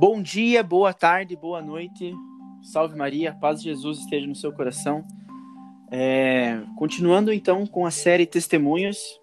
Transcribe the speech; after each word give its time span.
Bom 0.00 0.22
dia, 0.22 0.62
boa 0.62 0.94
tarde, 0.94 1.36
boa 1.36 1.60
noite. 1.60 2.14
Salve 2.62 2.96
Maria, 2.96 3.36
paz 3.38 3.60
de 3.60 3.68
Jesus 3.68 3.98
esteja 3.98 4.26
no 4.26 4.34
seu 4.34 4.50
coração. 4.50 5.04
É, 5.92 6.58
continuando 6.78 7.30
então 7.30 7.66
com 7.66 7.84
a 7.84 7.90
série 7.90 8.24
Testemunhos. 8.24 9.20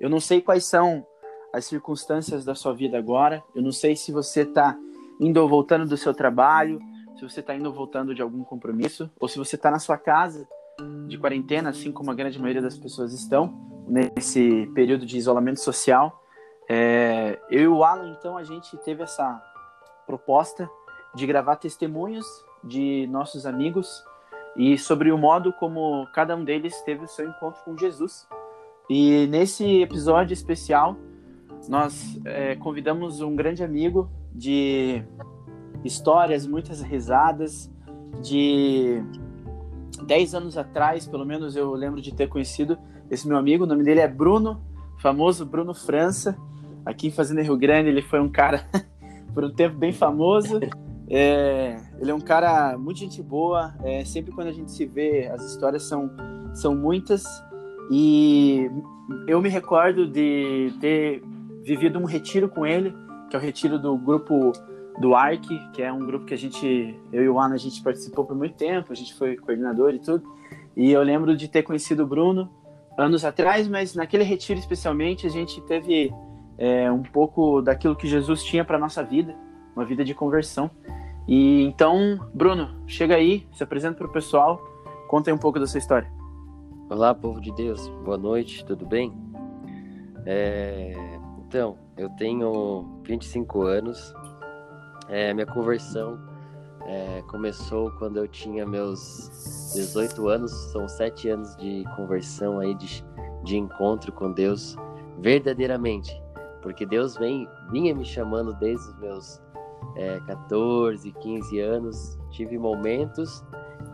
Eu 0.00 0.08
não 0.08 0.18
sei 0.18 0.40
quais 0.40 0.64
são 0.64 1.06
as 1.52 1.66
circunstâncias 1.66 2.42
da 2.42 2.54
sua 2.54 2.72
vida 2.72 2.96
agora. 2.96 3.44
Eu 3.54 3.60
não 3.60 3.70
sei 3.70 3.94
se 3.96 4.10
você 4.10 4.44
está 4.44 4.74
indo 5.20 5.42
ou 5.42 5.46
voltando 5.46 5.86
do 5.86 5.98
seu 5.98 6.14
trabalho, 6.14 6.80
se 7.14 7.22
você 7.22 7.40
está 7.40 7.54
indo 7.54 7.66
ou 7.66 7.74
voltando 7.74 8.14
de 8.14 8.22
algum 8.22 8.42
compromisso, 8.42 9.10
ou 9.20 9.28
se 9.28 9.36
você 9.36 9.56
está 9.56 9.70
na 9.70 9.78
sua 9.78 9.98
casa 9.98 10.48
de 11.06 11.18
quarentena, 11.18 11.68
assim 11.68 11.92
como 11.92 12.10
a 12.10 12.14
grande 12.14 12.38
maioria 12.38 12.62
das 12.62 12.78
pessoas 12.78 13.12
estão 13.12 13.84
nesse 13.86 14.70
período 14.74 15.04
de 15.04 15.18
isolamento 15.18 15.60
social. 15.60 16.18
É, 16.66 17.38
eu 17.50 17.60
e 17.60 17.68
o 17.68 17.84
Alan, 17.84 18.16
então, 18.18 18.38
a 18.38 18.42
gente 18.42 18.74
teve 18.78 19.02
essa 19.02 19.38
proposta 20.08 20.68
de 21.14 21.26
gravar 21.26 21.56
testemunhos 21.56 22.26
de 22.64 23.06
nossos 23.08 23.44
amigos 23.44 24.02
e 24.56 24.78
sobre 24.78 25.12
o 25.12 25.18
modo 25.18 25.52
como 25.52 26.08
cada 26.14 26.34
um 26.34 26.42
deles 26.42 26.80
teve 26.82 27.04
o 27.04 27.06
seu 27.06 27.28
encontro 27.28 27.62
com 27.62 27.76
Jesus. 27.76 28.26
E 28.88 29.26
nesse 29.26 29.82
episódio 29.82 30.32
especial, 30.32 30.96
nós 31.68 32.18
é, 32.24 32.56
convidamos 32.56 33.20
um 33.20 33.36
grande 33.36 33.62
amigo 33.62 34.10
de 34.32 35.04
histórias, 35.84 36.46
muitas 36.46 36.80
risadas, 36.80 37.70
de 38.22 39.02
10 40.06 40.34
anos 40.34 40.56
atrás, 40.56 41.06
pelo 41.06 41.26
menos 41.26 41.54
eu 41.54 41.72
lembro 41.72 42.00
de 42.00 42.14
ter 42.14 42.28
conhecido 42.28 42.78
esse 43.10 43.28
meu 43.28 43.36
amigo, 43.36 43.64
o 43.64 43.66
nome 43.66 43.84
dele 43.84 44.00
é 44.00 44.08
Bruno, 44.08 44.60
famoso 44.98 45.44
Bruno 45.44 45.74
França. 45.74 46.36
Aqui 46.84 47.08
em 47.08 47.10
Fazenda 47.10 47.42
Rio 47.42 47.56
Grande, 47.56 47.90
ele 47.90 48.00
foi 48.00 48.20
um 48.20 48.30
cara 48.30 48.66
por 49.38 49.44
um 49.44 49.52
tempo 49.52 49.76
bem 49.78 49.92
famoso. 49.92 50.58
É, 51.08 51.76
ele 52.00 52.10
é 52.10 52.14
um 52.14 52.20
cara 52.20 52.76
muito 52.76 52.98
gente 52.98 53.22
boa. 53.22 53.72
É, 53.84 54.04
sempre 54.04 54.32
quando 54.32 54.48
a 54.48 54.52
gente 54.52 54.72
se 54.72 54.84
vê, 54.84 55.28
as 55.28 55.44
histórias 55.44 55.84
são, 55.84 56.10
são 56.52 56.74
muitas. 56.74 57.22
E 57.88 58.68
eu 59.28 59.40
me 59.40 59.48
recordo 59.48 60.08
de 60.08 60.72
ter 60.80 61.22
vivido 61.62 62.00
um 62.00 62.04
retiro 62.04 62.48
com 62.48 62.66
ele, 62.66 62.92
que 63.30 63.36
é 63.36 63.38
o 63.38 63.40
retiro 63.40 63.78
do 63.78 63.96
grupo 63.96 64.50
do 65.00 65.14
ARC, 65.14 65.46
que 65.72 65.84
é 65.84 65.92
um 65.92 66.04
grupo 66.04 66.24
que 66.24 66.34
a 66.34 66.36
gente, 66.36 66.98
eu 67.12 67.22
e 67.22 67.28
o 67.28 67.38
Ana, 67.38 67.54
a 67.54 67.58
gente 67.58 67.80
participou 67.80 68.24
por 68.24 68.36
muito 68.36 68.56
tempo, 68.56 68.92
a 68.92 68.96
gente 68.96 69.14
foi 69.14 69.36
coordenador 69.36 69.94
e 69.94 70.00
tudo. 70.00 70.24
E 70.76 70.90
eu 70.90 71.02
lembro 71.04 71.36
de 71.36 71.46
ter 71.46 71.62
conhecido 71.62 72.02
o 72.02 72.06
Bruno 72.08 72.50
anos 72.98 73.24
atrás, 73.24 73.68
mas 73.68 73.94
naquele 73.94 74.24
retiro 74.24 74.58
especialmente 74.58 75.28
a 75.28 75.30
gente 75.30 75.60
teve 75.60 76.12
é, 76.58 76.90
um 76.90 77.02
pouco 77.02 77.62
daquilo 77.62 77.96
que 77.96 78.08
Jesus 78.08 78.42
tinha 78.42 78.64
para 78.64 78.78
nossa 78.78 79.02
vida, 79.02 79.34
uma 79.74 79.84
vida 79.84 80.04
de 80.04 80.12
conversão. 80.12 80.70
E 81.26 81.62
então, 81.62 82.18
Bruno, 82.34 82.82
chega 82.86 83.14
aí, 83.14 83.46
se 83.52 83.62
apresenta 83.62 83.96
para 83.96 84.06
o 84.06 84.12
pessoal, 84.12 84.60
conta 85.08 85.30
aí 85.30 85.34
um 85.34 85.38
pouco 85.38 85.60
da 85.60 85.66
sua 85.66 85.78
história. 85.78 86.10
Olá, 86.90 87.14
povo 87.14 87.40
de 87.40 87.52
Deus, 87.52 87.88
boa 88.04 88.18
noite, 88.18 88.64
tudo 88.64 88.84
bem? 88.84 89.12
É, 90.26 90.92
então, 91.46 91.78
eu 91.96 92.10
tenho 92.10 93.00
25 93.04 93.62
anos, 93.62 94.12
é, 95.08 95.32
minha 95.32 95.46
conversão 95.46 96.18
é, 96.86 97.22
começou 97.28 97.90
quando 97.92 98.16
eu 98.16 98.26
tinha 98.26 98.66
meus 98.66 99.70
18 99.74 100.28
anos, 100.28 100.50
são 100.72 100.88
sete 100.88 101.28
anos 101.28 101.54
de 101.56 101.84
conversão 101.94 102.58
aí, 102.58 102.74
de, 102.74 103.04
de 103.44 103.58
encontro 103.58 104.10
com 104.10 104.32
Deus 104.32 104.76
verdadeiramente, 105.18 106.20
porque 106.62 106.84
Deus 106.84 107.16
vem, 107.16 107.48
vinha 107.70 107.94
me 107.94 108.04
chamando 108.04 108.52
desde 108.54 108.88
os 108.88 108.98
meus 108.98 109.42
é, 109.96 110.20
14, 110.26 111.10
15 111.12 111.60
anos, 111.60 112.18
tive 112.30 112.58
momentos 112.58 113.44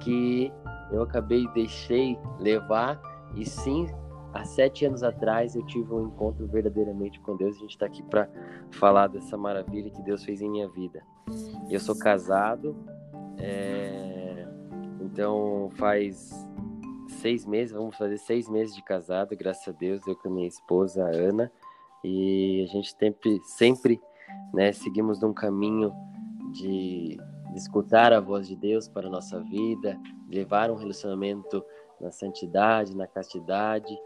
que 0.00 0.52
eu 0.90 1.02
acabei, 1.02 1.46
deixei 1.54 2.18
levar 2.38 3.00
e 3.34 3.44
sim 3.44 3.88
há 4.32 4.44
sete 4.44 4.84
anos 4.84 5.02
atrás 5.02 5.54
eu 5.54 5.64
tive 5.64 5.92
um 5.94 6.08
encontro 6.08 6.46
verdadeiramente 6.46 7.20
com 7.20 7.36
Deus. 7.36 7.56
A 7.56 7.60
gente 7.60 7.70
está 7.70 7.86
aqui 7.86 8.02
para 8.02 8.28
falar 8.72 9.06
dessa 9.06 9.36
maravilha 9.36 9.90
que 9.90 10.02
Deus 10.02 10.24
fez 10.24 10.42
em 10.42 10.50
minha 10.50 10.68
vida. 10.68 11.02
Eu 11.70 11.80
sou 11.80 11.96
casado, 11.96 12.76
é... 13.38 14.46
então 15.00 15.70
faz 15.76 16.32
seis 17.08 17.46
meses, 17.46 17.72
vamos 17.72 17.96
fazer 17.96 18.18
seis 18.18 18.48
meses 18.48 18.74
de 18.74 18.82
casado, 18.82 19.36
graças 19.36 19.66
a 19.68 19.72
Deus, 19.72 20.06
eu 20.06 20.16
com 20.16 20.28
a 20.28 20.32
minha 20.32 20.48
esposa 20.48 21.04
Ana, 21.04 21.50
e 22.04 22.62
a 22.62 22.66
gente 22.66 22.94
sempre, 22.96 23.40
sempre 23.44 24.00
né, 24.52 24.72
seguimos 24.72 25.20
num 25.20 25.32
caminho 25.32 25.92
de, 26.52 27.16
de 27.50 27.58
escutar 27.58 28.12
a 28.12 28.20
voz 28.20 28.46
de 28.46 28.54
Deus 28.54 28.86
para 28.86 29.08
a 29.08 29.10
nossa 29.10 29.40
vida, 29.40 29.98
levar 30.28 30.70
um 30.70 30.76
relacionamento 30.76 31.64
na 32.00 32.10
santidade, 32.10 32.96
na 32.96 33.06
castidade, 33.06 33.96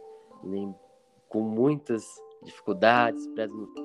com 1.28 1.41
muitas 1.41 2.04
dificuldades, 2.44 3.26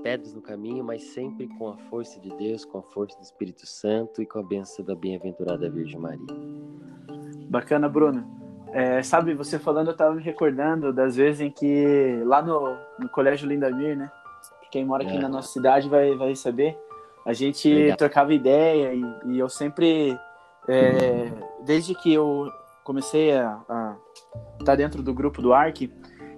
pedras 0.03 0.34
no 0.34 0.41
caminho, 0.41 0.84
mas 0.84 1.03
sempre 1.06 1.47
com 1.57 1.69
a 1.69 1.78
força 1.90 2.19
de 2.19 2.30
Deus, 2.38 2.63
com 2.63 2.78
a 2.78 2.84
força 2.84 3.18
do 3.18 3.24
Espírito 3.24 3.66
Santo 3.66 4.22
e 4.22 4.25
com 4.28 4.40
a 4.40 4.44
bênção 4.44 4.85
da 4.85 4.95
bem-aventurada 4.95 5.69
Virgem 5.69 6.00
Maria. 6.00 6.28
Bacana, 7.50 7.90
Bruno. 7.90 8.43
É, 8.74 9.04
sabe, 9.04 9.36
você 9.36 9.60
falando, 9.60 9.88
eu 9.88 9.92
estava 9.92 10.16
me 10.16 10.22
recordando 10.24 10.92
das 10.92 11.16
vezes 11.16 11.42
em 11.42 11.52
que 11.52 12.22
lá 12.26 12.42
no, 12.42 12.76
no 12.98 13.08
Colégio 13.08 13.48
Lindamir, 13.48 13.96
né? 13.96 14.12
Quem 14.72 14.84
mora 14.84 15.04
aqui 15.04 15.16
é. 15.16 15.20
na 15.20 15.30
nossa 15.30 15.50
cidade 15.50 15.88
vai, 15.88 16.16
vai 16.16 16.36
saber. 16.36 16.76
A 17.24 17.32
gente 17.32 17.72
Legal. 17.72 17.98
trocava 17.98 18.34
ideia 18.34 18.92
e, 18.96 19.34
e 19.34 19.40
eu 19.40 19.48
sempre, 19.48 20.18
é, 20.68 21.32
desde 21.64 21.94
que 21.94 22.12
eu 22.12 22.52
comecei 22.84 23.32
a 23.34 23.60
estar 24.60 24.66
tá 24.66 24.76
dentro 24.76 25.04
do 25.04 25.14
grupo 25.14 25.40
do 25.40 25.54
ARC, 25.54 25.90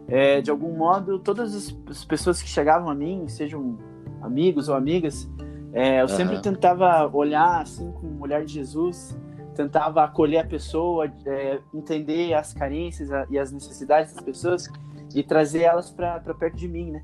é, 0.07 0.41
de 0.41 0.51
algum 0.51 0.75
modo, 0.75 1.17
todas 1.17 1.73
as 1.89 2.03
pessoas 2.03 2.41
que 2.41 2.49
chegavam 2.49 2.89
a 2.89 2.93
mim, 2.93 3.27
sejam 3.29 3.79
amigos 4.21 4.67
ou 4.67 4.75
amigas, 4.75 5.27
é, 5.71 5.99
eu 5.99 6.03
uhum. 6.03 6.07
sempre 6.09 6.41
tentava 6.41 7.09
olhar 7.15 7.61
assim 7.61 7.91
com 7.93 8.07
o 8.07 8.21
olhar 8.21 8.43
de 8.43 8.51
Jesus, 8.51 9.17
tentava 9.55 10.03
acolher 10.03 10.39
a 10.39 10.43
pessoa, 10.43 11.11
é, 11.25 11.59
entender 11.73 12.33
as 12.33 12.53
carências 12.53 13.09
e 13.29 13.39
as 13.39 13.51
necessidades 13.51 14.13
das 14.13 14.23
pessoas 14.23 14.69
e 15.15 15.23
trazer 15.23 15.61
elas 15.61 15.89
para 15.89 16.19
perto 16.19 16.57
de 16.57 16.67
mim, 16.67 16.91
né? 16.91 17.03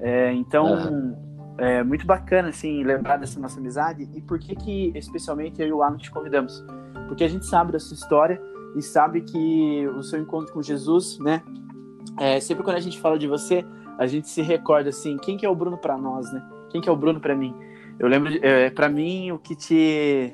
É, 0.00 0.32
então, 0.32 0.64
uhum. 0.64 1.54
é 1.58 1.82
muito 1.82 2.06
bacana 2.06 2.48
assim 2.48 2.82
lembrar 2.82 3.18
dessa 3.18 3.38
nossa 3.38 3.60
amizade 3.60 4.08
e 4.14 4.20
por 4.22 4.38
que 4.38 4.56
que 4.56 4.92
especialmente 4.94 5.60
eu 5.60 5.68
e 5.68 5.72
o 5.72 5.82
Alan 5.82 5.98
te 5.98 6.10
convidamos? 6.10 6.64
Porque 7.06 7.22
a 7.22 7.28
gente 7.28 7.44
sabe 7.44 7.72
da 7.72 7.78
sua 7.78 7.94
história 7.94 8.40
e 8.76 8.82
sabe 8.82 9.20
que 9.20 9.86
o 9.88 10.02
seu 10.02 10.20
encontro 10.20 10.52
com 10.52 10.62
Jesus, 10.62 11.18
né, 11.18 11.42
é, 12.18 12.40
sempre 12.40 12.64
quando 12.64 12.76
a 12.76 12.80
gente 12.80 12.98
fala 12.98 13.18
de 13.18 13.26
você, 13.26 13.64
a 13.98 14.06
gente 14.06 14.28
se 14.28 14.40
recorda 14.40 14.88
assim, 14.88 15.18
quem 15.18 15.36
que 15.36 15.44
é 15.44 15.48
o 15.48 15.54
Bruno 15.54 15.76
para 15.76 15.98
nós, 15.98 16.32
né? 16.32 16.42
Quem 16.70 16.80
que 16.80 16.88
é 16.88 16.92
o 16.92 16.96
Bruno 16.96 17.20
para 17.20 17.34
mim? 17.34 17.54
Eu 17.98 18.08
lembro, 18.08 18.32
é, 18.42 18.70
para 18.70 18.88
mim, 18.88 19.30
o 19.30 19.38
que 19.38 19.54
te 19.54 20.32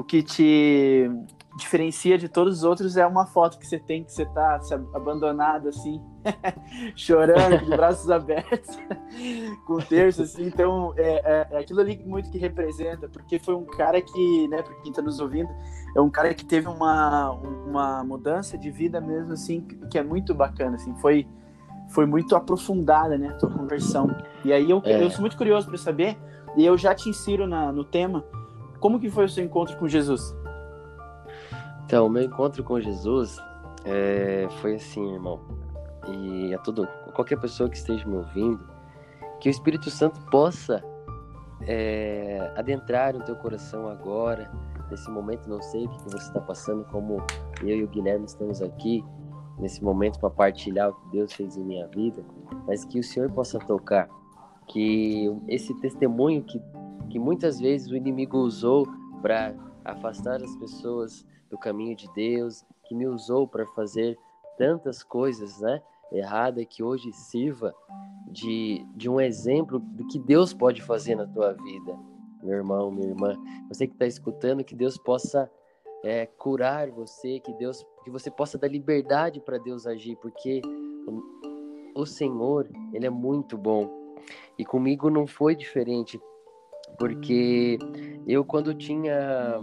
o 0.00 0.04
que 0.04 0.22
te 0.22 1.10
diferencia 1.56 2.16
de 2.16 2.28
todos 2.28 2.58
os 2.58 2.64
outros 2.64 2.96
é 2.96 3.06
uma 3.06 3.26
foto 3.26 3.58
que 3.58 3.66
você 3.66 3.78
tem 3.78 4.02
que 4.02 4.12
você 4.12 4.24
tá 4.24 4.60
se 4.60 4.72
abandonado 4.72 5.68
assim, 5.68 6.00
chorando, 6.96 7.58
de 7.58 7.70
braços 7.76 8.08
abertos, 8.10 8.78
com 9.66 9.74
o 9.74 9.82
terço 9.82 10.22
assim. 10.22 10.46
Então 10.46 10.94
é, 10.96 11.20
é, 11.24 11.48
é, 11.50 11.58
aquilo 11.58 11.80
ali 11.80 12.02
muito 12.06 12.30
que 12.30 12.38
representa, 12.38 13.08
porque 13.08 13.38
foi 13.38 13.54
um 13.54 13.64
cara 13.64 14.00
que, 14.00 14.48
né, 14.48 14.62
para 14.62 14.74
quem 14.76 14.90
está 14.90 15.02
nos 15.02 15.20
ouvindo, 15.20 15.50
é 15.94 16.00
um 16.00 16.08
cara 16.08 16.32
que 16.32 16.46
teve 16.46 16.68
uma, 16.68 17.30
uma 17.30 18.04
mudança 18.04 18.56
de 18.56 18.70
vida 18.70 19.00
mesmo 19.00 19.32
assim, 19.32 19.60
que 19.90 19.98
é 19.98 20.02
muito 20.02 20.34
bacana, 20.34 20.76
assim. 20.76 20.94
Foi 20.96 21.26
foi 21.90 22.06
muito 22.06 22.36
aprofundada, 22.36 23.18
né, 23.18 23.30
a 23.30 23.32
tua 23.32 23.50
conversão. 23.50 24.08
E 24.44 24.52
aí 24.52 24.70
eu, 24.70 24.80
é. 24.84 25.02
eu 25.02 25.10
sou 25.10 25.22
muito 25.22 25.36
curioso 25.36 25.66
para 25.66 25.76
saber, 25.76 26.16
e 26.56 26.64
eu 26.64 26.78
já 26.78 26.94
te 26.94 27.08
insiro 27.08 27.48
na, 27.48 27.72
no 27.72 27.84
tema, 27.84 28.24
como 28.80 28.98
que 28.98 29.10
foi 29.10 29.26
o 29.26 29.28
seu 29.28 29.44
encontro 29.44 29.76
com 29.76 29.86
Jesus? 29.86 30.34
Então, 31.84 32.08
meu 32.08 32.22
encontro 32.22 32.62
com 32.64 32.80
Jesus 32.80 33.38
é, 33.84 34.48
foi 34.60 34.74
assim, 34.74 35.14
irmão. 35.14 35.40
E 36.08 36.54
a 36.54 36.58
todo, 36.58 36.88
qualquer 37.14 37.38
pessoa 37.38 37.68
que 37.68 37.76
esteja 37.76 38.06
me 38.06 38.16
ouvindo, 38.16 38.66
que 39.40 39.48
o 39.48 39.50
Espírito 39.50 39.90
Santo 39.90 40.20
possa 40.30 40.82
é, 41.62 42.52
adentrar 42.56 43.14
no 43.14 43.20
teu 43.24 43.36
coração 43.36 43.88
agora, 43.88 44.50
nesse 44.90 45.10
momento. 45.10 45.48
Não 45.48 45.62
sei 45.62 45.86
o 45.86 45.88
que 45.88 46.02
você 46.04 46.16
está 46.16 46.40
passando, 46.40 46.84
como 46.86 47.22
eu 47.62 47.76
e 47.76 47.84
o 47.84 47.88
Guilherme 47.88 48.26
estamos 48.26 48.60
aqui 48.62 49.04
nesse 49.58 49.82
momento 49.84 50.18
para 50.18 50.30
partilhar 50.30 50.90
o 50.90 50.94
que 50.94 51.10
Deus 51.10 51.32
fez 51.32 51.56
em 51.56 51.64
minha 51.64 51.86
vida, 51.88 52.24
mas 52.66 52.84
que 52.84 52.98
o 52.98 53.04
Senhor 53.04 53.30
possa 53.30 53.58
tocar, 53.58 54.08
que 54.66 55.30
esse 55.48 55.74
testemunho 55.80 56.42
que, 56.42 56.60
que 57.10 57.18
muitas 57.18 57.60
vezes 57.60 57.90
o 57.90 57.96
inimigo 57.96 58.38
usou 58.38 58.86
para 59.20 59.54
afastar 59.84 60.42
as 60.42 60.56
pessoas 60.56 61.26
do 61.50 61.58
caminho 61.58 61.96
de 61.96 62.08
Deus, 62.14 62.64
que 62.84 62.94
me 62.94 63.06
usou 63.06 63.46
para 63.46 63.66
fazer 63.68 64.16
tantas 64.56 65.02
coisas, 65.02 65.60
né? 65.60 65.82
Errada 66.12 66.64
que 66.64 66.82
hoje 66.82 67.12
sirva 67.12 67.74
de, 68.28 68.84
de 68.94 69.08
um 69.08 69.20
exemplo 69.20 69.78
do 69.78 70.06
que 70.06 70.18
Deus 70.18 70.52
pode 70.54 70.82
fazer 70.82 71.16
na 71.16 71.26
tua 71.26 71.52
vida. 71.52 71.98
meu 72.42 72.56
irmão, 72.56 72.90
minha 72.90 73.08
irmã, 73.08 73.36
você 73.68 73.86
que 73.86 73.92
está 73.92 74.06
escutando, 74.06 74.64
que 74.64 74.74
Deus 74.74 74.96
possa 74.96 75.50
é, 76.04 76.26
curar 76.26 76.90
você, 76.90 77.40
que 77.40 77.52
Deus, 77.54 77.84
que 78.04 78.10
você 78.10 78.30
possa 78.30 78.56
dar 78.56 78.68
liberdade 78.68 79.40
para 79.40 79.58
Deus 79.58 79.86
agir, 79.86 80.16
porque 80.16 80.62
o, 81.06 82.02
o 82.02 82.06
Senhor, 82.06 82.68
ele 82.92 83.06
é 83.06 83.10
muito 83.10 83.56
bom. 83.58 83.88
E 84.58 84.64
comigo 84.64 85.10
não 85.10 85.26
foi 85.26 85.56
diferente, 85.56 86.20
porque 86.98 87.78
eu 88.26 88.44
quando 88.44 88.74
tinha, 88.74 89.60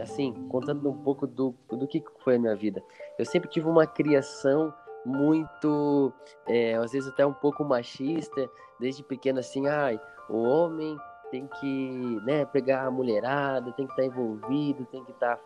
assim, 0.00 0.32
contando 0.48 0.88
um 0.88 0.98
pouco 0.98 1.26
do, 1.26 1.54
do 1.68 1.86
que 1.86 2.02
foi 2.22 2.36
a 2.36 2.38
minha 2.38 2.56
vida, 2.56 2.82
eu 3.18 3.24
sempre 3.24 3.48
tive 3.48 3.68
uma 3.68 3.86
criação 3.86 4.72
muito, 5.04 6.12
é, 6.46 6.74
às 6.74 6.92
vezes 6.92 7.08
até 7.08 7.24
um 7.24 7.32
pouco 7.32 7.64
machista, 7.64 8.48
desde 8.78 9.02
pequeno 9.02 9.38
assim, 9.38 9.66
ai, 9.66 10.00
o 10.28 10.42
homem 10.42 10.96
tem 11.30 11.46
que 11.60 12.20
né, 12.24 12.44
pegar 12.44 12.86
a 12.86 12.90
mulherada, 12.90 13.72
tem 13.72 13.86
que 13.86 13.92
estar 13.92 14.02
tá 14.02 14.08
envolvido, 14.08 14.84
tem 14.86 15.04
que 15.04 15.12
estar. 15.12 15.36
Tá... 15.36 15.42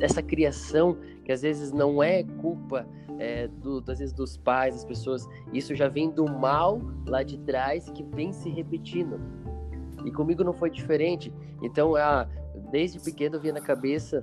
Essa 0.00 0.22
criação 0.22 0.96
que 1.24 1.32
às 1.32 1.42
vezes 1.42 1.72
não 1.72 2.00
é 2.00 2.22
culpa 2.22 2.86
é, 3.18 3.48
do, 3.48 3.82
às 3.88 3.98
vezes 3.98 4.12
dos 4.12 4.36
pais, 4.36 4.74
das 4.74 4.84
pessoas, 4.84 5.28
isso 5.52 5.74
já 5.74 5.88
vem 5.88 6.10
do 6.10 6.24
mal 6.24 6.80
lá 7.06 7.22
de 7.22 7.38
trás 7.38 7.90
que 7.90 8.04
vem 8.04 8.32
se 8.32 8.48
repetindo. 8.48 9.20
E 10.04 10.10
comigo 10.10 10.44
não 10.44 10.52
foi 10.52 10.70
diferente. 10.70 11.32
Então, 11.62 11.96
ah, 11.96 12.28
desde 12.70 12.98
pequeno 13.00 13.36
eu 13.36 13.40
via 13.40 13.52
na 13.52 13.60
cabeça, 13.60 14.22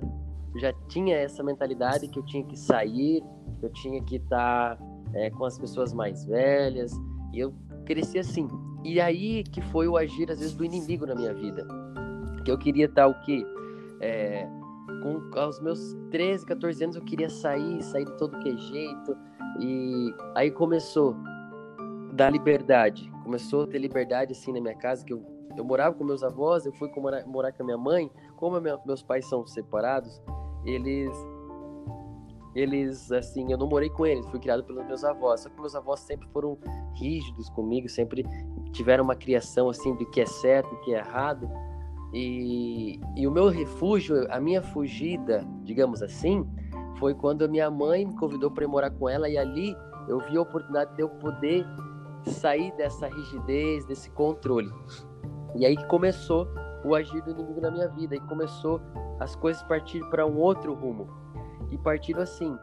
já 0.56 0.72
tinha 0.88 1.16
essa 1.16 1.42
mentalidade 1.42 2.08
que 2.08 2.18
eu 2.18 2.24
tinha 2.24 2.44
que 2.44 2.58
sair, 2.58 3.22
que 3.60 3.66
eu 3.66 3.70
tinha 3.70 4.02
que 4.02 4.16
estar 4.16 4.76
tá, 4.76 4.84
é, 5.14 5.30
com 5.30 5.44
as 5.44 5.58
pessoas 5.58 5.92
mais 5.92 6.24
velhas. 6.24 6.92
E 7.32 7.40
eu 7.40 7.54
cresci 7.84 8.18
assim. 8.18 8.48
E 8.84 9.00
aí 9.00 9.42
que 9.44 9.60
foi 9.60 9.88
o 9.88 9.96
agir, 9.96 10.30
às 10.30 10.38
vezes, 10.38 10.54
do 10.54 10.64
inimigo 10.64 11.06
na 11.06 11.14
minha 11.14 11.34
vida. 11.34 11.66
Que 12.44 12.50
eu 12.50 12.58
queria 12.58 12.86
estar 12.86 13.06
o 13.06 13.20
quê? 13.22 13.44
É, 14.00 14.46
com 15.02 15.38
aos 15.38 15.60
meus 15.60 15.94
13, 16.10 16.46
14 16.46 16.84
anos 16.84 16.96
eu 16.96 17.02
queria 17.02 17.28
sair, 17.28 17.82
sair 17.82 18.04
de 18.04 18.16
todo 18.16 18.38
que 18.38 18.48
é 18.48 18.56
jeito. 18.56 19.16
E 19.60 20.14
aí 20.34 20.50
começou 20.50 21.16
da 22.12 22.30
liberdade. 22.30 23.10
Começou 23.22 23.64
a 23.64 23.66
ter 23.66 23.78
liberdade 23.78 24.32
assim 24.32 24.52
na 24.52 24.60
minha 24.60 24.76
casa, 24.76 25.04
que 25.04 25.12
eu, 25.12 25.22
eu 25.56 25.64
morava 25.64 25.94
com 25.94 26.04
meus 26.04 26.22
avós, 26.22 26.64
eu 26.66 26.72
fui 26.72 26.90
morar, 26.96 27.26
morar 27.26 27.52
com 27.52 27.62
a 27.62 27.66
minha 27.66 27.78
mãe. 27.78 28.10
Como 28.36 28.60
minha, 28.60 28.78
meus 28.86 29.02
pais 29.02 29.26
são 29.26 29.46
separados, 29.46 30.20
eles 30.64 31.12
eles, 32.56 33.12
assim, 33.12 33.52
eu 33.52 33.58
não 33.58 33.68
morei 33.68 33.90
com 33.90 34.06
eles, 34.06 34.26
fui 34.28 34.40
criado 34.40 34.64
pelos 34.64 34.82
meus 34.86 35.04
avós. 35.04 35.40
Só 35.40 35.50
que 35.50 35.60
meus 35.60 35.74
avós 35.74 36.00
sempre 36.00 36.26
foram 36.28 36.56
rígidos 36.94 37.50
comigo, 37.50 37.86
sempre 37.86 38.24
tiveram 38.72 39.04
uma 39.04 39.14
criação, 39.14 39.68
assim, 39.68 39.94
do 39.94 40.06
que 40.06 40.22
é 40.22 40.26
certo, 40.26 40.70
do 40.70 40.80
que 40.80 40.94
é 40.94 40.98
errado. 40.98 41.46
E, 42.14 42.98
e 43.14 43.26
o 43.26 43.30
meu 43.30 43.50
refúgio, 43.50 44.26
a 44.30 44.40
minha 44.40 44.62
fugida, 44.62 45.46
digamos 45.64 46.02
assim, 46.02 46.48
foi 46.98 47.14
quando 47.14 47.44
a 47.44 47.48
minha 47.48 47.70
mãe 47.70 48.06
me 48.06 48.16
convidou 48.16 48.50
para 48.50 48.64
ir 48.64 48.68
morar 48.68 48.90
com 48.90 49.06
ela 49.06 49.28
e 49.28 49.36
ali 49.36 49.76
eu 50.08 50.18
vi 50.20 50.38
a 50.38 50.40
oportunidade 50.40 50.94
de 50.96 51.02
eu 51.02 51.10
poder 51.10 51.66
sair 52.24 52.72
dessa 52.76 53.06
rigidez, 53.06 53.84
desse 53.84 54.10
controle. 54.10 54.70
E 55.58 55.66
aí 55.66 55.76
que 55.76 55.86
começou 55.86 56.48
o 56.84 56.94
agir 56.94 57.22
do 57.22 57.30
inimigo 57.30 57.60
na 57.60 57.70
minha 57.70 57.88
vida 57.88 58.14
e 58.14 58.20
começou 58.20 58.80
as 59.18 59.34
coisas 59.34 59.62
partir 59.62 60.00
para 60.10 60.26
um 60.26 60.36
outro 60.38 60.74
rumo 60.74 61.08
e 61.70 61.78
partiram 61.78 62.22
assim. 62.22 62.56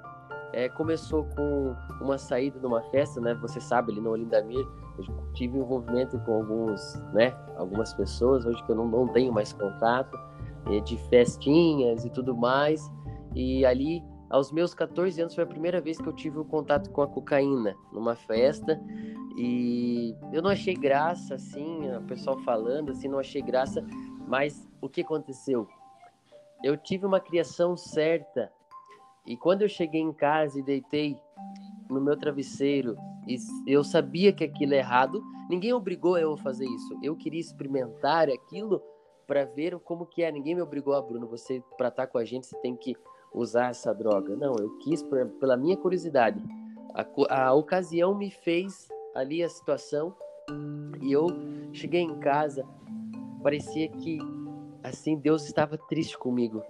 É, 0.54 0.70
começou 0.70 1.26
com 1.36 1.76
uma 2.00 2.18
saída 2.18 2.60
numa 2.60 2.82
festa, 2.84 3.20
né? 3.20 3.34
Você 3.36 3.60
sabe, 3.60 3.92
ali 3.92 4.00
no 4.00 4.12
Olindamir, 4.12 4.66
eu 5.00 5.06
tive 5.34 5.58
envolvimento 5.58 6.20
com 6.20 6.36
alguns, 6.36 6.96
né? 7.12 7.36
Algumas 7.58 7.92
pessoas, 7.96 8.46
hoje 8.46 8.64
que 8.64 8.72
eu 8.72 8.76
não, 8.76 8.88
não 8.88 9.08
tenho 9.08 9.34
mais 9.34 9.52
contato, 9.52 10.16
é, 10.68 10.80
de 10.80 10.96
festinhas 11.10 12.06
e 12.06 12.10
tudo 12.12 12.38
mais. 12.38 12.92
E 13.34 13.66
ali, 13.66 14.04
aos 14.30 14.52
meus 14.52 14.76
14 14.76 15.20
anos, 15.22 15.34
foi 15.34 15.44
a 15.44 15.48
primeira 15.48 15.82
vez 15.82 15.98
que 15.98 16.08
eu 16.08 16.14
tive 16.14 16.38
o 16.38 16.46
contato 16.46 16.92
com 16.92 17.02
a 17.02 17.08
cocaína, 17.08 17.76
numa 17.92 18.16
festa. 18.16 18.80
E 19.36 20.16
eu 20.32 20.42
não 20.42 20.50
achei 20.50 20.76
graça, 20.76 21.36
assim, 21.36 21.90
o 21.96 22.02
pessoal 22.04 22.38
falando, 22.40 22.92
assim, 22.92 23.08
não 23.08 23.20
achei 23.20 23.42
graça. 23.42 23.84
Mas 24.28 24.68
o 24.82 24.88
que 24.88 25.02
aconteceu? 25.02 25.68
Eu 26.64 26.78
tive 26.78 27.06
uma 27.06 27.20
criação 27.20 27.76
certa 27.76 28.52
e 29.26 29.36
quando 29.36 29.62
eu 29.62 29.70
cheguei 29.70 30.02
em 30.02 30.14
casa 30.14 30.60
e 30.60 30.64
deitei 30.64 31.18
no 31.90 32.02
meu 32.02 32.18
travesseiro 32.18 32.96
e 33.28 33.38
eu 33.68 33.84
sabia 33.84 34.34
que 34.34 34.44
aquilo 34.44 34.74
é 34.74 34.78
errado, 34.78 35.22
ninguém 35.50 35.74
obrigou 35.74 36.18
eu 36.18 36.34
a 36.34 36.38
fazer 36.38 36.66
isso. 36.66 37.00
Eu 37.02 37.16
queria 37.16 37.40
experimentar 37.40 38.30
aquilo 38.30 38.82
para 39.26 39.46
ver 39.46 39.80
como 39.80 40.06
que 40.06 40.24
é. 40.24 40.32
Ninguém 40.32 40.56
me 40.56 40.62
obrigou, 40.62 40.94
a 40.94 41.00
ah, 41.00 41.02
Bruno, 41.02 41.28
você 41.28 41.64
para 41.78 41.88
estar 41.88 42.06
tá 42.06 42.08
com 42.08 42.18
a 42.18 42.26
gente 42.26 42.48
você 42.48 42.58
tem 42.60 42.76
que 42.76 42.96
usar 43.34 43.70
essa 43.70 43.94
droga. 43.94 44.36
Não, 44.36 44.54
eu 44.60 44.78
quis 44.80 45.02
pra, 45.02 45.26
pela 45.26 45.58
minha 45.58 45.78
curiosidade. 45.78 46.42
A, 46.94 47.46
a 47.46 47.54
ocasião 47.54 48.14
me 48.14 48.30
fez 48.30 48.90
ali 49.16 49.44
a 49.44 49.50
situação 49.50 50.16
e 51.02 51.12
eu 51.12 51.28
cheguei 51.72 52.02
em 52.02 52.20
casa, 52.20 52.66
parecia 53.42 53.90
que 53.90 54.20
assim 54.84 55.18
Deus 55.18 55.46
estava 55.46 55.78
triste 55.78 56.18
comigo. 56.18 56.62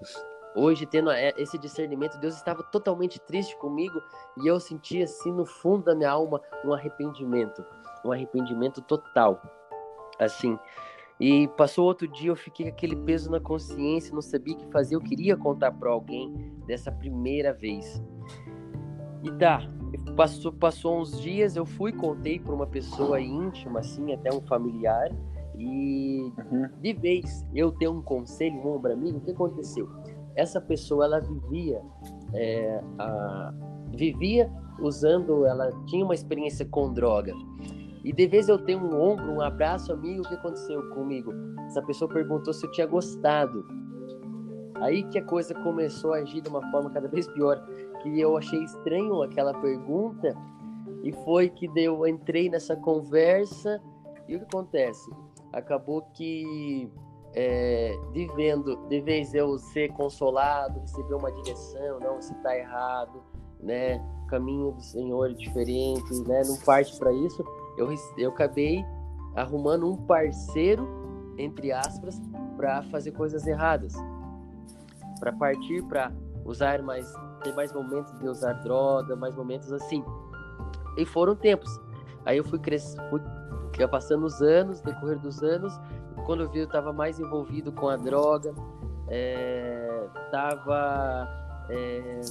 Hoje, 0.55 0.85
tendo 0.85 1.11
esse 1.11 1.57
discernimento, 1.57 2.19
Deus 2.19 2.35
estava 2.35 2.61
totalmente 2.63 3.19
triste 3.19 3.57
comigo 3.57 3.99
e 4.37 4.47
eu 4.47 4.59
sentia, 4.59 5.05
assim, 5.05 5.31
no 5.31 5.45
fundo 5.45 5.85
da 5.85 5.95
minha 5.95 6.11
alma, 6.11 6.39
um 6.63 6.71
arrependimento. 6.71 7.65
Um 8.05 8.11
arrependimento 8.11 8.79
total. 8.81 9.41
Assim. 10.19 10.57
E 11.19 11.47
passou 11.57 11.85
outro 11.85 12.07
dia, 12.07 12.29
eu 12.29 12.35
fiquei 12.35 12.67
com 12.67 12.71
aquele 12.71 12.95
peso 12.95 13.31
na 13.31 13.39
consciência, 13.39 14.13
não 14.13 14.21
sabia 14.21 14.53
o 14.53 14.57
que 14.57 14.67
fazer. 14.67 14.95
Eu 14.95 15.01
queria 15.01 15.35
contar 15.35 15.71
para 15.71 15.89
alguém 15.89 16.31
dessa 16.67 16.91
primeira 16.91 17.51
vez. 17.51 18.03
E 19.23 19.31
tá, 19.31 19.61
passou, 20.15 20.51
passou 20.51 20.99
uns 20.99 21.19
dias, 21.21 21.55
eu 21.55 21.65
fui, 21.65 21.91
contei 21.91 22.39
para 22.39 22.53
uma 22.53 22.67
pessoa 22.67 23.19
íntima, 23.19 23.79
assim, 23.79 24.13
até 24.13 24.33
um 24.33 24.41
familiar. 24.41 25.11
E 25.55 26.31
uhum. 26.51 26.69
de 26.81 26.93
vez 26.93 27.45
eu 27.53 27.71
ter 27.71 27.87
um 27.87 28.01
conselho, 28.01 28.55
um 28.55 28.75
ombro 28.75 28.91
amigo, 28.91 29.19
o 29.19 29.21
que 29.21 29.31
aconteceu? 29.31 29.87
essa 30.35 30.59
pessoa 30.59 31.05
ela 31.05 31.19
vivia 31.19 31.81
é, 32.33 32.81
a, 32.97 33.53
vivia 33.91 34.51
usando, 34.79 35.45
ela 35.45 35.71
tinha 35.85 36.03
uma 36.03 36.15
experiência 36.15 36.65
com 36.65 36.91
droga. 36.91 37.33
E 38.03 38.11
de 38.11 38.27
vez 38.27 38.49
eu 38.49 38.57
tenho 38.57 38.79
um 38.79 38.99
ombro, 38.99 39.31
um 39.31 39.41
abraço, 39.41 39.93
amigo, 39.93 40.23
o 40.23 40.27
que 40.27 40.33
aconteceu 40.33 40.89
comigo? 40.89 41.31
Essa 41.67 41.81
pessoa 41.81 42.11
perguntou 42.11 42.51
se 42.53 42.65
eu 42.65 42.71
tinha 42.71 42.87
gostado. 42.87 43.65
Aí 44.75 45.03
que 45.03 45.19
a 45.19 45.23
coisa 45.23 45.53
começou 45.53 46.13
a 46.13 46.17
agir 46.17 46.41
de 46.41 46.49
uma 46.49 46.61
forma 46.71 46.89
cada 46.89 47.07
vez 47.07 47.27
pior, 47.27 47.63
que 48.03 48.19
eu 48.19 48.37
achei 48.37 48.61
estranho 48.63 49.23
aquela 49.23 49.53
pergunta 49.53 50.35
e 51.01 51.11
foi 51.23 51.49
que 51.49 51.69
eu 51.75 52.05
entrei 52.05 52.49
nessa 52.49 52.75
conversa 52.75 53.81
e 54.27 54.35
o 54.35 54.39
que 54.39 54.45
acontece? 54.45 55.09
Acabou 55.51 56.01
que 56.13 56.91
é, 57.33 57.97
de 58.11 59.01
vez 59.01 59.33
eu 59.33 59.57
ser 59.57 59.91
consolado, 59.93 60.79
receber 60.81 61.15
uma 61.15 61.31
direção, 61.31 61.99
não, 61.99 62.15
você 62.15 62.33
está 62.33 62.55
errado, 62.55 63.23
né? 63.59 64.03
Caminho 64.27 64.71
do 64.71 64.81
Senhor 64.81 65.31
é 65.31 65.33
diferente, 65.33 66.13
né? 66.27 66.41
Não 66.45 66.57
parte 66.57 66.97
para 66.97 67.11
isso. 67.11 67.43
Eu, 67.77 67.89
eu 68.17 68.29
acabei 68.29 68.83
arrumando 69.35 69.91
um 69.91 69.97
parceiro, 69.97 70.87
entre 71.37 71.71
aspas, 71.71 72.21
para 72.55 72.83
fazer 72.83 73.11
coisas 73.11 73.47
erradas, 73.47 73.93
para 75.19 75.31
partir 75.33 75.83
para 75.83 76.11
usar 76.45 76.81
mais, 76.83 77.11
ter 77.43 77.53
mais 77.53 77.73
momentos 77.73 78.11
de 78.19 78.27
usar 78.27 78.53
droga, 78.53 79.15
mais 79.15 79.35
momentos 79.35 79.71
assim. 79.71 80.03
E 80.97 81.05
foram 81.05 81.35
tempos. 81.35 81.79
Aí 82.25 82.37
eu 82.37 82.43
fui 82.43 82.59
crescendo, 82.59 83.03
passando 83.89 84.25
os 84.25 84.41
anos, 84.41 84.81
decorrer 84.81 85.19
dos 85.19 85.41
anos, 85.43 85.77
quando 86.25 86.43
eu 86.43 86.49
vi, 86.49 86.59
eu 86.59 86.65
estava 86.65 86.93
mais 86.93 87.19
envolvido 87.19 87.71
com 87.71 87.89
a 87.89 87.97
droga, 87.97 88.53
é, 89.09 90.07
é, 91.69 92.21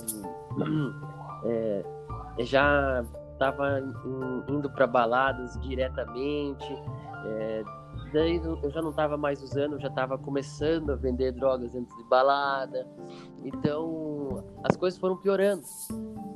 é, 1.44 1.84
já 2.44 3.04
estava 3.32 3.80
indo 4.48 4.70
para 4.70 4.86
baladas 4.86 5.58
diretamente. 5.60 6.72
É, 7.24 7.62
daí 8.12 8.36
eu 8.36 8.70
já 8.70 8.80
não 8.80 8.90
estava 8.90 9.16
mais 9.16 9.42
usando, 9.42 9.78
já 9.78 9.88
estava 9.88 10.16
começando 10.16 10.90
a 10.90 10.96
vender 10.96 11.32
drogas 11.32 11.72
dentro 11.72 11.96
de 11.96 12.04
balada. 12.04 12.86
Então 13.44 14.11
as 14.62 14.76
coisas 14.76 14.98
foram 14.98 15.16
piorando. 15.16 15.62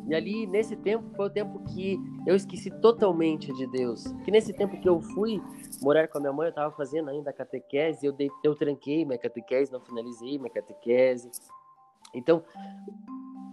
E 0.08 0.14
ali, 0.14 0.46
nesse 0.46 0.76
tempo, 0.76 1.04
foi 1.16 1.26
o 1.26 1.30
tempo 1.30 1.58
que 1.64 1.98
eu 2.26 2.36
esqueci 2.36 2.70
totalmente 2.80 3.52
de 3.52 3.66
Deus. 3.66 4.04
Que 4.24 4.30
nesse 4.30 4.52
tempo 4.52 4.80
que 4.80 4.88
eu 4.88 5.00
fui 5.00 5.42
morar 5.82 6.06
com 6.06 6.18
a 6.18 6.20
minha 6.20 6.32
mãe, 6.32 6.46
eu 6.46 6.50
estava 6.50 6.74
fazendo 6.74 7.10
ainda 7.10 7.30
a 7.30 7.32
catequese, 7.32 8.06
eu, 8.06 8.12
dei, 8.12 8.30
eu 8.44 8.54
tranquei 8.54 9.04
minha 9.04 9.18
catequese, 9.18 9.72
não 9.72 9.80
finalizei 9.80 10.38
minha 10.38 10.50
catequese. 10.50 11.28
Então, 12.14 12.44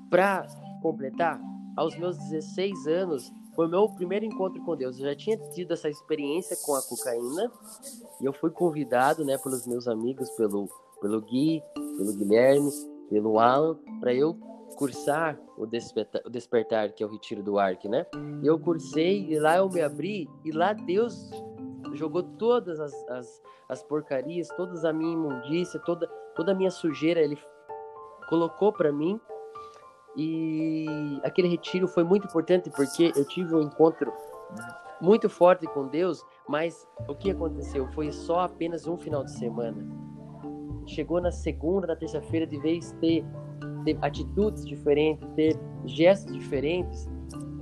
para 0.09 0.45
completar, 0.81 1.41
aos 1.75 1.97
meus 1.97 2.17
16 2.17 2.87
anos, 2.87 3.33
foi 3.55 3.67
meu 3.67 3.89
primeiro 3.89 4.25
encontro 4.25 4.63
com 4.63 4.75
Deus. 4.75 4.99
Eu 4.99 5.05
já 5.05 5.15
tinha 5.15 5.37
tido 5.37 5.73
essa 5.73 5.89
experiência 5.89 6.55
com 6.63 6.75
a 6.75 6.81
cocaína 6.83 7.51
e 8.21 8.25
eu 8.25 8.33
fui 8.33 8.51
convidado, 8.51 9.25
né, 9.25 9.37
pelos 9.39 9.65
meus 9.65 9.87
amigos, 9.87 10.29
pelo 10.31 10.69
pelo 11.03 11.19
Gui, 11.19 11.61
pelo 11.97 12.13
Guilherme, 12.15 12.71
pelo 13.09 13.37
Alan, 13.37 13.77
para 13.99 14.13
eu 14.13 14.39
cursar 14.75 15.39
o 15.57 15.65
despertar, 15.65 16.21
o 16.25 16.29
despertar, 16.29 16.91
que 16.91 17.03
é 17.03 17.05
o 17.05 17.09
retiro 17.09 17.43
do 17.43 17.59
Ark, 17.59 17.87
né? 17.87 18.05
E 18.41 18.47
eu 18.47 18.59
cursei 18.59 19.27
e 19.29 19.39
lá 19.39 19.57
eu 19.57 19.69
me 19.69 19.81
abri 19.81 20.29
e 20.43 20.51
lá 20.51 20.73
Deus 20.73 21.31
jogou 21.93 22.23
todas 22.23 22.79
as, 22.79 22.93
as, 23.09 23.41
as 23.69 23.83
porcarias, 23.83 24.47
toda 24.57 24.89
a 24.89 24.93
minha 24.93 25.13
imundícia, 25.13 25.79
toda, 25.79 26.07
toda 26.35 26.51
a 26.51 26.55
minha 26.55 26.71
sujeira, 26.71 27.21
ele 27.21 27.37
colocou 28.27 28.71
para 28.71 28.91
mim 28.91 29.19
e 30.15 30.85
aquele 31.23 31.47
retiro 31.47 31.87
foi 31.87 32.03
muito 32.03 32.27
importante 32.27 32.69
porque 32.69 33.11
eu 33.15 33.25
tive 33.25 33.55
um 33.55 33.61
encontro 33.61 34.11
muito 35.01 35.29
forte 35.29 35.67
com 35.67 35.87
Deus, 35.87 36.23
mas 36.47 36.87
o 37.07 37.15
que 37.15 37.31
aconteceu 37.31 37.87
foi 37.93 38.11
só 38.11 38.41
apenas 38.41 38.87
um 38.87 38.97
final 38.97 39.23
de 39.23 39.31
semana. 39.37 39.85
Chegou 40.85 41.19
na 41.19 41.31
segunda, 41.31 41.87
na 41.87 41.95
terça-feira, 41.95 42.45
de 42.45 42.57
vez 42.59 42.91
ter, 43.01 43.25
ter 43.83 43.97
atitudes 44.01 44.65
diferentes, 44.65 45.27
ter 45.35 45.59
gestos 45.85 46.33
diferentes, 46.33 47.09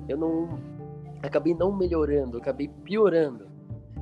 eu 0.08 0.18
não 0.18 0.50
acabei 1.22 1.54
não 1.54 1.76
melhorando, 1.76 2.38
acabei 2.38 2.68
piorando. 2.84 3.50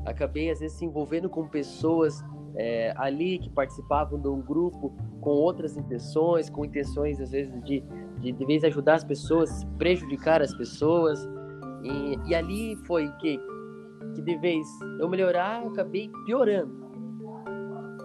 Acabei 0.05 0.49
às 0.49 0.59
vezes 0.59 0.77
se 0.77 0.85
envolvendo 0.85 1.29
com 1.29 1.47
pessoas 1.47 2.23
é, 2.55 2.93
ali 2.95 3.38
que 3.38 3.49
participavam 3.49 4.19
de 4.19 4.27
um 4.27 4.41
grupo 4.41 4.93
com 5.19 5.31
outras 5.31 5.75
intenções, 5.77 6.49
com 6.49 6.63
intenções 6.63 7.19
às 7.19 7.31
vezes 7.31 7.61
de 7.63 7.83
de, 8.19 8.31
de 8.31 8.45
vez 8.45 8.63
ajudar 8.63 8.95
as 8.95 9.03
pessoas, 9.03 9.65
prejudicar 9.77 10.41
as 10.41 10.53
pessoas. 10.53 11.27
E, 11.83 12.29
e 12.29 12.35
ali 12.35 12.75
foi 12.85 13.09
que, 13.13 13.39
que 14.15 14.21
de 14.21 14.38
vez 14.38 14.65
eu 14.99 15.07
melhorar, 15.09 15.63
eu 15.63 15.69
acabei 15.69 16.09
piorando. 16.25 16.89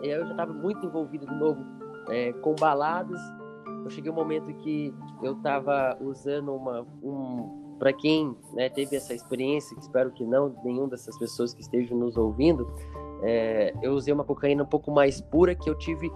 E 0.03 0.07
aí 0.07 0.13
eu 0.13 0.25
já 0.25 0.31
estava 0.31 0.53
muito 0.53 0.87
envolvido 0.87 1.27
de 1.27 1.35
novo 1.35 1.65
é, 2.09 2.33
com 2.35 2.55
baladas. 2.55 3.21
Eu 3.85 3.91
cheguei 3.91 4.11
um 4.11 4.15
momento 4.15 4.53
que 4.55 4.93
eu 5.23 5.35
estava 5.35 5.97
usando 6.01 6.55
uma. 6.55 6.87
Um, 7.03 7.77
para 7.79 7.93
quem 7.93 8.35
né, 8.55 8.69
teve 8.69 8.97
essa 8.97 9.13
experiência, 9.13 9.77
que 9.77 9.83
espero 9.83 10.11
que 10.13 10.25
não, 10.25 10.55
nenhum 10.65 10.89
dessas 10.89 11.19
pessoas 11.19 11.53
que 11.53 11.61
estejam 11.61 11.99
nos 11.99 12.17
ouvindo, 12.17 12.67
é, 13.23 13.75
eu 13.83 13.93
usei 13.93 14.15
uma 14.15 14.25
cocaína 14.25 14.63
um 14.63 14.67
pouco 14.67 14.91
mais 14.91 15.21
pura 15.21 15.55
que 15.55 15.69
eu 15.69 15.77
tive. 15.77 16.11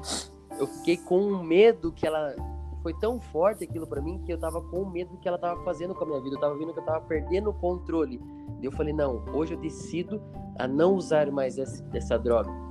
Eu 0.58 0.66
fiquei 0.66 0.96
com 0.96 1.42
medo 1.42 1.92
que 1.92 2.06
ela 2.06 2.34
foi 2.82 2.94
tão 2.94 3.20
forte 3.20 3.64
aquilo 3.64 3.86
para 3.86 4.00
mim 4.00 4.18
que 4.24 4.32
eu 4.32 4.38
tava 4.38 4.62
com 4.62 4.84
medo 4.86 5.10
do 5.10 5.18
que 5.18 5.28
ela 5.28 5.38
tava 5.38 5.62
fazendo 5.62 5.94
com 5.94 6.04
a 6.04 6.06
minha 6.06 6.20
vida. 6.20 6.36
Eu 6.36 6.40
tava 6.40 6.56
vendo 6.56 6.72
que 6.72 6.78
eu 6.78 6.84
tava 6.84 7.00
perdendo 7.02 7.50
o 7.50 7.54
controle. 7.54 8.20
E 8.62 8.64
eu 8.64 8.72
falei, 8.72 8.92
não, 8.94 9.24
hoje 9.34 9.54
eu 9.54 9.58
decido 9.58 10.22
a 10.58 10.66
não 10.66 10.94
usar 10.94 11.30
mais 11.30 11.58
essa, 11.58 11.84
essa 11.92 12.18
droga. 12.18 12.67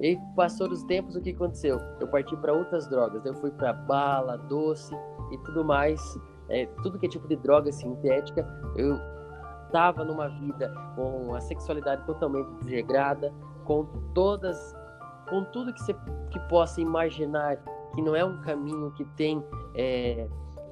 E 0.00 0.18
passou 0.34 0.68
os 0.68 0.82
tempos, 0.84 1.14
o 1.14 1.20
que 1.20 1.30
aconteceu? 1.30 1.78
Eu 2.00 2.08
parti 2.08 2.34
para 2.36 2.52
outras 2.52 2.88
drogas. 2.88 3.24
Eu 3.26 3.34
fui 3.34 3.50
para 3.50 3.72
bala, 3.72 4.36
doce 4.36 4.94
e 5.30 5.38
tudo 5.38 5.64
mais. 5.64 6.00
É, 6.48 6.66
tudo 6.82 6.98
que 6.98 7.06
é 7.06 7.08
tipo 7.08 7.28
de 7.28 7.36
droga 7.36 7.70
sintética. 7.70 8.46
Eu 8.76 8.98
tava 9.70 10.02
numa 10.04 10.28
vida 10.28 10.72
com 10.96 11.34
a 11.34 11.40
sexualidade 11.40 12.04
totalmente 12.06 12.50
desregrada, 12.60 13.32
com 13.64 13.84
todas, 14.14 14.74
com 15.28 15.44
tudo 15.44 15.72
que 15.72 15.80
você 15.80 15.94
que 16.30 16.40
possa 16.48 16.80
imaginar 16.80 17.56
que 17.94 18.02
não 18.02 18.14
é 18.14 18.24
um 18.24 18.40
caminho 18.40 18.90
que 18.92 19.04
tem 19.16 19.44
é, 19.74 20.26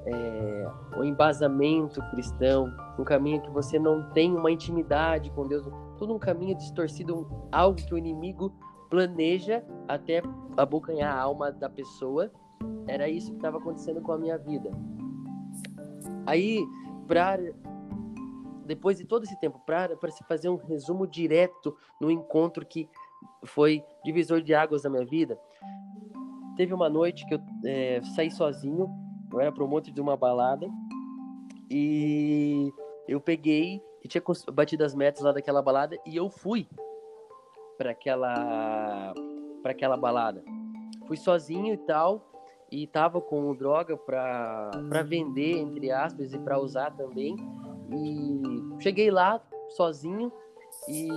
é, 0.07 0.71
o 0.97 1.05
embasamento 1.05 2.01
cristão, 2.11 2.73
um 2.99 3.05
caminho 3.05 3.41
que 3.43 3.51
você 3.51 3.79
não 3.79 4.09
tem 4.11 4.35
uma 4.35 4.51
intimidade 4.51 5.31
com 5.31 5.47
Deus, 5.47 5.67
todo 5.99 6.15
um 6.15 6.19
caminho 6.19 6.57
distorcido, 6.57 7.27
algo 7.53 7.77
que 7.77 7.93
o 7.93 7.99
inimigo 7.99 8.53
planeja 8.89 9.65
até 9.87 10.23
abocanhar 10.57 11.15
a 11.15 11.21
alma 11.21 11.53
da 11.53 11.69
pessoa. 11.69 12.31
Era 12.87 13.09
isso 13.09 13.31
que 13.31 13.37
estava 13.37 13.59
acontecendo 13.59 14.01
com 14.01 14.13
a 14.13 14.19
minha 14.19 14.39
vida. 14.39 14.71
Aí, 16.27 16.65
para 17.07 17.39
depois 18.65 18.99
de 18.99 19.05
todo 19.05 19.25
esse 19.25 19.39
tempo, 19.41 19.59
para 19.65 19.97
se 20.11 20.23
fazer 20.25 20.51
um 20.51 20.57
resumo 20.57 21.07
direto 21.07 21.75
no 21.99 22.11
encontro 22.11 22.67
que 22.67 22.89
foi 23.45 23.83
divisor 24.05 24.43
de 24.43 24.55
águas 24.55 24.83
da 24.83 24.91
minha 24.91 25.07
vida, 25.07 25.39
Teve 26.59 26.75
uma 26.75 26.89
noite 26.89 27.25
que 27.25 27.35
eu 27.35 27.41
é, 27.65 28.01
saí 28.17 28.33
sozinho, 28.33 28.91
eu 29.33 29.41
era 29.41 29.53
promotor 29.53 29.95
de 29.95 30.01
uma 30.01 30.17
balada, 30.17 30.69
e 31.71 32.73
eu 33.07 33.21
peguei 33.21 33.81
e 34.03 34.09
tinha 34.09 34.21
batido 34.53 34.83
as 34.83 34.93
metas 34.93 35.23
lá 35.23 35.31
daquela 35.31 35.63
balada 35.63 35.97
e 36.05 36.17
eu 36.17 36.29
fui 36.29 36.67
para 37.79 37.93
aquela 37.93 39.15
para 39.63 39.73
aquela 39.73 39.97
balada. 39.97 40.43
Fui 41.07 41.17
sozinho 41.17 41.73
e 41.73 41.79
tal 41.79 42.29
e 42.71 42.87
tava 42.87 43.21
com 43.21 43.55
droga 43.55 43.97
para 43.97 44.71
para 44.89 45.03
vender 45.03 45.57
entre 45.59 45.91
aspas 45.91 46.35
e 46.35 46.39
para 46.39 46.59
usar 46.59 46.91
também. 46.97 47.37
E 47.91 48.83
cheguei 48.83 49.11
lá 49.11 49.41
sozinho 49.71 50.31
e 50.89 51.09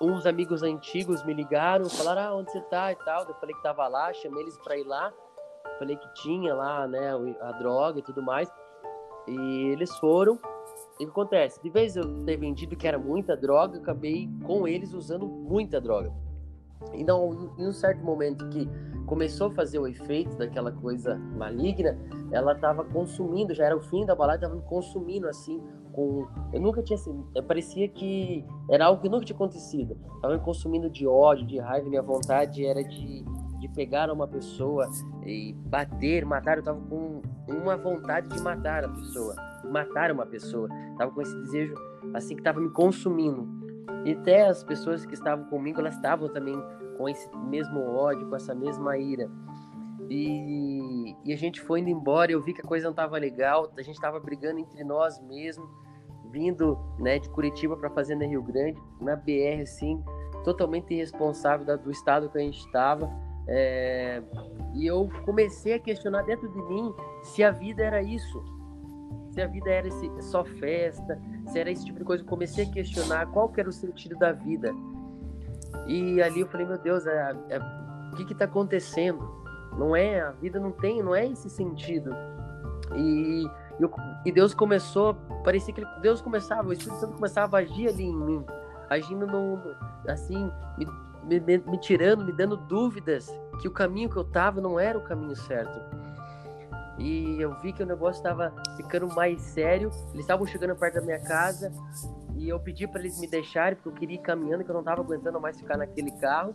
uns 0.00 0.26
amigos 0.26 0.62
antigos 0.62 1.24
me 1.24 1.32
ligaram, 1.32 1.88
falaram, 1.88 2.22
ah, 2.22 2.36
onde 2.36 2.52
você 2.52 2.60
tá 2.62 2.92
e 2.92 2.96
tal. 2.96 3.24
Eu 3.24 3.34
falei 3.34 3.54
que 3.54 3.62
tava 3.62 3.88
lá, 3.88 4.12
chamei 4.12 4.42
eles 4.42 4.56
para 4.58 4.76
ir 4.76 4.84
lá. 4.84 5.12
Falei 5.78 5.96
que 5.96 6.14
tinha 6.14 6.54
lá, 6.54 6.86
né, 6.86 7.10
a 7.40 7.52
droga 7.52 7.98
e 7.98 8.02
tudo 8.02 8.22
mais. 8.22 8.48
E 9.26 9.68
eles 9.72 9.94
foram. 9.98 10.38
O 10.96 10.98
que 10.98 11.04
acontece? 11.04 11.62
De 11.62 11.68
vez 11.68 11.94
eu 11.94 12.24
ter 12.24 12.38
vendido 12.38 12.74
que 12.74 12.88
era 12.88 12.98
muita 12.98 13.36
droga, 13.36 13.78
acabei 13.78 14.30
com 14.46 14.66
eles 14.66 14.94
usando 14.94 15.26
muita 15.26 15.78
droga. 15.78 16.10
Então, 16.94 17.52
em 17.58 17.66
um 17.66 17.72
certo 17.72 18.02
momento 18.02 18.48
que 18.48 18.66
começou 19.04 19.48
a 19.48 19.50
fazer 19.50 19.78
o 19.78 19.86
efeito 19.86 20.34
daquela 20.38 20.72
coisa 20.72 21.16
maligna, 21.36 21.98
ela 22.32 22.52
estava 22.52 22.82
consumindo, 22.82 23.54
já 23.54 23.66
era 23.66 23.76
o 23.76 23.80
fim 23.80 24.06
da 24.06 24.14
balada, 24.14 24.46
estava 24.46 24.60
consumindo 24.62 25.28
assim 25.28 25.62
com. 25.92 26.26
Eu 26.50 26.62
nunca 26.62 26.82
tinha 26.82 26.98
assim. 26.98 27.24
Parecia 27.46 27.88
que 27.88 28.42
era 28.70 28.86
algo 28.86 29.02
que 29.02 29.08
nunca 29.10 29.26
tinha 29.26 29.36
acontecido. 29.36 29.98
Estava 30.14 30.38
consumindo 30.38 30.88
de 30.88 31.06
ódio, 31.06 31.46
de 31.46 31.58
raiva. 31.58 31.90
Minha 31.90 32.02
vontade 32.02 32.64
era 32.64 32.82
de, 32.82 33.22
de 33.58 33.68
pegar 33.68 34.10
uma 34.10 34.26
pessoa 34.26 34.88
e 35.26 35.52
bater, 35.66 36.24
matar. 36.24 36.56
Eu 36.56 36.60
estava 36.60 36.80
com 36.80 37.20
uma 37.48 37.76
vontade 37.76 38.28
de 38.28 38.40
matar 38.40 38.84
a 38.84 38.88
pessoa. 38.88 39.34
Matar 39.70 40.12
uma 40.12 40.26
pessoa. 40.26 40.68
Tava 40.96 41.10
com 41.10 41.22
esse 41.22 41.36
desejo 41.42 41.74
assim 42.14 42.34
que 42.34 42.40
estava 42.40 42.60
me 42.60 42.70
consumindo. 42.70 43.48
E 44.04 44.12
até 44.12 44.46
as 44.46 44.62
pessoas 44.62 45.04
que 45.04 45.14
estavam 45.14 45.46
comigo, 45.46 45.80
elas 45.80 45.96
estavam 45.96 46.28
também 46.28 46.56
com 46.96 47.08
esse 47.08 47.28
mesmo 47.36 47.80
ódio, 47.80 48.28
com 48.28 48.36
essa 48.36 48.54
mesma 48.54 48.96
ira. 48.96 49.28
E, 50.08 51.16
e, 51.24 51.32
a 51.32 51.36
gente 51.36 51.60
foi 51.60 51.80
indo 51.80 51.90
embora, 51.90 52.30
eu 52.30 52.40
vi 52.40 52.54
que 52.54 52.60
a 52.60 52.64
coisa 52.64 52.84
não 52.84 52.92
estava 52.92 53.18
legal, 53.18 53.72
a 53.76 53.82
gente 53.82 53.96
estava 53.96 54.20
brigando 54.20 54.60
entre 54.60 54.84
nós 54.84 55.20
mesmo 55.20 55.68
vindo 56.30 56.78
né, 56.98 57.18
de 57.18 57.28
Curitiba 57.30 57.76
para 57.76 57.90
Fazenda 57.90 58.26
Rio 58.26 58.42
Grande, 58.42 58.78
na 59.00 59.16
BR, 59.16 59.62
assim, 59.62 60.02
totalmente 60.44 60.92
irresponsável 60.92 61.78
do 61.78 61.90
estado 61.90 62.28
que 62.28 62.38
a 62.38 62.40
gente 62.40 62.58
estava. 62.58 63.10
É, 63.48 64.22
e 64.74 64.86
eu 64.86 65.08
comecei 65.24 65.74
a 65.74 65.78
questionar 65.78 66.22
dentro 66.22 66.48
de 66.48 66.62
mim 66.62 66.92
se 67.22 67.42
a 67.42 67.50
vida 67.50 67.82
era 67.82 68.02
isso, 68.02 68.44
se 69.36 69.42
a 69.42 69.46
vida 69.46 69.70
era 69.70 69.86
esse, 69.86 70.10
só 70.22 70.42
festa, 70.42 71.20
se 71.48 71.58
era 71.58 71.70
esse 71.70 71.84
tipo 71.84 71.98
de 71.98 72.04
coisa. 72.06 72.22
Eu 72.22 72.26
comecei 72.26 72.64
a 72.64 72.70
questionar 72.70 73.26
qual 73.26 73.50
que 73.50 73.60
era 73.60 73.68
o 73.68 73.72
sentido 73.72 74.16
da 74.16 74.32
vida. 74.32 74.74
E 75.86 76.22
ali 76.22 76.40
eu 76.40 76.48
falei, 76.48 76.66
meu 76.66 76.78
Deus, 76.78 77.06
é, 77.06 77.36
é, 77.50 77.58
o 78.12 78.16
que 78.16 78.32
está 78.32 78.46
acontecendo? 78.46 79.20
Não 79.78 79.94
é, 79.94 80.22
a 80.22 80.30
vida 80.30 80.58
não 80.58 80.72
tem, 80.72 81.02
não 81.02 81.14
é 81.14 81.26
esse 81.26 81.50
sentido. 81.50 82.10
E 82.96 83.46
e, 83.78 84.28
e 84.28 84.32
Deus 84.32 84.54
começou, 84.54 85.14
parecia 85.44 85.72
que 85.74 85.84
Deus 86.00 86.22
começava, 86.22 86.68
o 86.68 86.72
Espírito 86.72 86.98
Santo 86.98 87.14
começava 87.14 87.58
a 87.58 87.60
agir 87.60 87.88
ali 87.88 88.04
em 88.04 88.16
mim, 88.16 88.44
agindo 88.88 89.26
no, 89.26 89.60
assim, 90.08 90.50
me, 91.24 91.40
me, 91.40 91.58
me 91.58 91.78
tirando, 91.78 92.24
me 92.24 92.32
dando 92.32 92.56
dúvidas 92.56 93.28
que 93.60 93.68
o 93.68 93.70
caminho 93.70 94.08
que 94.08 94.16
eu 94.16 94.24
tava 94.24 94.60
não 94.60 94.80
era 94.80 94.96
o 94.96 95.02
caminho 95.02 95.36
certo. 95.36 95.78
E 96.98 97.40
eu 97.40 97.54
vi 97.60 97.72
que 97.72 97.82
o 97.82 97.86
negócio 97.86 98.20
estava 98.20 98.54
ficando 98.76 99.06
mais 99.14 99.40
sério. 99.42 99.90
Eles 100.10 100.20
estavam 100.20 100.46
chegando 100.46 100.74
perto 100.76 100.94
da 100.94 101.00
minha 101.02 101.20
casa 101.20 101.72
e 102.36 102.48
eu 102.48 102.60
pedi 102.60 102.86
para 102.86 103.00
eles 103.00 103.20
me 103.20 103.26
deixarem 103.26 103.76
porque 103.76 103.88
eu 103.88 103.94
queria 103.94 104.16
ir 104.16 104.22
caminhando, 104.22 104.64
que 104.64 104.70
eu 104.70 104.74
não 104.74 104.80
estava 104.80 105.00
aguentando 105.00 105.40
mais 105.40 105.58
ficar 105.58 105.76
naquele 105.76 106.10
carro. 106.12 106.54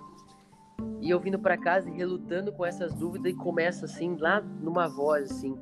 E 0.99 1.09
eu 1.09 1.19
vindo 1.19 1.37
para 1.37 1.57
casa 1.57 1.89
e 1.89 1.93
relutando 1.93 2.51
com 2.51 2.65
essas 2.65 2.93
dúvidas 2.93 3.31
e 3.31 3.35
começa 3.35 3.85
assim 3.85 4.15
lá 4.17 4.41
numa 4.41 4.87
voz 4.87 5.31
assim, 5.31 5.55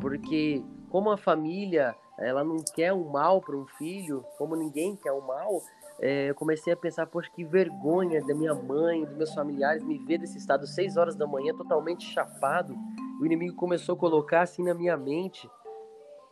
porque 0.00 0.64
como 0.88 1.10
a 1.10 1.16
família 1.16 1.94
ela 2.18 2.44
não 2.44 2.56
quer 2.74 2.92
o 2.92 2.96
um 2.96 3.10
mal 3.10 3.40
para 3.40 3.56
um 3.56 3.66
filho, 3.78 4.24
como 4.36 4.54
ninguém 4.54 4.94
quer 4.96 5.12
o 5.12 5.18
um 5.18 5.26
mal, 5.26 5.62
é, 6.00 6.30
eu 6.30 6.34
comecei 6.34 6.72
a 6.72 6.76
pensar, 6.76 7.06
poxa, 7.06 7.30
que 7.34 7.44
vergonha 7.44 8.20
da 8.24 8.34
minha 8.34 8.54
mãe, 8.54 9.04
dos 9.04 9.16
meus 9.16 9.34
familiares 9.34 9.82
me 9.82 9.98
ver 9.98 10.18
desse 10.18 10.38
estado, 10.38 10.66
seis 10.66 10.96
horas 10.96 11.16
da 11.16 11.26
manhã, 11.26 11.54
totalmente 11.54 12.04
chapado. 12.04 12.74
O 13.20 13.26
inimigo 13.26 13.54
começou 13.54 13.94
a 13.94 13.98
colocar 13.98 14.40
assim 14.40 14.64
na 14.64 14.72
minha 14.72 14.96
mente 14.96 15.48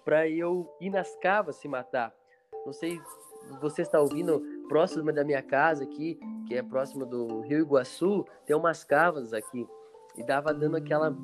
para 0.07 0.27
eu 0.27 0.75
ir 0.81 0.89
nas 0.89 1.15
cavas 1.17 1.57
se 1.57 1.69
matar. 1.69 2.15
não 2.65 2.73
sei 2.73 2.99
se 2.99 3.59
você 3.61 3.83
está 3.83 4.01
ouvindo, 4.01 4.43
próximo 4.69 5.13
da 5.13 5.23
minha 5.23 5.43
casa 5.43 5.85
aqui, 5.85 6.19
que 6.47 6.55
é 6.55 6.63
próximo 6.63 7.05
do 7.05 7.43
Rio 7.43 7.59
Iguaçu, 7.59 8.25
tem 8.47 8.57
umas 8.57 8.85
cavas 8.85 9.35
aqui. 9.35 9.69
E 10.17 10.25
dava 10.25 10.55
dando 10.55 10.79
aquela. 10.79 11.15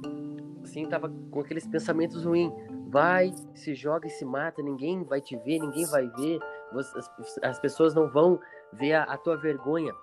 Assim, 0.63 0.87
tava 0.87 1.11
com 1.31 1.41
aqueles 1.41 1.67
pensamentos 1.67 2.27
ruins. 2.27 2.53
Vai, 2.89 3.33
se 3.55 3.75
joga 3.75 4.07
e 4.07 4.11
se 4.11 4.25
mata, 4.25 4.63
ninguém 4.63 5.03
vai 5.03 5.23
te 5.23 5.35
ver, 5.35 5.61
ninguém 5.61 5.87
vai 5.87 6.07
ver, 6.09 6.39
as, 6.73 7.41
as 7.43 7.59
pessoas 7.59 7.95
não 7.95 8.09
vão 8.11 8.39
ver 8.71 8.93
a, 8.93 9.05
a 9.05 9.17
tua 9.17 9.39
vergonha. 9.39 9.95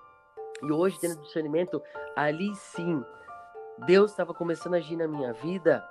E 0.63 0.71
hoje, 0.71 0.99
dentro 0.99 1.17
do 1.17 1.23
discernimento, 1.23 1.81
ali 2.15 2.53
sim, 2.55 3.03
Deus 3.85 4.11
estava 4.11 4.33
começando 4.33 4.75
a 4.75 4.77
agir 4.77 4.95
na 4.95 5.07
minha 5.07 5.33
vida 5.33 5.83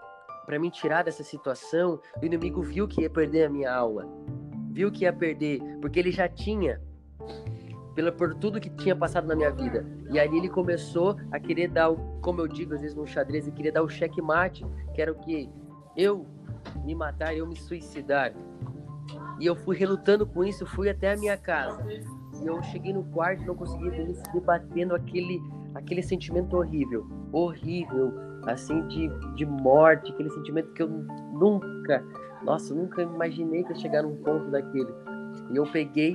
para 0.47 0.59
me 0.59 0.71
tirar 0.71 1.03
dessa 1.03 1.25
situação. 1.25 2.01
O 2.23 2.25
inimigo 2.25 2.63
viu 2.63 2.87
que 2.87 3.03
ia 3.03 3.11
perder 3.11 3.45
a 3.45 3.51
minha 3.51 3.73
alma, 3.73 4.07
viu 4.71 4.93
que 4.93 5.05
ia 5.05 5.13
perder, 5.13 5.61
porque 5.81 5.99
ele 5.99 6.13
já 6.13 6.29
tinha, 6.29 6.81
pela, 7.95 8.13
por 8.13 8.35
tudo 8.35 8.61
que 8.61 8.71
tinha 8.71 8.95
passado 8.95 9.27
na 9.27 9.35
minha 9.35 9.51
vida. 9.51 9.85
E 10.09 10.21
ali 10.21 10.39
ele 10.39 10.49
começou 10.49 11.17
a 11.33 11.41
querer 11.41 11.69
dar, 11.69 11.91
o, 11.91 11.97
como 12.21 12.41
eu 12.41 12.47
digo 12.47 12.75
às 12.75 12.81
vezes 12.81 12.97
no 12.97 13.07
xadrez, 13.07 13.47
ele 13.47 13.57
queria 13.57 13.73
dar 13.73 13.83
o 13.83 13.89
checkmate, 13.89 14.65
que 14.95 15.03
era 15.03 15.11
o 15.11 15.17
que? 15.17 15.51
Eu 15.97 16.27
me 16.85 16.95
matar, 16.95 17.35
eu 17.35 17.47
me 17.47 17.57
suicidar. 17.57 18.33
E 19.41 19.47
eu 19.47 19.57
fui 19.57 19.77
relutando 19.77 20.25
com 20.25 20.45
isso, 20.45 20.65
fui 20.65 20.89
até 20.89 21.13
a 21.13 21.17
minha 21.17 21.37
casa. 21.37 21.85
E 21.91 22.47
eu 22.47 22.63
cheguei 22.63 22.93
no 22.93 23.03
quarto, 23.05 23.45
não 23.45 23.57
conseguia 23.57 23.91
dormir, 23.91 24.15
se 24.15 24.33
debatendo 24.33 24.95
aquele, 24.95 25.41
aquele 25.75 26.03
sentimento 26.03 26.57
horrível, 26.57 27.07
horrível, 27.33 28.13
assim, 28.47 28.87
de, 28.89 29.09
de 29.35 29.47
morte, 29.47 30.13
aquele 30.13 30.31
sentimento 30.31 30.73
que 30.73 30.83
eu 30.83 30.89
nunca, 30.89 32.05
nossa, 32.43 32.75
nunca 32.75 33.03
imaginei 33.03 33.63
que 33.65 33.71
ia 33.71 33.77
chegar 33.77 34.03
num 34.03 34.17
ponto 34.17 34.51
daquele. 34.51 34.93
E 35.51 35.57
eu 35.57 35.65
peguei 35.71 36.15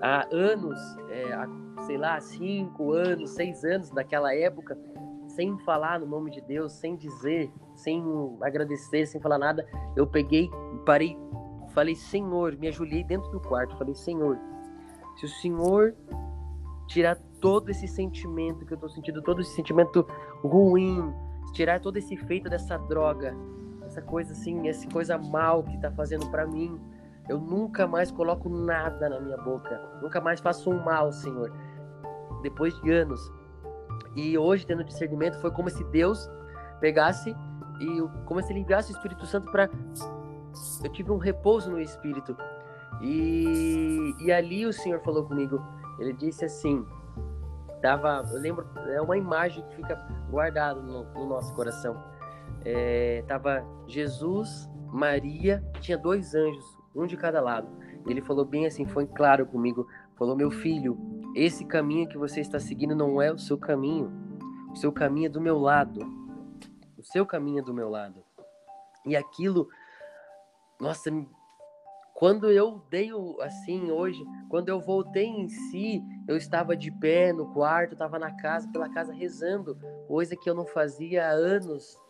há 0.00 0.26
anos, 0.32 0.78
é, 1.08 1.32
há, 1.32 1.48
sei 1.82 1.96
lá, 1.96 2.20
cinco 2.20 2.92
anos, 2.92 3.30
seis 3.30 3.64
anos 3.64 3.90
daquela 3.90 4.34
época, 4.34 4.76
sem 5.28 5.58
falar 5.60 6.00
no 6.00 6.06
nome 6.06 6.30
de 6.30 6.40
Deus, 6.42 6.72
sem 6.72 6.96
dizer, 6.96 7.50
sem 7.74 8.02
agradecer, 8.42 9.06
sem 9.06 9.20
falar 9.20 9.38
nada, 9.38 9.66
eu 9.96 10.06
peguei, 10.06 10.50
parei, 10.84 11.16
falei, 11.70 11.94
Senhor, 11.94 12.56
me 12.58 12.68
ajoelhei 12.68 13.02
dentro 13.04 13.30
do 13.30 13.40
quarto, 13.40 13.76
falei, 13.78 13.94
Senhor, 13.94 14.38
se 15.16 15.26
o 15.26 15.28
Senhor 15.28 15.94
tirar 16.86 17.16
todo 17.42 17.68
esse 17.70 17.88
sentimento 17.88 18.64
que 18.64 18.72
eu 18.72 18.78
tô 18.78 18.88
sentindo, 18.88 19.20
todo 19.20 19.40
esse 19.40 19.54
sentimento 19.54 20.06
ruim, 20.42 21.12
tirar 21.52 21.80
todo 21.80 21.96
esse 21.96 22.14
efeito 22.14 22.48
dessa 22.48 22.78
droga, 22.78 23.36
essa 23.84 24.00
coisa 24.00 24.32
assim, 24.32 24.68
essa 24.68 24.88
coisa 24.88 25.18
mal 25.18 25.64
que 25.64 25.76
tá 25.78 25.90
fazendo 25.90 26.30
para 26.30 26.46
mim, 26.46 26.80
eu 27.28 27.38
nunca 27.38 27.84
mais 27.86 28.12
coloco 28.12 28.48
nada 28.48 29.08
na 29.08 29.20
minha 29.20 29.36
boca, 29.36 29.78
nunca 30.00 30.20
mais 30.20 30.40
faço 30.40 30.70
um 30.70 30.82
mal, 30.84 31.12
Senhor. 31.12 31.52
Depois 32.42 32.74
de 32.80 32.92
anos. 32.92 33.20
E 34.14 34.38
hoje, 34.38 34.64
tendo 34.64 34.84
discernimento, 34.84 35.40
foi 35.40 35.50
como 35.50 35.68
se 35.68 35.82
Deus 35.84 36.30
pegasse 36.80 37.34
e 37.80 38.24
como 38.24 38.40
se 38.40 38.52
ele 38.52 38.60
enviasse 38.60 38.92
o 38.92 38.94
Espírito 38.96 39.26
Santo 39.26 39.50
para 39.50 39.68
eu 40.84 40.90
tive 40.90 41.10
um 41.10 41.16
repouso 41.16 41.70
no 41.70 41.80
Espírito 41.80 42.36
e, 43.00 44.14
e 44.20 44.30
ali 44.30 44.66
o 44.66 44.72
Senhor 44.72 45.00
falou 45.00 45.24
comigo. 45.24 45.60
Ele 45.98 46.12
disse 46.12 46.44
assim: 46.44 46.84
tava, 47.82 48.24
eu 48.32 48.40
lembro, 48.40 48.66
é 48.88 49.02
uma 49.02 49.18
imagem 49.18 49.62
que 49.66 49.76
fica 49.76 49.96
guardada 50.30 50.80
no, 50.80 51.04
no 51.12 51.26
nosso 51.26 51.52
coração. 51.54 52.02
É, 52.64 53.24
tava 53.26 53.66
Jesus, 53.88 54.70
Maria, 54.86 55.62
tinha 55.80 55.98
dois 55.98 56.34
anjos, 56.34 56.64
um 56.94 57.06
de 57.06 57.16
cada 57.16 57.40
lado. 57.40 57.68
Ele 58.06 58.22
falou 58.22 58.44
bem 58.44 58.66
assim, 58.66 58.86
foi 58.86 59.06
claro 59.06 59.44
comigo. 59.46 59.86
Falou: 60.16 60.36
Meu 60.36 60.50
filho, 60.50 60.96
esse 61.34 61.64
caminho 61.64 62.08
que 62.08 62.16
você 62.16 62.40
está 62.40 62.58
seguindo 62.60 62.94
não 62.94 63.20
é 63.20 63.32
o 63.32 63.38
seu 63.38 63.58
caminho. 63.58 64.12
O 64.70 64.76
seu 64.76 64.92
caminho 64.92 65.26
é 65.26 65.28
do 65.28 65.40
meu 65.40 65.58
lado. 65.58 66.00
O 66.96 67.02
seu 67.02 67.26
caminho 67.26 67.58
é 67.58 67.62
do 67.62 67.74
meu 67.74 67.88
lado. 67.88 68.22
E 69.04 69.16
aquilo, 69.16 69.68
nossa, 70.80 71.10
quando 72.22 72.48
eu 72.48 72.80
dei 72.88 73.12
o, 73.12 73.36
assim 73.40 73.90
hoje, 73.90 74.24
quando 74.48 74.68
eu 74.68 74.80
voltei 74.80 75.26
em 75.26 75.48
si, 75.48 76.00
eu 76.28 76.36
estava 76.36 76.76
de 76.76 76.88
pé 76.88 77.32
no 77.32 77.52
quarto, 77.52 77.94
estava 77.94 78.16
na 78.16 78.30
casa, 78.36 78.70
pela 78.70 78.88
casa 78.88 79.12
rezando, 79.12 79.76
coisa 80.06 80.36
que 80.36 80.48
eu 80.48 80.54
não 80.54 80.64
fazia 80.64 81.26
há 81.26 81.30
anos. 81.30 82.00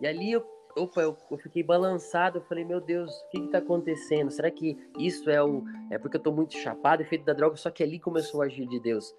E 0.00 0.08
ali 0.08 0.32
eu, 0.32 0.44
opa, 0.76 1.02
eu, 1.02 1.16
eu 1.30 1.38
fiquei 1.38 1.62
balançado, 1.62 2.38
eu 2.38 2.42
falei, 2.42 2.64
meu 2.64 2.80
Deus, 2.80 3.12
o 3.12 3.28
que 3.28 3.38
está 3.38 3.58
acontecendo? 3.58 4.28
Será 4.32 4.50
que 4.50 4.76
isso 4.98 5.30
é 5.30 5.40
o 5.40 5.62
é 5.88 5.98
porque 5.98 6.16
eu 6.16 6.20
estou 6.20 6.32
muito 6.32 6.54
chapado, 6.54 7.02
efeito 7.02 7.24
da 7.24 7.32
droga? 7.32 7.54
Só 7.54 7.70
que 7.70 7.84
ali 7.84 8.00
começou 8.00 8.42
a 8.42 8.46
agir 8.46 8.66
de 8.66 8.80
Deus. 8.80 9.14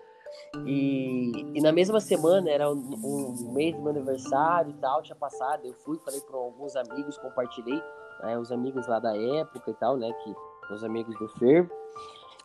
E, 0.65 1.31
e 1.57 1.61
na 1.61 1.71
mesma 1.71 2.01
semana, 2.01 2.49
era 2.49 2.69
um, 2.69 2.75
um 2.75 3.53
mês 3.53 3.73
do 3.73 3.81
meu 3.81 3.91
aniversário 3.91 4.71
e 4.71 4.81
tal, 4.81 5.01
tinha 5.01 5.15
passado, 5.15 5.65
eu 5.65 5.73
fui, 5.75 5.97
falei 5.99 6.19
para 6.19 6.35
alguns 6.35 6.75
amigos, 6.75 7.17
compartilhei 7.17 7.81
né, 8.21 8.37
os 8.37 8.51
amigos 8.51 8.87
lá 8.87 8.99
da 8.99 9.15
época 9.15 9.71
e 9.71 9.73
tal, 9.73 9.97
né, 9.97 10.11
que 10.23 10.35
os 10.73 10.83
amigos 10.83 11.17
do 11.17 11.27
fervo. 11.27 11.71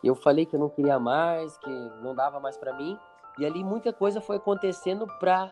Eu 0.03 0.15
falei 0.15 0.45
que 0.45 0.55
eu 0.55 0.59
não 0.59 0.69
queria 0.69 0.99
mais, 0.99 1.57
que 1.57 1.69
não 2.01 2.13
dava 2.13 2.39
mais 2.39 2.57
para 2.57 2.75
mim, 2.75 2.97
e 3.39 3.45
ali 3.45 3.63
muita 3.63 3.91
coisa 3.91 4.21
foi 4.21 4.37
acontecendo 4.37 5.07
para 5.19 5.51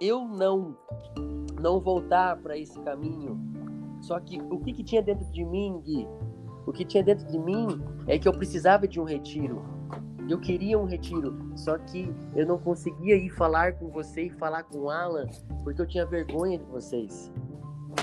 eu 0.00 0.24
não 0.24 0.76
não 1.60 1.78
voltar 1.78 2.36
para 2.38 2.56
esse 2.56 2.80
caminho. 2.80 3.38
Só 4.00 4.18
que 4.18 4.40
o 4.40 4.58
que, 4.60 4.72
que 4.72 4.82
tinha 4.82 5.02
dentro 5.02 5.30
de 5.30 5.44
mim, 5.44 5.78
Gui? 5.84 6.08
O 6.66 6.72
que 6.72 6.84
tinha 6.84 7.02
dentro 7.02 7.26
de 7.26 7.38
mim 7.38 7.66
é 8.06 8.18
que 8.18 8.26
eu 8.26 8.32
precisava 8.32 8.88
de 8.88 8.98
um 8.98 9.04
retiro. 9.04 9.62
Eu 10.28 10.38
queria 10.38 10.78
um 10.78 10.84
retiro, 10.84 11.36
só 11.56 11.76
que 11.76 12.14
eu 12.34 12.46
não 12.46 12.56
conseguia 12.58 13.16
ir 13.16 13.30
falar 13.30 13.74
com 13.74 13.90
você 13.90 14.26
e 14.26 14.30
falar 14.30 14.62
com 14.62 14.78
o 14.78 14.90
Alan, 14.90 15.26
porque 15.64 15.82
eu 15.82 15.86
tinha 15.86 16.06
vergonha 16.06 16.58
de 16.58 16.64
vocês. 16.64 17.30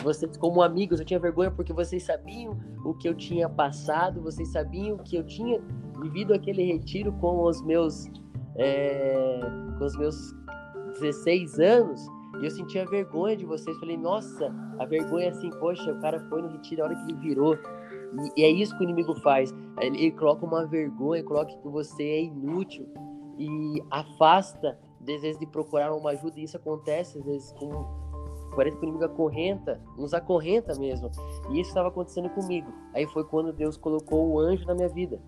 Vocês, 0.04 0.38
como 0.38 0.62
amigos, 0.62 1.00
eu 1.00 1.06
tinha 1.06 1.20
vergonha 1.20 1.52
porque 1.52 1.74
vocês 1.74 2.04
sabiam 2.04 2.58
o 2.86 2.94
que 2.94 3.08
eu 3.08 3.16
tinha 3.16 3.50
passado, 3.50 4.22
vocês 4.22 4.52
sabiam 4.52 4.98
que 4.98 5.16
eu 5.16 5.24
tinha 5.26 5.62
vivido 6.02 6.34
aquele 6.34 6.64
retiro 6.64 7.12
com 7.14 7.44
os 7.44 7.62
meus, 7.62 8.06
é, 8.56 9.40
com 9.78 9.86
os 9.86 9.98
meus 9.98 10.34
16 11.00 11.60
anos. 11.60 12.08
E 12.40 12.46
eu 12.46 12.52
sentia 12.52 12.86
vergonha 12.86 13.36
de 13.36 13.46
vocês. 13.46 13.76
Falei, 13.80 13.98
nossa, 13.98 14.54
a 14.78 14.86
vergonha 14.86 15.30
assim, 15.30 15.50
poxa, 15.60 15.92
o 15.92 16.00
cara 16.00 16.20
foi 16.30 16.42
no 16.42 16.50
retiro 16.50 16.84
a 16.84 16.86
hora 16.86 16.96
que 16.96 17.12
ele 17.12 17.20
virou. 17.20 17.56
E, 17.56 18.42
e 18.42 18.44
é 18.44 18.50
isso 18.50 18.76
que 18.78 18.84
o 18.84 18.86
inimigo 18.86 19.16
faz. 19.22 19.54
Ele, 19.80 19.98
ele 19.98 20.12
coloca 20.12 20.46
uma 20.46 20.66
vergonha, 20.66 21.24
coloca 21.24 21.52
que 21.52 21.68
você 21.68 22.04
é 22.04 22.22
inútil 22.24 22.88
e 23.38 23.84
afasta, 23.90 24.78
às 25.02 25.22
vezes, 25.22 25.40
de 25.40 25.48
procurar 25.48 25.94
uma 25.94 26.12
ajuda. 26.12 26.40
E 26.40 26.44
isso 26.44 26.58
acontece, 26.58 27.18
às 27.18 27.26
vezes, 27.26 27.52
com 27.54 28.07
parece 28.58 28.76
que 28.76 28.84
o 28.84 28.86
inimigo 28.86 29.06
acorrenta, 29.06 29.80
nos 29.96 30.16
acorrenta 30.16 30.74
mesmo. 30.80 31.12
E 31.52 31.62
isso 31.62 31.70
estava 31.70 31.90
acontecendo 31.90 32.28
comigo. 32.32 32.68
Aí 32.94 33.06
foi 33.06 33.24
quando 33.24 33.54
Deus 33.54 33.78
colocou 33.78 34.28
o 34.28 34.40
anjo 34.40 34.66
na 34.66 34.74
minha 34.74 34.90
vida. 34.90 35.22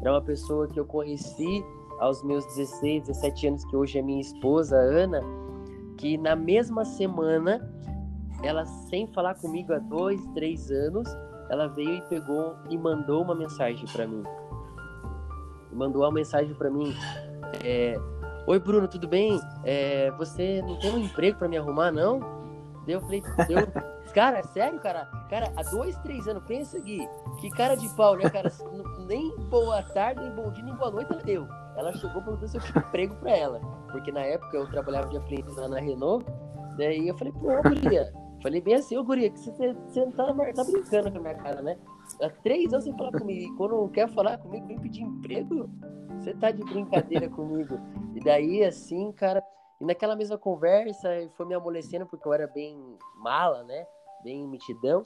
Era 0.00 0.12
uma 0.12 0.22
pessoa 0.22 0.68
que 0.68 0.78
eu 0.78 0.86
conheci 0.86 1.64
aos 1.98 2.22
meus 2.22 2.46
16, 2.46 3.08
17 3.08 3.48
anos, 3.48 3.64
que 3.64 3.76
hoje 3.76 3.98
é 3.98 4.02
minha 4.02 4.20
esposa, 4.20 4.76
Ana, 4.76 5.20
que 5.96 6.16
na 6.16 6.36
mesma 6.36 6.84
semana, 6.84 7.68
ela 8.44 8.64
sem 8.64 9.08
falar 9.08 9.34
comigo 9.34 9.72
há 9.72 9.78
dois, 9.80 10.24
três 10.28 10.70
anos, 10.70 11.08
ela 11.50 11.66
veio 11.66 11.96
e 11.96 12.02
pegou 12.02 12.54
e 12.70 12.78
mandou 12.78 13.24
uma 13.24 13.34
mensagem 13.34 13.84
para 13.92 14.06
mim. 14.06 14.22
Mandou 15.72 16.02
uma 16.02 16.12
mensagem 16.12 16.54
para 16.54 16.70
mim. 16.70 16.94
É, 17.64 17.98
Oi, 18.46 18.58
Bruno, 18.58 18.88
tudo 18.88 19.06
bem? 19.06 19.38
É, 19.62 20.10
você 20.12 20.62
não 20.62 20.78
tem 20.78 20.90
um 20.90 20.98
emprego 20.98 21.36
para 21.36 21.48
me 21.48 21.58
arrumar, 21.58 21.92
não? 21.92 22.37
Daí 22.88 22.94
eu 22.94 23.00
falei, 23.02 23.22
eu, 23.50 24.12
cara, 24.14 24.42
sério, 24.44 24.80
cara? 24.80 25.04
Cara, 25.28 25.52
há 25.54 25.62
dois, 25.64 25.94
três 25.98 26.26
anos, 26.26 26.42
pensa, 26.44 26.80
Gui, 26.80 27.06
que 27.38 27.50
cara 27.50 27.76
de 27.76 27.86
pau, 27.94 28.16
né, 28.16 28.30
cara? 28.30 28.50
Nem 29.06 29.36
boa 29.50 29.82
tarde, 29.82 30.22
nem 30.22 30.34
bom 30.34 30.50
dia, 30.50 30.64
nem 30.64 30.74
boa 30.74 30.90
noite 30.90 31.12
ela 31.12 31.22
deu. 31.22 31.46
Ela 31.76 31.92
chegou 31.92 32.22
perguntando 32.22 32.48
se 32.48 32.56
eu 32.56 32.62
tinha 32.62 32.82
emprego 32.82 33.14
pra 33.16 33.36
ela. 33.36 33.60
Porque 33.92 34.10
na 34.10 34.22
época 34.22 34.56
eu 34.56 34.66
trabalhava 34.70 35.06
de 35.08 35.18
aprendiz 35.18 35.54
lá 35.56 35.68
na 35.68 35.80
Renault. 35.80 36.24
Daí 36.78 37.08
eu 37.08 37.18
falei, 37.18 37.32
pô, 37.34 37.48
guria. 37.62 38.10
Falei 38.42 38.60
bem 38.62 38.76
assim, 38.76 38.96
ô 38.96 39.04
guria, 39.04 39.28
que 39.28 39.38
você, 39.38 39.74
você 39.74 40.06
tá, 40.12 40.32
tá 40.32 40.64
brincando 40.64 41.12
com 41.12 41.18
a 41.18 41.20
minha 41.20 41.34
cara, 41.34 41.60
né? 41.60 41.76
Há 42.22 42.30
três 42.42 42.72
anos 42.72 42.84
sem 42.84 42.96
falar 42.96 43.12
comigo. 43.12 43.52
E 43.52 43.56
quando 43.58 43.86
quer 43.90 44.08
falar 44.14 44.38
comigo, 44.38 44.66
vem 44.66 44.78
pedir 44.78 45.02
emprego. 45.02 45.68
Você 46.18 46.32
tá 46.32 46.50
de 46.50 46.64
brincadeira 46.64 47.28
comigo. 47.28 47.78
E 48.14 48.20
daí, 48.20 48.64
assim, 48.64 49.12
cara, 49.12 49.42
e 49.80 49.84
naquela 49.84 50.16
mesma 50.16 50.36
conversa, 50.36 51.08
foi 51.34 51.46
me 51.46 51.54
amolecendo 51.54 52.06
porque 52.06 52.26
eu 52.26 52.32
era 52.32 52.46
bem 52.46 52.76
mala, 53.16 53.62
né? 53.64 53.86
Bem 54.24 54.46
mitidão. 54.46 55.02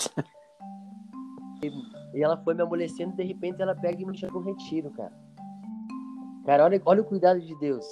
E, 1.63 2.19
e 2.19 2.23
ela 2.23 2.37
foi 2.39 2.55
me 2.55 2.63
amolecendo 2.63 3.15
de 3.15 3.23
repente 3.23 3.61
ela 3.61 3.75
pega 3.75 4.01
e 4.01 4.05
me 4.07 4.17
chama 4.17 4.39
um 4.39 4.43
retiro, 4.43 4.91
cara. 4.91 5.13
Cara, 6.45 6.65
olha, 6.65 6.83
olha 6.85 7.03
o 7.03 7.05
cuidado 7.05 7.41
de 7.41 7.55
Deus. 7.59 7.87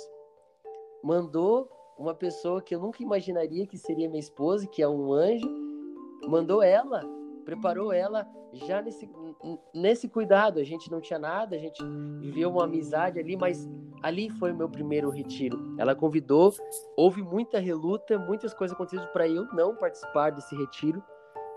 Mandou 1.04 1.68
uma 1.98 2.14
pessoa 2.14 2.62
que 2.62 2.74
eu 2.74 2.80
nunca 2.80 3.02
imaginaria 3.02 3.66
que 3.66 3.76
seria 3.76 4.08
minha 4.08 4.20
esposa, 4.20 4.66
que 4.66 4.82
é 4.82 4.88
um 4.88 5.12
anjo, 5.12 5.48
mandou 6.26 6.62
ela, 6.62 7.02
preparou 7.50 7.92
ela 7.92 8.28
já 8.52 8.80
nesse, 8.80 9.10
nesse 9.74 10.08
cuidado. 10.08 10.60
A 10.60 10.64
gente 10.64 10.88
não 10.88 11.00
tinha 11.00 11.18
nada, 11.18 11.56
a 11.56 11.58
gente 11.58 11.82
viveu 12.20 12.48
uma 12.48 12.64
amizade 12.64 13.18
ali, 13.18 13.36
mas 13.36 13.68
ali 14.02 14.30
foi 14.30 14.52
o 14.52 14.56
meu 14.56 14.68
primeiro 14.68 15.10
retiro. 15.10 15.74
Ela 15.76 15.94
convidou, 15.96 16.54
houve 16.96 17.22
muita 17.22 17.58
reluta, 17.58 18.16
muitas 18.18 18.54
coisas 18.54 18.74
aconteceram 18.74 19.12
para 19.12 19.26
eu 19.26 19.46
não 19.52 19.74
participar 19.74 20.30
desse 20.30 20.54
retiro. 20.54 21.02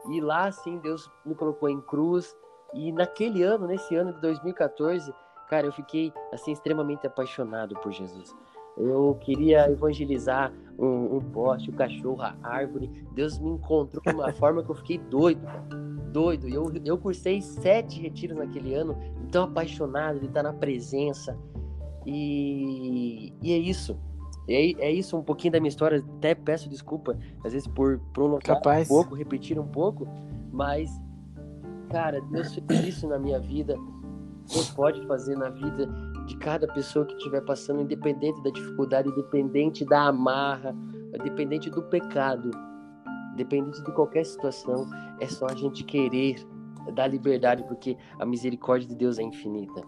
E 0.10 0.20
lá, 0.20 0.48
assim, 0.48 0.80
Deus 0.80 1.10
me 1.24 1.36
colocou 1.36 1.70
em 1.70 1.80
cruz. 1.80 2.36
E 2.74 2.92
naquele 2.92 3.44
ano, 3.44 3.68
nesse 3.68 3.96
ano 3.96 4.14
de 4.14 4.20
2014, 4.20 5.14
cara, 5.48 5.68
eu 5.68 5.72
fiquei, 5.72 6.12
assim, 6.34 6.52
extremamente 6.52 7.06
apaixonado 7.06 7.76
por 7.82 7.92
Jesus. 7.92 8.36
Eu 8.78 9.18
queria 9.22 9.70
evangelizar 9.70 10.52
um, 10.78 11.18
um 11.18 11.22
poste, 11.22 11.70
um 11.70 11.74
cachorro, 11.74 12.22
a 12.22 12.36
árvore. 12.42 12.90
Deus 13.14 13.40
me 13.40 13.52
encontrou 13.52 14.02
de 14.04 14.14
uma 14.14 14.32
forma 14.34 14.64
que 14.64 14.72
eu 14.72 14.76
fiquei 14.76 14.98
doido, 14.98 15.42
doido. 16.12 16.48
Eu, 16.48 16.72
eu 16.84 16.98
cursei 16.98 17.42
sete 17.42 18.02
retiros 18.02 18.38
naquele 18.38 18.74
ano, 18.74 18.98
tão 19.32 19.46
apaixonado 19.46 20.20
de 20.20 20.26
estar 20.26 20.44
na 20.44 20.54
presença. 20.54 21.38
E, 22.06 23.34
e 23.42 23.54
é 23.54 23.58
isso. 23.58 23.98
É, 24.48 24.88
é 24.88 24.92
isso 24.92 25.18
um 25.18 25.24
pouquinho 25.24 25.54
da 25.54 25.60
minha 25.60 25.70
história. 25.70 26.04
Até 26.18 26.36
peço 26.36 26.70
desculpa, 26.70 27.18
às 27.44 27.54
vezes, 27.54 27.68
por 27.68 28.00
prolongar 28.12 28.42
Capaz. 28.42 28.90
um 28.90 28.94
pouco, 28.94 29.16
repetir 29.16 29.60
um 29.60 29.68
pouco. 29.68 30.08
Mas, 30.52 30.92
cara, 31.90 32.20
Deus 32.22 32.54
fez 32.54 32.88
isso 32.88 33.08
na 33.08 33.20
minha 33.20 33.40
vida. 33.40 33.78
Deus 34.52 34.70
pode 34.72 35.06
fazer 35.08 35.38
na 35.38 35.50
vida 35.50 35.88
de 36.26 36.38
cada 36.38 36.68
pessoa 36.68 37.06
que 37.06 37.14
estiver 37.16 37.42
passando, 37.42 37.82
independente 37.82 38.42
da 38.42 38.50
dificuldade, 38.50 39.10
independente 39.10 39.86
da 39.86 40.08
amarra, 40.08 40.76
independente 41.20 41.70
do 41.70 41.82
pecado, 41.84 42.52
independente 43.34 43.84
de 43.84 43.92
qualquer 43.92 44.26
situação, 44.26 44.86
é 45.20 45.28
só 45.28 45.48
a 45.48 45.56
gente 45.56 45.84
querer 45.84 46.36
dar 46.94 47.08
liberdade, 47.08 47.64
porque 47.64 47.98
a 48.20 48.26
misericórdia 48.26 48.88
de 48.88 48.96
Deus 48.96 49.20
é 49.20 49.24
infinita. 49.24 49.82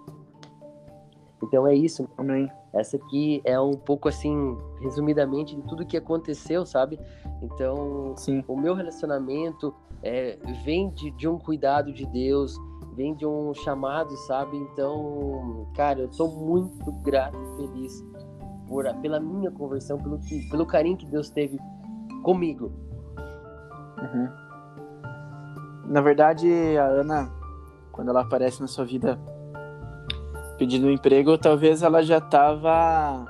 Então 1.44 1.68
é 1.68 1.76
isso. 1.76 2.08
Amém. 2.18 2.50
Essa 2.74 2.98
aqui 2.98 3.42
é 3.46 3.60
um 3.60 3.74
pouco 3.74 4.10
assim, 4.10 4.58
resumidamente, 4.82 5.56
de 5.56 5.62
tudo 5.64 5.86
que 5.86 5.96
aconteceu, 5.96 6.66
sabe? 6.66 7.00
Então, 7.42 8.14
Sim. 8.18 8.44
o 8.48 8.58
meu 8.58 8.74
relacionamento 8.74 9.74
é, 10.02 10.38
vem 10.64 10.90
de, 10.90 11.12
de 11.12 11.28
um 11.28 11.38
cuidado 11.38 11.94
de 11.94 12.06
Deus, 12.06 12.58
vem 12.96 13.14
de 13.14 13.26
um 13.26 13.54
chamado, 13.54 14.16
sabe? 14.28 14.58
Então, 14.58 15.68
cara, 15.76 16.02
eu 16.02 16.08
tô 16.10 16.28
muito 16.28 16.92
grato 17.04 17.38
e 17.38 17.58
feliz 17.58 18.04
por, 18.68 18.86
pela 19.02 19.20
minha 19.20 19.52
conversão, 19.52 19.98
pelo, 19.98 20.20
que, 20.20 20.50
pelo 20.50 20.66
carinho 20.66 20.98
que 20.98 21.06
Deus 21.06 21.30
teve 21.30 21.60
comigo. 22.24 22.72
Uhum. 23.98 24.30
Na 25.88 26.02
verdade, 26.02 26.50
a 26.78 26.86
Ana, 26.86 27.32
quando 27.92 28.10
ela 28.10 28.22
aparece 28.22 28.60
na 28.62 28.68
sua 28.68 28.86
vida 28.86 29.20
pedindo 30.58 30.88
um 30.88 30.92
emprego, 30.92 31.38
talvez 31.38 31.84
ela 31.84 32.02
já 32.02 32.20
tava. 32.20 33.26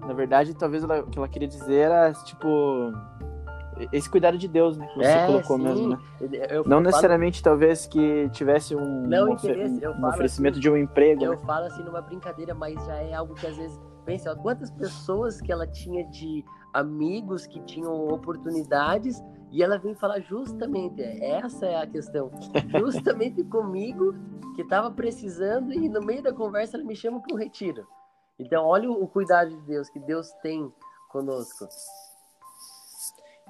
Na 0.00 0.12
verdade, 0.12 0.54
talvez 0.54 0.82
ela, 0.82 1.00
o 1.00 1.06
que 1.06 1.18
ela 1.18 1.28
queria 1.28 1.48
dizer 1.48 1.74
era, 1.74 2.12
tipo, 2.12 2.92
esse 3.92 4.08
cuidado 4.08 4.38
de 4.38 4.48
Deus, 4.48 4.76
né? 4.76 4.86
Que 4.88 4.96
você 4.96 5.08
é, 5.08 5.26
colocou 5.26 5.56
sim. 5.56 5.62
mesmo, 5.62 5.88
né? 5.88 5.98
Eu, 6.48 6.64
não 6.64 6.80
necessariamente, 6.80 7.42
talvez, 7.42 7.86
que 7.86 8.28
tivesse 8.30 8.74
um, 8.74 9.06
não, 9.06 9.30
um 9.30 10.08
oferecimento 10.08 10.54
assim, 10.54 10.60
de 10.60 10.70
um 10.70 10.76
emprego. 10.76 11.24
Eu 11.24 11.32
né? 11.32 11.36
falo 11.38 11.66
assim 11.66 11.82
numa 11.82 12.00
brincadeira, 12.00 12.54
mas 12.54 12.74
já 12.86 12.96
é 12.96 13.14
algo 13.14 13.34
que 13.34 13.46
às 13.46 13.56
vezes. 13.56 13.78
Pensa, 14.04 14.32
ó, 14.32 14.36
quantas 14.36 14.70
pessoas 14.70 15.40
que 15.40 15.50
ela 15.50 15.66
tinha 15.66 16.04
de 16.04 16.44
amigos 16.74 17.46
que 17.46 17.58
tinham 17.60 18.06
oportunidades 18.08 19.22
e 19.50 19.62
ela 19.62 19.78
vem 19.78 19.94
falar 19.94 20.20
justamente, 20.20 21.00
essa 21.00 21.64
é 21.64 21.80
a 21.80 21.86
questão, 21.86 22.30
justamente 22.78 23.42
comigo 23.44 24.14
que 24.54 24.62
estava 24.62 24.90
precisando 24.90 25.72
e 25.72 25.88
no 25.88 26.00
meio 26.00 26.22
da 26.22 26.32
conversa 26.32 26.76
ela 26.76 26.84
me 26.84 26.94
chama 26.94 27.20
para 27.20 27.34
um 27.34 27.38
retiro. 27.38 27.86
Então, 28.38 28.64
olha 28.64 28.90
o 28.90 29.06
cuidado 29.06 29.50
de 29.50 29.60
Deus 29.62 29.88
que 29.88 30.00
Deus 30.00 30.32
tem 30.42 30.72
conosco. 31.08 31.68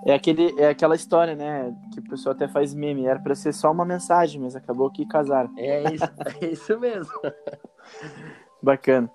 É, 0.05 0.15
aquele, 0.15 0.55
é 0.61 0.69
aquela 0.69 0.95
história, 0.95 1.35
né? 1.35 1.75
Que 1.93 2.01
o 2.01 2.09
pessoal 2.09 2.35
até 2.35 2.49
faz 2.49 2.75
meme. 2.75 3.07
Era 3.07 3.21
para 3.21 3.35
ser 3.35 3.53
só 3.53 3.71
uma 3.71 3.85
mensagem, 3.85 4.41
mas 4.41 4.57
acabou 4.57 4.91
que 4.91 5.07
casaram. 5.07 5.51
É 5.57 5.95
isso, 5.95 6.05
é 6.41 6.47
isso 6.47 6.81
mesmo. 6.81 7.13
Bacana. 8.63 9.11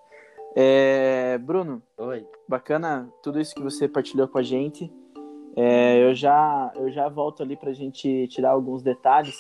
É, 0.56 1.38
Bruno. 1.40 1.82
Oi. 1.98 2.26
Bacana 2.48 3.10
tudo 3.22 3.40
isso 3.40 3.54
que 3.54 3.62
você 3.62 3.88
partilhou 3.88 4.28
com 4.28 4.38
a 4.38 4.44
gente. 4.44 4.92
É, 5.56 6.04
eu, 6.04 6.16
já, 6.16 6.72
eu 6.76 6.92
já 6.92 7.10
volto 7.10 7.44
ali 7.44 7.56
para 7.56 7.70
a 7.70 7.74
gente 7.74 8.28
tirar 8.28 8.52
alguns 8.52 8.82
detalhes. 8.82 9.38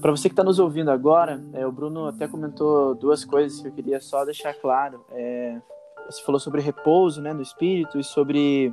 Para 0.00 0.10
você 0.10 0.28
que 0.28 0.34
está 0.34 0.44
nos 0.44 0.58
ouvindo 0.58 0.90
agora, 0.90 1.42
é, 1.52 1.66
o 1.66 1.72
Bruno 1.72 2.06
até 2.06 2.28
comentou 2.28 2.94
duas 2.94 3.24
coisas 3.24 3.60
que 3.60 3.68
eu 3.68 3.72
queria 3.72 4.00
só 4.00 4.24
deixar 4.24 4.54
claro. 4.54 5.04
É, 5.10 5.60
você 6.08 6.22
falou 6.22 6.38
sobre 6.38 6.60
repouso 6.60 7.20
né, 7.20 7.32
no 7.32 7.42
espírito 7.42 7.98
e 7.98 8.04
sobre 8.04 8.72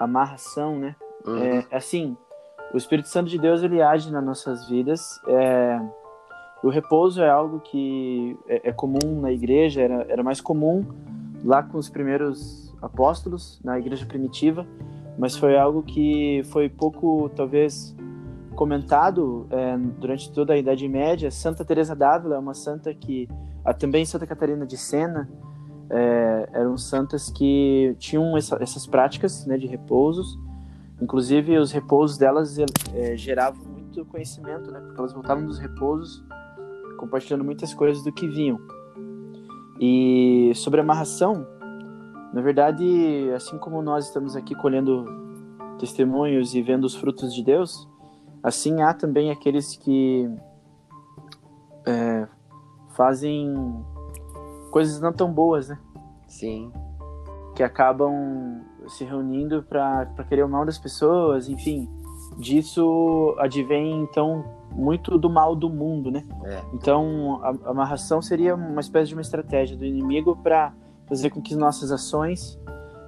amarração, 0.00 0.76
né? 0.78 0.96
Uhum. 1.26 1.38
É, 1.38 1.66
assim, 1.70 2.16
o 2.72 2.76
Espírito 2.76 3.08
Santo 3.08 3.28
de 3.28 3.38
Deus 3.38 3.62
ele 3.62 3.82
age 3.82 4.10
nas 4.10 4.24
nossas 4.24 4.68
vidas. 4.68 5.20
É, 5.28 5.80
o 6.62 6.68
repouso 6.68 7.22
é 7.22 7.28
algo 7.28 7.60
que 7.60 8.36
é, 8.48 8.70
é, 8.70 8.72
comum 8.72 9.20
na 9.20 9.30
igreja, 9.30 9.82
era, 9.82 10.06
era 10.08 10.22
mais 10.22 10.40
comum 10.40 10.84
lá 11.44 11.62
com 11.62 11.78
os 11.78 11.88
primeiros 11.88 12.74
apóstolos, 12.82 13.60
na 13.62 13.78
igreja 13.78 14.06
primitiva, 14.06 14.66
mas 15.18 15.36
foi 15.36 15.58
algo 15.58 15.82
que 15.82 16.42
foi 16.44 16.68
pouco, 16.68 17.30
talvez, 17.34 17.94
comentado 18.54 19.46
é, 19.50 19.76
durante 19.76 20.32
toda 20.32 20.54
a 20.54 20.56
Idade 20.56 20.86
Média. 20.88 21.30
Santa 21.30 21.64
Teresa 21.64 21.94
d'Ávila 21.94 22.36
é 22.36 22.38
uma 22.38 22.54
santa 22.54 22.92
que, 22.94 23.28
também 23.78 24.04
Santa 24.04 24.26
Catarina 24.26 24.66
de 24.66 24.76
Sena, 24.76 25.28
é, 25.90 26.48
eram 26.52 26.78
santas 26.78 27.30
que 27.30 27.94
tinham 27.98 28.36
essa, 28.36 28.56
essas 28.60 28.86
práticas 28.86 29.44
né, 29.46 29.58
de 29.58 29.66
repousos. 29.66 30.38
Inclusive, 31.02 31.58
os 31.58 31.72
repousos 31.72 32.16
delas 32.16 32.56
é, 32.94 33.16
geravam 33.16 33.64
muito 33.64 34.04
conhecimento, 34.04 34.70
né, 34.70 34.80
porque 34.80 34.98
elas 34.98 35.12
voltavam 35.12 35.44
dos 35.44 35.58
repousos 35.58 36.22
compartilhando 36.96 37.44
muitas 37.44 37.74
coisas 37.74 38.04
do 38.04 38.12
que 38.12 38.28
vinham. 38.28 38.60
E 39.80 40.52
sobre 40.54 40.80
amarração, 40.80 41.46
na 42.32 42.42
verdade, 42.42 43.30
assim 43.34 43.56
como 43.58 43.80
nós 43.80 44.06
estamos 44.06 44.36
aqui 44.36 44.54
colhendo 44.54 45.06
testemunhos 45.78 46.54
e 46.54 46.60
vendo 46.60 46.84
os 46.84 46.94
frutos 46.94 47.34
de 47.34 47.42
Deus, 47.42 47.88
assim 48.42 48.82
há 48.82 48.92
também 48.92 49.30
aqueles 49.30 49.74
que 49.76 50.30
é, 51.86 52.28
fazem 52.90 53.54
coisas 54.70 55.00
não 55.00 55.12
tão 55.12 55.32
boas, 55.32 55.68
né? 55.68 55.78
Sim. 56.26 56.72
Que 57.54 57.62
acabam 57.62 58.62
se 58.88 59.04
reunindo 59.04 59.62
para 59.62 60.06
querer 60.28 60.44
o 60.44 60.48
mal 60.48 60.64
das 60.64 60.78
pessoas, 60.78 61.48
enfim. 61.48 61.88
Disso 62.38 63.34
advém, 63.38 64.02
então, 64.02 64.44
muito 64.70 65.18
do 65.18 65.28
mal 65.28 65.54
do 65.54 65.68
mundo, 65.68 66.10
né? 66.10 66.24
É. 66.44 66.62
Então, 66.72 67.40
a 67.42 67.70
amarração 67.70 68.22
seria 68.22 68.54
uma 68.54 68.80
espécie 68.80 69.08
de 69.08 69.14
uma 69.14 69.22
estratégia 69.22 69.76
do 69.76 69.84
inimigo 69.84 70.36
para 70.36 70.72
fazer 71.08 71.30
com 71.30 71.42
que 71.42 71.56
nossas 71.56 71.90
ações 71.90 72.58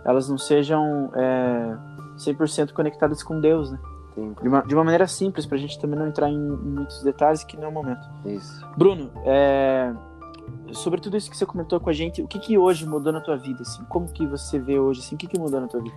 elas 0.05 0.29
não 0.29 0.37
sejam 0.37 1.11
é, 1.15 1.79
100% 2.17 2.73
conectadas 2.73 3.23
com 3.23 3.41
Deus, 3.41 3.71
né? 3.71 3.79
De 4.15 4.49
uma, 4.49 4.61
de 4.61 4.75
uma, 4.75 4.85
maneira 4.85 5.07
simples, 5.07 5.47
para 5.47 5.57
a 5.57 5.61
gente 5.61 5.81
também 5.81 5.99
não 5.99 6.07
entrar 6.07 6.29
em, 6.29 6.35
em, 6.35 6.71
muitos 6.75 7.03
detalhes 7.03 7.43
que 7.45 7.57
não 7.57 7.65
é 7.65 7.69
o 7.69 7.73
momento. 7.73 8.07
Isso. 8.27 8.67
Bruno, 8.77 9.11
é, 9.25 9.95
sobre 10.73 11.01
tudo 11.01 11.17
isso 11.17 11.31
que 11.31 11.37
você 11.37 11.47
comentou 11.47 11.79
com 11.81 11.91
a 11.91 11.93
gente, 11.93 12.23
o 12.23 12.29
que, 12.29 12.39
que 12.39 12.57
hoje 12.57 12.87
mudou 12.87 13.13
na 13.13 13.21
tua 13.21 13.37
vida? 13.37 13.63
Assim? 13.63 13.85
Como 13.85 14.07
que 14.09 14.27
você 14.27 14.59
vê 14.59 14.79
hoje? 14.79 15.01
Assim, 15.01 15.15
o 15.15 15.19
que, 15.19 15.27
que 15.27 15.39
mudou 15.39 15.61
na 15.61 15.69
tua 15.69 15.81
vida? 15.81 15.97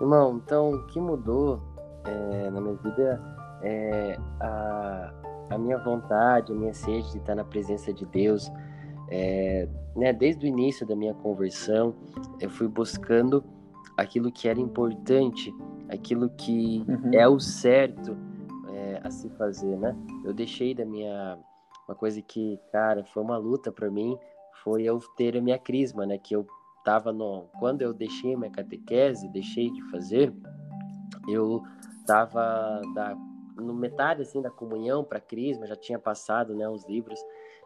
Irmão, 0.00 0.40
então, 0.44 0.70
o 0.72 0.86
que 0.86 1.00
mudou 1.00 1.60
é, 2.04 2.50
na 2.50 2.60
minha 2.60 2.76
vida 2.76 3.22
é 3.62 4.18
a, 4.40 5.12
a 5.50 5.58
minha 5.58 5.78
vontade, 5.78 6.52
a 6.52 6.54
minha 6.54 6.74
sede 6.74 7.10
de 7.12 7.18
estar 7.18 7.34
na 7.34 7.44
presença 7.44 7.92
de 7.92 8.04
Deus. 8.06 8.50
É, 9.08 9.68
né, 9.94 10.12
desde 10.12 10.46
o 10.46 10.48
início 10.48 10.86
da 10.86 10.94
minha 10.94 11.14
conversão, 11.14 11.94
eu 12.40 12.50
fui 12.50 12.68
buscando 12.68 13.42
aquilo 13.96 14.30
que 14.30 14.48
era 14.48 14.60
importante, 14.60 15.54
aquilo 15.88 16.28
que 16.30 16.84
uhum. 16.86 17.10
é 17.12 17.26
o 17.26 17.40
certo 17.40 18.16
é, 18.68 19.00
a 19.02 19.10
se 19.10 19.28
fazer, 19.30 19.76
né? 19.76 19.96
Eu 20.24 20.34
deixei 20.34 20.74
da 20.74 20.84
minha 20.84 21.38
uma 21.86 21.94
coisa 21.94 22.20
que, 22.20 22.58
cara, 22.72 23.04
foi 23.04 23.22
uma 23.22 23.36
luta 23.36 23.70
para 23.70 23.90
mim, 23.90 24.18
foi 24.62 24.82
eu 24.84 24.98
ter 25.16 25.36
a 25.36 25.40
minha 25.40 25.58
crisma, 25.58 26.04
né? 26.04 26.18
Que 26.18 26.34
eu 26.34 26.46
tava 26.84 27.12
no. 27.12 27.48
Quando 27.58 27.82
eu 27.82 27.92
deixei 27.92 28.34
a 28.34 28.38
minha 28.38 28.50
catequese, 28.50 29.28
deixei 29.28 29.70
de 29.70 29.82
fazer, 29.90 30.32
eu 31.28 31.62
tava 32.06 32.80
da, 32.94 33.16
no 33.56 33.74
metade 33.74 34.22
assim 34.22 34.40
da 34.40 34.50
comunhão 34.50 35.02
para 35.02 35.20
crisma, 35.20 35.66
já 35.66 35.76
tinha 35.76 35.98
passado, 35.98 36.54
né, 36.54 36.68
os 36.68 36.86
livros, 36.86 37.20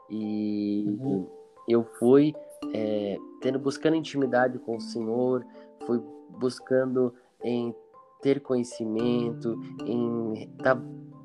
e 0.08 0.84
uhum. 0.86 1.28
eu 1.68 1.84
fui 1.84 2.34
é, 2.74 3.18
tendo 3.40 3.58
buscando 3.58 3.96
intimidade 3.96 4.58
com 4.58 4.76
o 4.76 4.80
Senhor, 4.80 5.44
fui 5.86 6.00
buscando 6.38 7.14
em 7.42 7.74
ter 8.22 8.40
conhecimento, 8.40 9.58
em 9.84 10.48
tá 10.62 10.80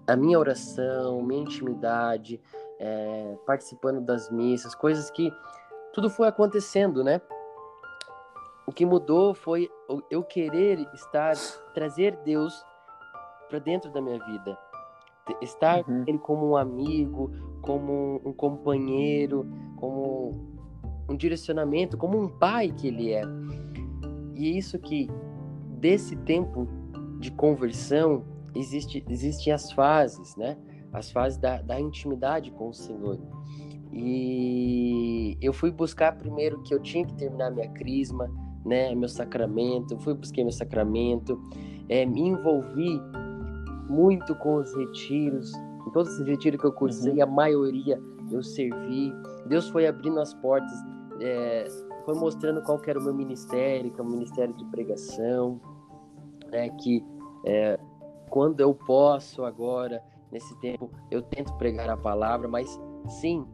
a 0.07 0.15
minha 0.15 0.37
oração, 0.37 1.21
minha 1.23 1.41
intimidade, 1.41 2.39
é, 2.79 3.37
participando 3.45 4.01
das 4.01 4.29
missas, 4.29 4.75
coisas 4.75 5.09
que 5.09 5.31
tudo 5.93 6.09
foi 6.09 6.27
acontecendo, 6.27 7.03
né? 7.03 7.21
O 8.67 8.71
que 8.71 8.85
mudou 8.85 9.33
foi 9.33 9.69
eu 10.09 10.23
querer 10.23 10.79
estar, 10.93 11.33
trazer 11.73 12.17
Deus 12.25 12.65
para 13.47 13.59
dentro 13.59 13.91
da 13.91 14.01
minha 14.01 14.19
vida, 14.25 14.57
estar 15.41 15.87
uhum. 15.87 16.03
ele 16.07 16.17
como 16.17 16.49
um 16.49 16.57
amigo, 16.57 17.31
como 17.61 18.21
um 18.25 18.33
companheiro, 18.33 19.47
como 19.77 20.55
um 21.07 21.15
direcionamento, 21.15 21.97
como 21.97 22.19
um 22.19 22.27
pai 22.27 22.71
que 22.71 22.87
ele 22.87 23.13
é. 23.13 23.21
E 24.33 24.47
é 24.47 24.57
isso 24.57 24.79
que 24.79 25.09
desse 25.79 26.15
tempo 26.15 26.67
de 27.19 27.31
conversão 27.31 28.25
existe 28.55 29.03
existem 29.09 29.53
as 29.53 29.71
fases, 29.71 30.35
né? 30.35 30.57
As 30.97 31.11
fases 31.11 31.37
da, 31.37 31.61
da 31.61 31.79
intimidade 31.79 32.51
com 32.51 32.69
o 32.69 32.73
Senhor. 32.73 33.19
E 33.91 35.37
eu 35.41 35.53
fui 35.53 35.71
buscar 35.71 36.17
primeiro 36.17 36.61
que 36.63 36.73
eu 36.73 36.79
tinha 36.81 37.05
que 37.05 37.13
terminar 37.13 37.51
minha 37.51 37.69
crisma, 37.69 38.29
né? 38.65 38.93
Meu 38.95 39.09
sacramento. 39.09 39.97
Fui 39.99 40.13
buscar 40.13 40.43
meu 40.43 40.51
sacramento. 40.51 41.39
É, 41.87 42.05
me 42.05 42.21
envolvi 42.21 42.99
muito 43.89 44.35
com 44.35 44.55
os 44.55 44.75
retiros. 44.75 45.53
Em 45.87 45.91
todos 45.91 46.13
esses 46.13 46.27
retiros 46.27 46.59
que 46.59 46.65
eu 46.65 46.73
cursei, 46.73 47.13
uhum. 47.13 47.23
a 47.23 47.25
maioria 47.25 48.01
eu 48.31 48.41
servi. 48.41 49.13
Deus 49.47 49.69
foi 49.69 49.87
abrindo 49.87 50.19
as 50.19 50.33
portas, 50.33 50.73
é, 51.21 51.65
foi 52.03 52.15
mostrando 52.15 52.61
qual 52.61 52.81
era 52.85 52.99
o 52.99 53.03
meu 53.03 53.13
ministério, 53.13 53.91
que 53.91 53.99
é 53.99 54.03
o 54.03 54.07
ministério 54.07 54.53
de 54.55 54.65
pregação, 54.65 55.59
né, 56.51 56.69
que 56.69 57.03
é, 57.45 57.79
quando 58.29 58.59
eu 58.59 58.73
posso 58.73 59.43
agora, 59.43 60.01
nesse 60.31 60.55
tempo, 60.59 60.89
eu 61.09 61.21
tento 61.21 61.53
pregar 61.53 61.89
a 61.89 61.97
palavra, 61.97 62.47
mas 62.47 62.79
sim, 63.21 63.45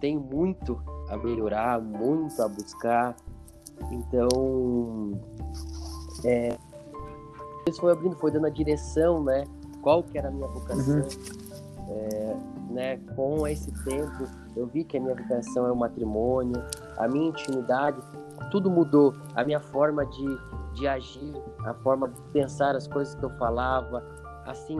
tem 0.00 0.18
muito 0.18 0.80
a 1.08 1.16
melhorar, 1.16 1.80
muito 1.80 2.40
a 2.42 2.48
buscar. 2.48 3.16
Então, 3.90 5.20
é, 6.24 6.56
Deus 7.64 7.78
foi 7.78 7.92
abrindo, 7.92 8.16
foi 8.16 8.30
dando 8.30 8.46
a 8.46 8.50
direção, 8.50 9.22
né? 9.22 9.44
Qual 9.80 10.02
que 10.02 10.18
era 10.18 10.28
a 10.28 10.30
minha 10.30 10.48
vocação. 10.48 10.96
Uhum. 10.96 11.32
É, 11.88 12.36
né, 12.70 12.96
com 13.14 13.46
esse 13.46 13.70
tempo, 13.84 14.24
eu 14.56 14.66
vi 14.66 14.82
que 14.82 14.96
a 14.96 15.00
minha 15.00 15.14
vocação 15.14 15.66
é 15.66 15.72
o 15.72 15.76
matrimônio, 15.76 16.62
a 16.96 17.06
minha 17.06 17.28
intimidade, 17.28 18.00
tudo 18.50 18.70
mudou. 18.70 19.14
A 19.34 19.44
minha 19.44 19.60
forma 19.60 20.06
de, 20.06 20.38
de 20.74 20.88
agir, 20.88 21.34
a 21.64 21.74
forma 21.74 22.08
de 22.08 22.20
pensar 22.32 22.74
as 22.74 22.88
coisas 22.88 23.14
que 23.14 23.24
eu 23.24 23.30
falava, 23.38 24.02
assim, 24.46 24.78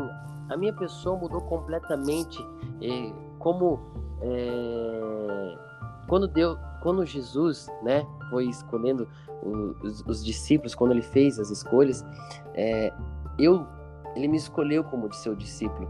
a 0.53 0.57
minha 0.57 0.73
pessoa 0.73 1.17
mudou 1.17 1.41
completamente. 1.43 2.45
É, 2.81 3.13
como 3.39 3.81
é, 4.21 5.59
quando 6.09 6.29
deu, 6.29 6.57
quando 6.83 7.05
Jesus, 7.05 7.69
né, 7.83 8.07
foi 8.31 8.47
escolhendo 8.47 9.09
os, 9.83 10.05
os 10.07 10.25
discípulos, 10.25 10.75
quando 10.75 10.93
ele 10.93 11.03
fez 11.03 11.39
as 11.39 11.51
escolhas, 11.51 12.05
é, 12.55 12.93
eu, 13.39 13.67
ele 14.15 14.29
me 14.29 14.37
escolheu 14.37 14.85
como 14.85 15.13
seu 15.13 15.35
discípulo 15.35 15.89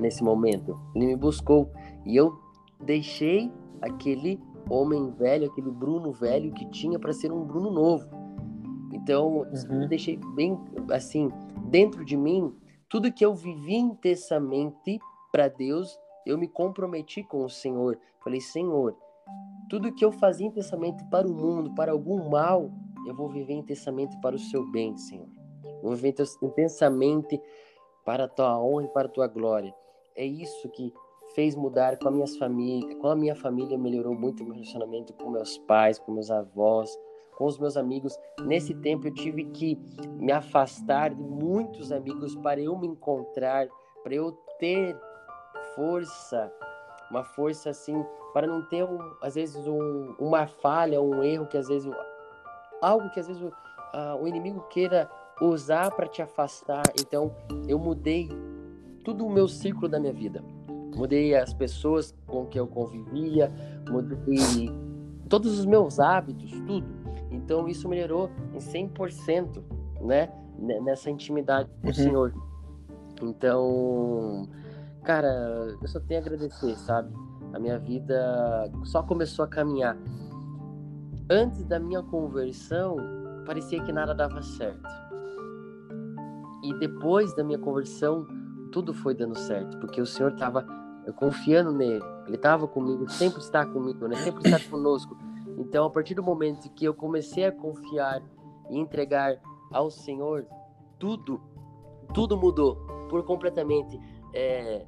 nesse 0.00 0.22
momento. 0.24 0.78
Ele 0.94 1.06
me 1.06 1.16
buscou 1.16 1.70
e 2.04 2.16
eu 2.16 2.38
deixei 2.80 3.52
aquele 3.80 4.40
homem 4.68 5.10
velho, 5.10 5.50
aquele 5.50 5.70
Bruno 5.70 6.12
velho 6.12 6.52
que 6.52 6.66
tinha 6.70 6.98
para 6.98 7.12
ser 7.12 7.30
um 7.30 7.44
Bruno 7.44 7.70
novo. 7.70 8.08
Então, 8.92 9.38
uhum. 9.38 9.82
eu 9.82 9.88
deixei 9.88 10.18
bem 10.34 10.58
assim, 10.90 11.30
dentro 11.66 12.04
de 12.04 12.16
mim, 12.16 12.54
tudo 12.94 13.12
que 13.12 13.26
eu 13.26 13.34
vivi 13.34 13.74
intensamente 13.74 15.00
para 15.32 15.48
Deus, 15.48 15.98
eu 16.24 16.38
me 16.38 16.46
comprometi 16.46 17.24
com 17.24 17.44
o 17.44 17.50
Senhor. 17.50 17.98
Falei, 18.22 18.40
Senhor, 18.40 18.96
tudo 19.68 19.92
que 19.92 20.04
eu 20.04 20.12
fazia 20.12 20.46
intensamente 20.46 21.02
para 21.06 21.26
o 21.26 21.34
mundo, 21.34 21.74
para 21.74 21.90
algum 21.90 22.30
mal, 22.30 22.70
eu 23.04 23.12
vou 23.12 23.28
viver 23.28 23.54
intensamente 23.54 24.16
para 24.20 24.36
o 24.36 24.38
seu 24.38 24.64
bem, 24.70 24.96
Senhor. 24.96 25.26
Vou 25.82 25.96
viver 25.96 26.14
intensamente 26.40 27.42
para 28.04 28.26
a 28.26 28.28
tua 28.28 28.62
honra 28.62 28.84
e 28.84 28.92
para 28.92 29.08
a 29.08 29.10
tua 29.10 29.26
glória. 29.26 29.74
É 30.14 30.24
isso 30.24 30.68
que 30.68 30.94
fez 31.34 31.56
mudar 31.56 31.98
com 31.98 32.06
a 32.06 32.12
minha 32.12 32.28
família, 32.38 32.94
com 32.98 33.08
a 33.08 33.16
minha 33.16 33.34
família 33.34 33.76
melhorou 33.76 34.14
muito 34.14 34.44
o 34.44 34.46
meu 34.46 34.54
relacionamento 34.54 35.12
com 35.14 35.30
meus 35.30 35.58
pais, 35.58 35.98
com 35.98 36.12
meus 36.12 36.30
avós, 36.30 36.96
com 37.36 37.46
os 37.46 37.58
meus 37.58 37.76
amigos. 37.76 38.18
Nesse 38.44 38.74
tempo 38.74 39.06
eu 39.06 39.14
tive 39.14 39.44
que 39.44 39.76
me 40.18 40.32
afastar 40.32 41.14
de 41.14 41.22
muitos 41.22 41.92
amigos 41.92 42.34
para 42.36 42.60
eu 42.60 42.76
me 42.78 42.86
encontrar, 42.86 43.66
para 44.02 44.14
eu 44.14 44.32
ter 44.58 44.96
força, 45.74 46.52
uma 47.10 47.24
força 47.24 47.70
assim, 47.70 48.04
para 48.32 48.46
não 48.46 48.62
ter 48.68 48.84
um, 48.84 48.98
às 49.22 49.34
vezes 49.34 49.66
um, 49.66 50.14
uma 50.18 50.46
falha, 50.46 51.00
um 51.00 51.22
erro 51.22 51.46
que 51.46 51.56
às 51.56 51.68
vezes 51.68 51.90
algo 52.80 53.10
que 53.10 53.20
às 53.20 53.26
vezes 53.26 53.42
uh, 53.42 53.52
o 54.20 54.28
inimigo 54.28 54.60
queira 54.68 55.10
usar 55.40 55.90
para 55.90 56.06
te 56.06 56.22
afastar. 56.22 56.82
Então 57.00 57.34
eu 57.66 57.78
mudei 57.78 58.28
todo 59.04 59.26
o 59.26 59.30
meu 59.30 59.48
ciclo 59.48 59.88
da 59.88 59.98
minha 59.98 60.12
vida. 60.12 60.42
Mudei 60.94 61.34
as 61.34 61.52
pessoas 61.52 62.14
com 62.26 62.46
que 62.46 62.58
eu 62.58 62.66
convivia, 62.68 63.50
mudei 63.90 64.70
todos 65.28 65.58
os 65.58 65.66
meus 65.66 65.98
hábitos, 65.98 66.50
tudo. 66.66 67.03
Então 67.34 67.68
isso 67.68 67.88
melhorou 67.88 68.30
em 68.52 68.58
100%, 68.58 69.62
né? 70.00 70.32
Nessa 70.58 71.10
intimidade 71.10 71.68
com 71.80 71.86
uhum. 71.86 71.90
o 71.90 71.94
Senhor. 71.94 72.34
Então, 73.22 74.48
cara, 75.02 75.76
eu 75.80 75.88
só 75.88 76.00
tenho 76.00 76.20
a 76.20 76.22
agradecer, 76.22 76.76
sabe? 76.76 77.12
A 77.52 77.58
minha 77.58 77.78
vida 77.78 78.70
só 78.84 79.02
começou 79.02 79.44
a 79.44 79.48
caminhar. 79.48 79.96
Antes 81.30 81.64
da 81.64 81.78
minha 81.78 82.02
conversão, 82.02 82.96
parecia 83.46 83.82
que 83.82 83.92
nada 83.92 84.14
dava 84.14 84.42
certo. 84.42 84.88
E 86.62 86.74
depois 86.78 87.34
da 87.34 87.44
minha 87.44 87.58
conversão, 87.58 88.26
tudo 88.72 88.94
foi 88.94 89.14
dando 89.14 89.36
certo, 89.38 89.78
porque 89.78 90.00
o 90.00 90.06
Senhor 90.06 90.32
estava 90.32 90.66
confiando 91.16 91.72
nele. 91.72 92.02
Ele 92.26 92.36
estava 92.36 92.66
comigo, 92.66 93.08
sempre 93.10 93.40
está 93.40 93.64
comigo, 93.66 94.08
né? 94.08 94.16
Sempre 94.16 94.50
está 94.50 94.70
conosco. 94.70 95.16
Então, 95.56 95.86
a 95.86 95.90
partir 95.90 96.14
do 96.14 96.22
momento 96.22 96.70
que 96.70 96.84
eu 96.84 96.94
comecei 96.94 97.44
a 97.44 97.52
confiar 97.52 98.22
e 98.70 98.78
entregar 98.78 99.40
ao 99.72 99.90
Senhor, 99.90 100.46
tudo, 100.98 101.40
tudo 102.12 102.36
mudou 102.36 102.76
por 103.08 103.22
completamente. 103.24 103.98
É, 104.32 104.84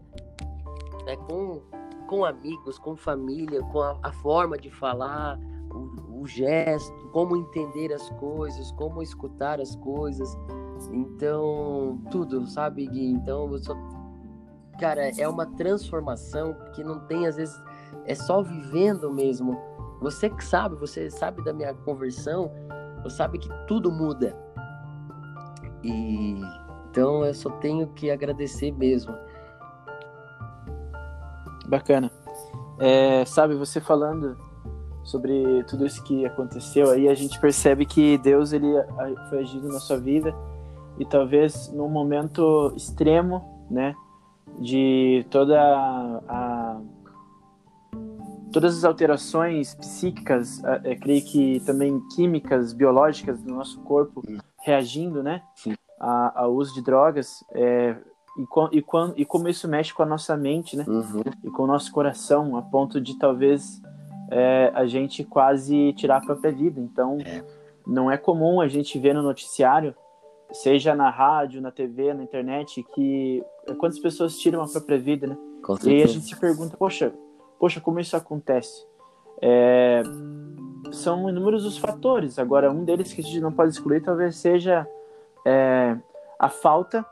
é, 1.07 1.17
com, 1.17 1.63
com 2.07 2.25
amigos, 2.25 2.79
com 2.79 2.97
família, 2.97 3.63
com 3.63 3.81
a, 3.81 3.97
a 4.03 4.13
forma 4.13 4.59
de 4.59 4.71
falar, 4.71 5.39
o, 5.71 6.21
o, 6.23 6.27
gesto, 6.27 6.93
como 7.13 7.37
entender 7.37 7.93
as 7.93 8.11
coisas, 8.11 8.73
como 8.73 9.03
escutar 9.03 9.61
as 9.61 9.77
coisas. 9.77 10.37
Então, 10.91 12.01
tudo, 12.11 12.47
sabe, 12.47 12.87
Gui? 12.87 13.13
Então, 13.13 13.51
eu 13.53 13.59
só. 13.59 13.75
Cara, 14.79 15.11
é 15.19 15.27
uma 15.27 15.47
transformação 15.47 16.55
que 16.75 16.85
não 16.85 17.01
tem, 17.07 17.27
às 17.27 17.37
vezes, 17.37 17.57
é 18.05 18.15
só 18.15 18.43
vivendo 18.43 19.11
mesmo. 19.13 19.57
Você 20.01 20.29
que 20.29 20.45
sabe, 20.45 20.77
você 20.77 21.11
sabe 21.11 21.43
da 21.43 21.53
minha 21.53 21.73
conversão, 21.75 22.51
você 23.03 23.17
sabe 23.17 23.39
que 23.39 23.49
tudo 23.67 23.91
muda. 23.91 24.37
E 25.83 26.41
então 26.91 27.25
eu 27.25 27.35
só 27.35 27.51
tenho 27.51 27.87
que 27.89 28.11
agradecer 28.11 28.73
mesmo. 28.73 29.15
Bacana. 31.67 32.11
É, 32.79 33.25
sabe, 33.25 33.55
você 33.55 33.81
falando 33.81 34.37
sobre 35.03 35.63
tudo 35.65 35.87
isso 35.87 36.03
que 36.03 36.27
aconteceu 36.27 36.91
aí, 36.91 37.09
a 37.09 37.15
gente 37.15 37.39
percebe 37.41 37.87
que 37.87 38.19
Deus 38.19 38.53
ele 38.53 38.67
foi 39.29 39.41
agindo 39.41 39.69
na 39.69 39.79
sua 39.79 39.99
vida 39.99 40.35
e 40.99 41.05
talvez 41.05 41.71
num 41.73 41.89
momento 41.89 42.73
extremo, 42.77 43.67
né, 43.71 43.95
de 44.59 45.27
toda 45.31 45.61
a, 46.29 46.81
todas 48.53 48.77
as 48.77 48.85
alterações 48.85 49.75
psíquicas, 49.75 50.63
é, 50.85 50.95
creio 50.97 51.23
que 51.25 51.61
também 51.61 52.01
químicas, 52.15 52.73
biológicas 52.73 53.41
do 53.43 53.55
nosso 53.55 53.81
corpo 53.81 54.23
reagindo, 54.65 55.23
né, 55.23 55.43
a, 56.01 56.43
ao 56.43 56.55
uso 56.55 56.75
de 56.75 56.83
drogas, 56.83 57.45
é, 57.53 57.97
e, 58.39 58.79
e, 58.79 58.85
e 59.17 59.25
como 59.25 59.49
isso 59.49 59.69
mexe 59.69 59.95
com 59.95 60.03
a 60.03 60.07
nossa 60.07 60.37
mente, 60.37 60.77
né, 60.77 60.85
uhum. 60.87 61.23
e 61.45 61.51
com 61.51 61.63
o 61.63 61.67
nosso 61.67 61.91
coração, 61.93 62.57
a 62.57 62.63
ponto 62.63 63.01
de 63.01 63.19
talvez 63.19 63.81
é, 64.31 64.71
a 64.75 64.87
gente 64.87 65.25
quase 65.25 65.93
tirar 65.95 66.19
a 66.19 66.21
própria 66.21 66.53
vida. 66.53 66.81
Então, 66.81 67.19
é. 67.25 67.45
não 67.87 68.11
é 68.11 68.17
comum 68.17 68.61
a 68.61 68.69
gente 68.69 68.99
ver 68.99 69.15
no 69.15 69.23
noticiário 69.23 69.95
seja 70.53 70.95
na 70.95 71.11
rádio, 71.11 71.61
na 71.61 71.71
TV, 71.71 72.15
na 72.15 72.23
internet, 72.23 72.83
que 72.95 73.43
quantas 73.79 73.99
pessoas 73.99 74.39
tiram 74.39 74.63
a 74.63 74.69
própria 74.69 74.99
vida, 74.99 75.27
né? 75.27 75.37
E 75.85 75.91
aí 75.91 76.03
a 76.03 76.07
gente 76.07 76.27
se 76.27 76.37
pergunta, 76.39 76.77
poxa, 76.77 77.13
poxa, 77.59 77.81
como 77.81 78.01
isso 78.01 78.17
acontece? 78.17 78.87
É, 79.43 80.03
são 80.93 81.29
inúmeros 81.29 81.65
os 81.65 81.79
fatores. 81.79 82.39
Agora, 82.39 82.71
um 82.71 82.85
deles 82.85 83.13
que 83.13 83.21
a 83.21 83.25
gente 83.25 83.41
não 83.41 83.53
pode 83.53 83.71
excluir 83.71 84.03
talvez 84.03 84.37
seja 84.37 84.87
é, 85.45 85.97
a 86.39 86.49
falta 86.49 87.05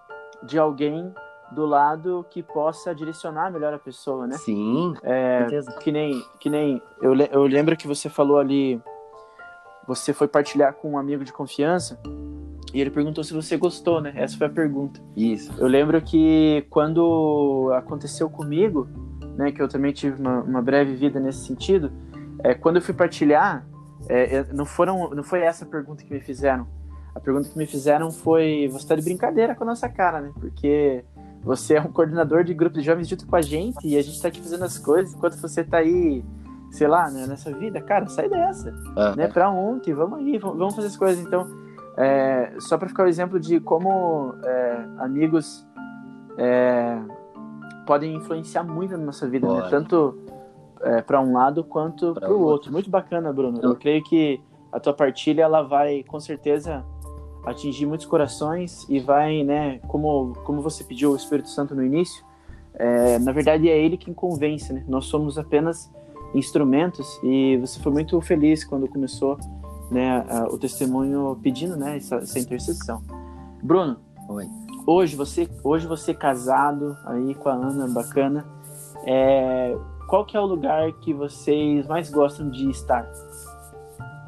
de 0.43 0.59
alguém 0.59 1.13
do 1.53 1.67
lado 1.67 2.25
que 2.31 2.43
possa 2.43 2.95
direcionar 2.95 3.51
melhor 3.53 3.73
a 3.75 3.79
pessoa, 3.79 4.27
né? 4.27 4.37
Sim, 4.39 4.95
É, 5.03 5.41
certeza. 5.41 5.73
que 5.79 5.93
nem, 5.93 6.23
que 6.41 6.51
nem 6.51 6.83
eu, 7.01 7.15
eu 7.15 7.43
lembro 7.45 7.77
que 7.77 7.87
você 7.87 8.09
falou 8.09 8.39
ali, 8.39 8.81
você 9.87 10.13
foi 10.13 10.27
partilhar 10.27 10.75
com 10.75 10.93
um 10.93 10.99
amigo 10.99 11.25
de 11.25 11.33
confiança 11.33 12.01
e 12.73 12.81
ele 12.81 12.91
perguntou 12.91 13.23
se 13.23 13.33
você 13.33 13.57
gostou, 13.57 14.01
né? 14.01 14.13
Essa 14.17 14.37
foi 14.37 14.47
a 14.49 14.51
pergunta. 14.51 15.01
Isso. 15.17 15.53
Eu 15.59 15.69
lembro 15.69 16.01
que 16.03 16.67
quando 16.71 17.71
aconteceu 17.77 18.29
comigo, 18.29 18.89
né, 19.37 19.53
que 19.53 19.61
eu 19.61 19.69
também 19.69 19.93
tive 19.93 20.21
uma, 20.21 20.41
uma 20.43 20.63
breve 20.63 20.95
vida 20.95 21.19
nesse 21.21 21.47
sentido, 21.47 21.93
é, 22.43 22.55
quando 22.55 22.77
eu 22.77 22.83
fui 22.83 22.95
partilhar, 22.95 23.67
é, 24.09 24.37
é, 24.37 24.47
não 24.53 24.65
foram, 24.65 25.11
não 25.11 25.23
foi 25.23 25.41
essa 25.41 25.65
a 25.65 25.69
pergunta 25.69 26.05
que 26.05 26.13
me 26.13 26.21
fizeram. 26.21 26.67
A 27.15 27.21
pergunta 27.21 27.49
que 27.49 27.57
me 27.57 27.67
fizeram 27.67 28.11
foi: 28.11 28.69
você 28.71 28.89
tá 28.89 28.97
de 28.97 29.03
brincadeira 29.03 29.55
com 29.55 29.65
a 29.65 29.67
nossa 29.67 29.89
cara, 29.89 30.21
né? 30.21 30.33
Porque 30.39 31.05
você 31.43 31.75
é 31.75 31.81
um 31.81 31.93
coordenador 31.93 32.43
de 32.43 32.53
grupo 32.53 32.77
de 32.77 32.83
jovens 32.85 33.09
junto 33.09 33.27
com 33.27 33.37
a 33.37 33.43
gente 33.43 33.87
e 33.87 33.97
a 33.97 34.03
gente 34.03 34.21
tá 34.21 34.29
aqui 34.29 34.41
fazendo 34.41 34.65
as 34.65 34.79
coisas 34.79 35.15
enquanto 35.15 35.37
você 35.37 35.63
tá 35.63 35.79
aí, 35.79 36.25
sei 36.71 36.89
lá, 36.89 37.11
né, 37.11 37.27
nessa 37.27 37.53
vida. 37.53 37.81
Cara, 37.81 38.07
sai 38.09 38.29
dessa 38.29 38.75
Ah, 38.97 39.15
né? 39.17 39.29
Pra 39.29 39.51
ontem, 39.51 39.95
vamos 39.95 40.19
aí, 40.19 40.39
vamos 40.39 40.59
vamos 40.59 40.75
fazer 40.75 40.89
as 40.89 40.97
coisas. 40.97 41.25
Então, 41.25 41.47
é, 41.97 42.55
só 42.59 42.77
para 42.77 42.89
ficar 42.89 43.05
o 43.05 43.09
exemplo 43.09 43.39
de 43.39 43.61
como 43.61 44.35
é, 44.43 44.85
amigos 44.99 45.67
é, 46.37 46.99
podem 47.87 48.15
influenciar 48.15 48.63
muito 48.63 48.93
na 48.93 49.05
nossa 49.05 49.29
vida, 49.29 49.47
né? 49.47 49.69
Tanto 49.71 50.19
é, 50.83 51.03
para 51.03 51.21
um 51.21 51.33
lado 51.33 51.65
quanto 51.65 52.15
para 52.15 52.29
o 52.29 52.33
outro. 52.33 52.47
outro. 52.47 52.73
Muito 52.73 52.91
bacana, 52.91 53.33
Bruno. 53.33 53.61
Eu- 53.63 53.77
creio 53.77 54.03
que 54.05 54.41
a 54.73 54.81
tua 54.81 54.93
partilha 54.93 55.43
ela 55.43 55.63
vai 55.63 56.03
com 56.03 56.19
certeza 56.21 56.85
atingir 57.45 57.87
muitos 57.87 58.07
corações 58.07 58.87
e 58.89 58.99
vai, 58.99 59.43
né? 59.45 59.79
Como 59.87 60.33
como 60.45 60.61
você 60.63 60.83
pediu 60.83 61.13
o 61.13 61.17
Espírito 61.17 61.49
Santo 61.49 61.75
no 61.75 61.85
início, 61.85 62.25
é, 62.75 63.19
na 63.19 63.33
verdade 63.33 63.69
é 63.69 63.79
ele 63.79 63.97
quem 63.97 64.13
convence, 64.15 64.73
né? 64.73 64.85
Nós 64.89 65.07
somos 65.07 65.39
apenas 65.39 65.91
instrumentos 66.35 67.07
e 67.23 67.57
você 67.59 67.79
foi 67.81 67.93
muito 67.93 68.21
feliz 68.21 68.65
quando 68.65 68.89
começou 68.89 69.39
né, 69.91 70.25
o 70.51 70.59
testemunho 70.59 71.39
pedindo 71.43 71.77
né, 71.77 71.99
essa, 71.99 72.17
essa 72.17 72.39
intercessão. 72.39 73.03
Bruno, 73.63 73.99
Oi. 74.29 74.49
Hoje 74.87 75.17
você 75.17 75.49
hoje 75.63 75.87
você 75.87 76.13
casado 76.15 76.97
aí 77.07 77.35
com 77.35 77.49
a 77.49 77.55
Ana, 77.55 77.89
bacana. 77.89 78.45
é, 79.07 79.77
qual 80.09 80.25
que 80.25 80.37
é 80.37 80.41
o 80.41 80.47
lugar 80.47 80.93
que 81.01 81.13
vocês 81.15 81.87
mais 81.87 82.11
gostam 82.11 82.51
de 82.51 82.69
estar? 82.71 83.07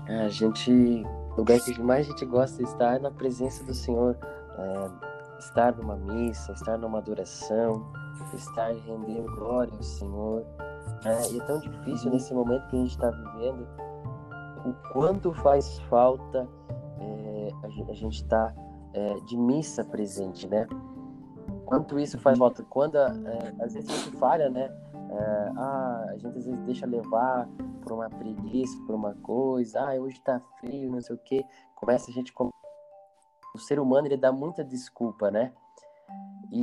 A 0.08 0.28
gente. 0.28 1.04
O 1.32 1.38
lugar 1.38 1.60
que 1.60 1.80
mais 1.82 2.06
a 2.06 2.10
gente 2.10 2.24
gosta 2.24 2.56
de 2.62 2.68
estar 2.68 2.96
é 2.96 2.98
na 2.98 3.10
presença 3.10 3.62
do 3.64 3.74
Senhor. 3.74 4.16
é, 4.58 4.90
estar 5.38 5.76
numa 5.76 5.96
missa, 5.96 6.52
estar 6.52 6.78
numa 6.78 6.96
adoração, 6.98 7.84
estar 8.32 8.68
rendendo 8.86 9.30
glória 9.36 9.72
ao 9.74 9.82
Senhor. 9.82 10.42
É, 11.04 11.30
e 11.32 11.38
é 11.38 11.44
tão 11.44 11.60
difícil 11.60 12.10
nesse 12.10 12.32
momento 12.32 12.66
que 12.68 12.76
a 12.76 12.78
gente 12.78 12.90
está 12.92 13.10
vivendo, 13.10 13.66
o 14.64 14.72
quanto 14.92 15.32
faz 15.34 15.78
falta 15.90 16.48
é, 16.98 17.50
a 17.62 17.68
gen- 17.68 17.90
a 17.90 17.92
gente 17.92 18.24
estar 18.96 19.24
de 19.26 19.36
missa 19.36 19.84
presente, 19.84 20.46
né? 20.48 20.66
Quanto 21.64 21.98
isso 21.98 22.18
faz 22.18 22.38
falta. 22.38 22.62
Quando 22.64 22.96
é, 22.96 23.54
às 23.60 23.74
vezes 23.74 23.90
a 23.90 23.92
gente 23.92 24.16
falha, 24.16 24.48
né? 24.48 24.70
É, 25.10 25.52
ah, 25.56 26.06
a 26.10 26.12
gente 26.14 26.38
às 26.38 26.46
vezes 26.46 26.60
deixa 26.60 26.86
levar 26.86 27.48
por 27.82 27.92
uma 27.92 28.08
preguiça, 28.08 28.76
por 28.86 28.94
uma 28.94 29.14
coisa, 29.14 29.80
ah, 29.80 29.94
hoje 29.94 30.20
tá 30.20 30.40
frio, 30.60 30.90
não 30.90 31.00
sei 31.00 31.14
o 31.16 31.18
quê. 31.18 31.44
Começa 31.74 32.10
a 32.10 32.14
gente. 32.14 32.32
com- 32.32 32.50
O 33.54 33.58
ser 33.58 33.78
humano 33.78 34.06
ele 34.06 34.16
dá 34.16 34.32
muita 34.32 34.64
desculpa, 34.64 35.30
né? 35.30 35.52
E 36.52 36.62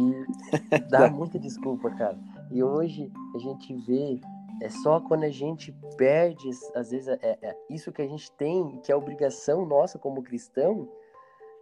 dá 0.89 1.09
muita 1.09 1.39
desculpa, 1.39 1.89
cara. 1.91 2.17
E 2.51 2.63
hoje 2.63 3.11
a 3.35 3.39
gente 3.39 3.75
vê, 3.85 4.19
é 4.61 4.69
só 4.69 4.99
quando 5.01 5.23
a 5.23 5.29
gente 5.29 5.71
perde, 5.97 6.49
às 6.75 6.91
vezes, 6.91 7.07
é, 7.07 7.37
é 7.41 7.57
isso 7.69 7.91
que 7.91 8.01
a 8.01 8.07
gente 8.07 8.31
tem, 8.33 8.79
que 8.81 8.91
é 8.91 8.95
obrigação 8.95 9.65
nossa 9.65 9.99
como 9.99 10.23
cristão, 10.23 10.87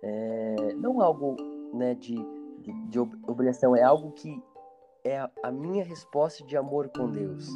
é, 0.02 0.74
não 0.78 1.02
algo 1.02 1.36
né, 1.74 1.94
de, 1.96 2.16
de, 2.60 2.74
de 2.90 3.00
ob- 3.00 3.18
obrigação, 3.28 3.76
é 3.76 3.84
algo 3.84 4.12
que 4.12 4.42
é 5.04 5.20
a, 5.44 5.52
minha 5.52 5.84
resposta 5.84 6.44
de 6.46 6.56
amor 6.56 6.90
com 6.90 7.10
Deus. 7.10 7.48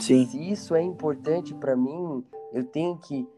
Sim, 0.00 0.26
Se 0.26 0.50
isso 0.50 0.74
é 0.74 0.82
importante 0.82 1.54
para 1.54 1.76
mim, 1.76 2.24
eu 2.52 2.64
tenho 2.64 2.96
que. 2.98 3.28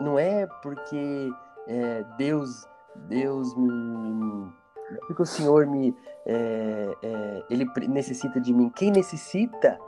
Não 0.00 0.18
é 0.18 0.46
porque 0.62 1.30
é, 1.66 2.04
Deus, 2.16 2.66
Deus 3.08 3.54
me. 3.56 4.52
É 4.92 4.96
porque 5.06 5.22
o 5.22 5.26
Senhor 5.26 5.66
me. 5.66 5.94
é, 6.24 6.96
é, 7.02 7.44
ele 7.50 7.64
necessita 7.88 8.40
de 8.40 8.52
mim. 8.52 8.70
Quem 8.70 8.92
necessita 8.92 9.78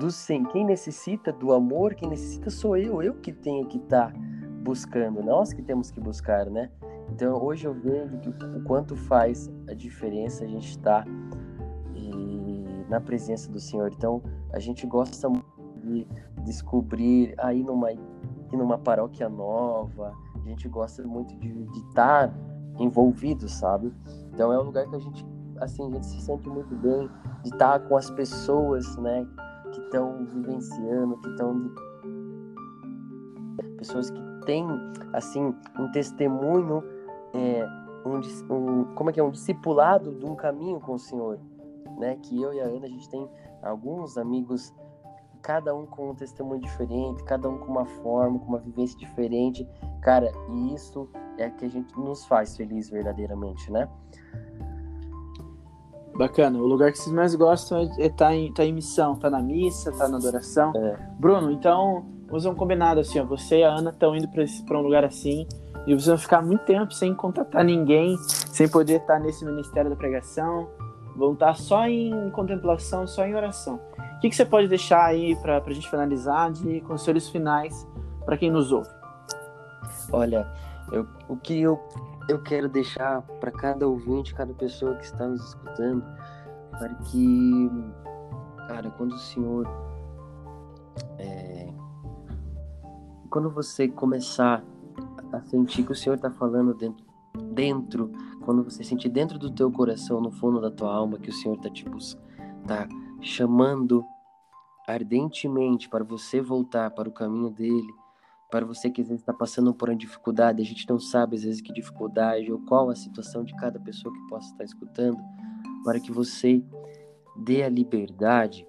do 0.00 0.10
sim, 0.10 0.44
quem 0.44 0.64
necessita 0.64 1.32
do 1.32 1.52
amor, 1.52 1.94
quem 1.94 2.08
necessita 2.08 2.50
sou 2.50 2.76
eu. 2.76 3.00
Eu 3.02 3.14
que 3.14 3.32
tenho 3.32 3.66
que 3.66 3.78
estar 3.78 4.12
buscando, 4.68 5.22
nós 5.22 5.50
que 5.50 5.62
temos 5.62 5.90
que 5.90 5.98
buscar, 5.98 6.44
né? 6.50 6.70
Então 7.10 7.42
hoje 7.42 7.66
eu 7.66 7.72
vejo 7.72 8.18
que 8.18 8.28
o 8.28 8.62
quanto 8.64 8.94
faz 8.94 9.50
a 9.66 9.72
diferença 9.72 10.44
a 10.44 10.46
gente 10.46 10.68
estar 10.68 11.06
e 11.94 12.84
na 12.86 13.00
presença 13.00 13.50
do 13.50 13.58
Senhor. 13.58 13.90
Então 13.90 14.22
a 14.52 14.58
gente 14.58 14.86
gosta 14.86 15.30
de 15.82 16.06
descobrir 16.44 17.34
aí 17.38 17.62
numa 17.62 17.92
ir 17.92 17.98
numa 18.52 18.76
paróquia 18.76 19.26
nova. 19.26 20.12
A 20.34 20.46
gente 20.46 20.68
gosta 20.68 21.02
muito 21.02 21.34
de 21.34 21.48
estar 21.88 22.30
envolvido, 22.78 23.48
sabe? 23.48 23.90
Então 24.34 24.52
é 24.52 24.58
um 24.58 24.64
lugar 24.64 24.86
que 24.86 24.96
a 24.96 25.00
gente 25.00 25.26
assim 25.60 25.88
a 25.88 25.90
gente 25.94 26.06
se 26.06 26.20
sente 26.20 26.46
muito 26.46 26.76
bem 26.76 27.08
de 27.42 27.48
estar 27.48 27.80
com 27.80 27.96
as 27.96 28.10
pessoas, 28.10 28.98
né? 28.98 29.26
Que 29.72 29.80
estão 29.80 30.26
vivenciando, 30.26 31.16
que 31.20 31.28
estão 31.30 31.72
pessoas 33.76 34.10
que 34.10 34.20
têm 34.44 34.66
assim 35.12 35.54
um 35.78 35.90
testemunho 35.92 36.82
é, 37.34 37.66
um, 38.04 38.20
um- 38.54 38.84
como 38.94 39.10
é 39.10 39.12
que 39.12 39.20
é 39.20 39.22
um 39.24 39.30
discipulado 39.30 40.14
de 40.14 40.24
um 40.24 40.34
caminho 40.34 40.80
com 40.80 40.94
o 40.94 40.98
Senhor 40.98 41.38
né 41.98 42.16
que 42.22 42.40
eu 42.40 42.52
e 42.52 42.60
a 42.60 42.64
Ana 42.64 42.86
a 42.86 42.88
gente 42.88 43.08
tem 43.08 43.28
alguns 43.62 44.16
amigos 44.16 44.74
cada 45.42 45.74
um 45.74 45.86
com 45.86 46.10
um 46.10 46.14
testemunho 46.14 46.60
diferente 46.60 47.22
cada 47.24 47.48
um 47.48 47.58
com 47.58 47.70
uma 47.70 47.84
forma 47.84 48.38
com 48.38 48.46
uma 48.46 48.58
vivência 48.58 48.98
diferente 48.98 49.66
cara 50.00 50.32
e 50.50 50.74
isso 50.74 51.08
é 51.36 51.48
que 51.50 51.64
a 51.64 51.68
gente 51.68 51.96
nos 51.98 52.24
faz 52.26 52.56
feliz 52.56 52.90
verdadeiramente 52.90 53.70
né 53.70 53.88
bacana. 56.18 56.58
O 56.58 56.66
lugar 56.66 56.90
que 56.90 56.98
vocês 56.98 57.14
mais 57.14 57.34
gostam 57.36 57.78
é 57.78 58.06
estar 58.06 58.34
em, 58.34 58.52
tá 58.52 58.64
em 58.64 58.72
missão, 58.72 59.14
tá 59.14 59.30
na 59.30 59.40
missa, 59.40 59.92
tá 59.92 60.08
na 60.08 60.16
adoração. 60.18 60.72
É. 60.74 60.96
Bruno, 61.18 61.52
então, 61.52 62.04
fazer 62.30 62.48
um 62.48 62.54
combinado 62.54 63.00
assim, 63.00 63.18
ó. 63.20 63.24
Você 63.24 63.58
e 63.60 63.64
a 63.64 63.70
Ana 63.70 63.90
estão 63.90 64.14
indo 64.14 64.28
para 64.66 64.78
um 64.78 64.82
lugar 64.82 65.04
assim 65.04 65.46
e 65.86 65.94
vocês 65.94 66.06
vão 66.06 66.18
ficar 66.18 66.42
muito 66.42 66.64
tempo 66.64 66.92
sem 66.92 67.14
contatar 67.14 67.64
ninguém, 67.64 68.16
sem 68.18 68.68
poder 68.68 69.00
estar 69.00 69.18
nesse 69.18 69.44
ministério 69.44 69.90
da 69.90 69.96
pregação. 69.96 70.68
Vão 71.16 71.32
estar 71.32 71.54
só 71.54 71.86
em 71.88 72.30
contemplação, 72.30 73.06
só 73.06 73.24
em 73.24 73.34
oração. 73.34 73.80
O 74.16 74.20
que, 74.20 74.28
que 74.30 74.36
você 74.36 74.44
pode 74.44 74.68
deixar 74.68 75.04
aí 75.04 75.34
para 75.36 75.58
a 75.64 75.72
gente 75.72 75.88
finalizar 75.88 76.50
de 76.52 76.80
conselhos 76.82 77.28
finais 77.28 77.86
para 78.24 78.36
quem 78.36 78.50
nos 78.50 78.70
ouve? 78.72 78.90
Olha, 80.12 80.46
eu- 80.92 81.06
o 81.28 81.36
que 81.36 81.60
eu, 81.60 81.78
eu 82.28 82.42
quero 82.42 82.68
deixar 82.68 83.22
para 83.40 83.50
cada 83.50 83.86
ouvinte, 83.86 84.34
cada 84.34 84.52
pessoa 84.54 84.94
que 84.96 85.04
está 85.04 85.26
nos 85.26 85.42
escutando, 85.48 86.04
para 86.70 86.94
que, 86.94 87.70
cara, 88.68 88.90
quando 88.90 89.12
o 89.12 89.18
Senhor. 89.18 89.66
é, 91.18 91.68
quando 93.30 93.50
você 93.50 93.88
começar 93.88 94.64
a 95.32 95.40
sentir 95.42 95.84
que 95.84 95.92
o 95.92 95.94
Senhor 95.94 96.16
está 96.16 96.30
falando 96.30 96.74
dentro, 96.74 97.04
dentro, 97.52 98.12
quando 98.44 98.64
você 98.64 98.82
sentir 98.82 99.08
dentro 99.08 99.38
do 99.38 99.50
teu 99.50 99.70
coração, 99.70 100.20
no 100.20 100.30
fundo 100.30 100.60
da 100.60 100.70
tua 100.70 100.94
alma, 100.94 101.18
que 101.18 101.30
o 101.30 101.32
Senhor 101.32 101.56
está 101.56 101.70
te 101.70 101.84
tá 102.66 102.88
chamando 103.20 104.04
ardentemente 104.86 105.88
para 105.88 106.02
você 106.02 106.40
voltar 106.40 106.90
para 106.90 107.08
o 107.08 107.12
caminho 107.12 107.50
dele, 107.50 107.92
para 108.50 108.64
você 108.64 108.90
que 108.90 109.02
às 109.02 109.08
vezes 109.08 109.20
está 109.20 109.34
passando 109.34 109.74
por 109.74 109.90
uma 109.90 109.96
dificuldade, 109.96 110.62
a 110.62 110.64
gente 110.64 110.88
não 110.88 110.98
sabe 110.98 111.36
às 111.36 111.42
vezes 111.42 111.60
que 111.60 111.72
dificuldade 111.72 112.50
ou 112.50 112.58
qual 112.60 112.88
a 112.88 112.96
situação 112.96 113.44
de 113.44 113.54
cada 113.56 113.78
pessoa 113.78 114.12
que 114.14 114.26
possa 114.28 114.50
estar 114.50 114.64
escutando, 114.64 115.18
para 115.84 116.00
que 116.00 116.10
você 116.10 116.64
dê 117.36 117.62
a 117.62 117.68
liberdade, 117.68 118.66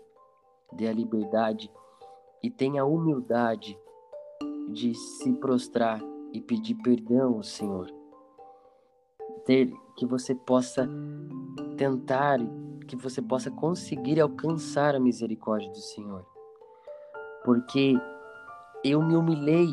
dê 0.73 0.87
a 0.87 0.93
liberdade 0.93 1.71
e 2.43 2.49
tenha 2.49 2.81
a 2.81 2.85
humildade 2.85 3.77
de 4.71 4.93
se 4.93 5.33
prostrar 5.33 6.01
e 6.33 6.39
pedir 6.39 6.75
perdão 6.75 7.35
ao 7.35 7.43
Senhor. 7.43 7.87
Ter 9.45 9.71
que 9.95 10.05
você 10.05 10.35
possa 10.35 10.87
tentar, 11.77 12.39
que 12.87 12.95
você 12.95 13.21
possa 13.21 13.49
conseguir 13.49 14.19
alcançar 14.19 14.95
a 14.95 14.99
misericórdia 14.99 15.69
do 15.69 15.77
Senhor. 15.77 16.25
Porque 17.43 17.99
eu 18.83 19.01
me 19.01 19.15
humilhei 19.15 19.69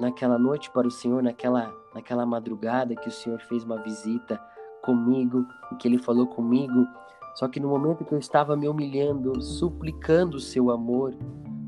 naquela 0.00 0.38
noite 0.38 0.70
para 0.70 0.86
o 0.86 0.90
Senhor, 0.90 1.22
naquela, 1.22 1.72
naquela 1.94 2.26
madrugada 2.26 2.94
que 2.94 3.08
o 3.08 3.12
Senhor 3.12 3.40
fez 3.40 3.64
uma 3.64 3.82
visita 3.82 4.40
comigo, 4.82 5.46
que 5.78 5.88
ele 5.88 5.98
falou 5.98 6.26
comigo. 6.26 6.86
Só 7.34 7.48
que 7.48 7.58
no 7.58 7.68
momento 7.68 8.04
que 8.04 8.12
eu 8.12 8.18
estava 8.18 8.56
me 8.56 8.68
humilhando, 8.68 9.42
suplicando 9.42 10.36
o 10.36 10.40
seu 10.40 10.70
amor, 10.70 11.16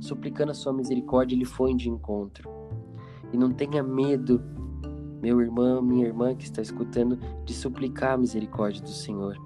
suplicando 0.00 0.50
a 0.50 0.54
sua 0.54 0.72
misericórdia, 0.72 1.34
ele 1.34 1.44
foi 1.44 1.74
de 1.74 1.88
encontro. 1.88 2.48
E 3.32 3.36
não 3.36 3.52
tenha 3.52 3.82
medo, 3.82 4.40
meu 5.20 5.40
irmão, 5.40 5.82
minha 5.82 6.06
irmã 6.06 6.34
que 6.34 6.44
está 6.44 6.62
escutando, 6.62 7.18
de 7.44 7.54
suplicar 7.54 8.14
a 8.14 8.16
misericórdia 8.18 8.82
do 8.82 8.90
Senhor. 8.90 9.36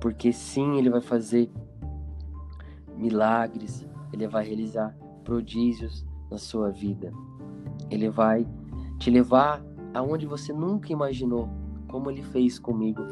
Porque 0.00 0.32
sim, 0.32 0.76
ele 0.76 0.90
vai 0.90 1.00
fazer 1.00 1.50
milagres, 2.96 3.86
ele 4.12 4.26
vai 4.26 4.44
realizar 4.46 4.96
prodígios 5.24 6.04
na 6.30 6.38
sua 6.38 6.70
vida. 6.70 7.12
Ele 7.90 8.08
vai 8.08 8.46
te 8.98 9.10
levar 9.10 9.64
aonde 9.94 10.26
você 10.26 10.52
nunca 10.52 10.92
imaginou, 10.92 11.48
como 11.88 12.10
ele 12.10 12.22
fez 12.22 12.58
comigo. 12.58 13.02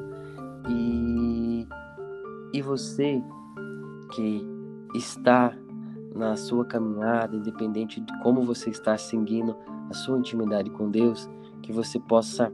E 0.68 1.66
e 2.52 2.62
você 2.62 3.22
que 4.14 4.46
está 4.94 5.54
na 6.16 6.36
sua 6.36 6.64
caminhada, 6.64 7.36
independente 7.36 8.00
de 8.00 8.22
como 8.22 8.42
você 8.42 8.70
está 8.70 8.96
seguindo 8.96 9.56
a 9.90 9.94
sua 9.94 10.18
intimidade 10.18 10.70
com 10.70 10.90
Deus, 10.90 11.28
que 11.62 11.72
você 11.72 11.98
possa 12.00 12.52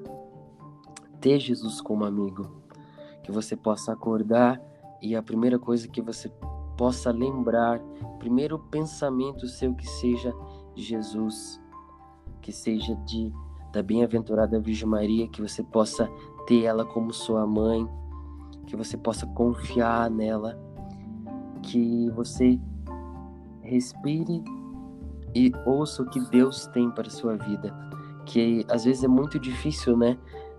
ter 1.21 1.39
Jesus 1.39 1.81
como 1.81 2.05
amigo, 2.05 2.51
que 3.23 3.31
você 3.31 3.57
possa 3.57 3.93
acordar 3.93 4.61
e 5.01 5.15
a 5.15 5.23
primeira 5.23 5.59
coisa 5.59 5.87
que 5.89 6.03
você 6.03 6.29
possa 6.77 7.11
lembrar, 7.11 7.81
primeiro 8.19 8.59
pensamento 8.59 9.47
seu 9.47 9.75
que 9.75 9.87
seja 9.87 10.35
de 10.75 10.83
Jesus, 10.83 11.61
que 12.41 12.53
seja 12.53 12.95
de 13.07 13.33
da 13.73 13.83
bem-aventurada 13.83 14.61
Virgem 14.61 14.87
Maria, 14.87 15.29
que 15.29 15.41
você 15.41 15.63
possa 15.63 16.07
ter 16.47 16.65
ela 16.65 16.85
como 16.85 17.13
sua 17.13 17.47
mãe, 17.47 17.89
que 18.67 18.77
você 18.77 18.99
possa 18.99 19.27
confiar 19.29 20.11
nela, 20.11 20.59
que 21.63 22.11
você 22.11 22.61
respire 23.63 24.43
e 25.35 25.53
ouça 25.65 26.03
o 26.03 26.07
que 26.07 26.21
Deus 26.31 26.67
tem 26.69 26.91
para 26.91 27.07
a 27.07 27.11
sua 27.11 27.37
vida. 27.37 27.75
Que 28.27 28.65
às 28.69 28.85
vezes 28.85 29.03
é 29.03 29.09
muito 29.09 29.39
difícil, 29.39 29.97
né? 29.97 30.19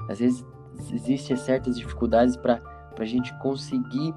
Às 0.10 0.20
vezes 0.20 0.46
existem 0.92 1.36
certas 1.38 1.78
dificuldades 1.78 2.36
para 2.36 2.62
a 2.98 3.06
gente 3.06 3.34
conseguir 3.40 4.14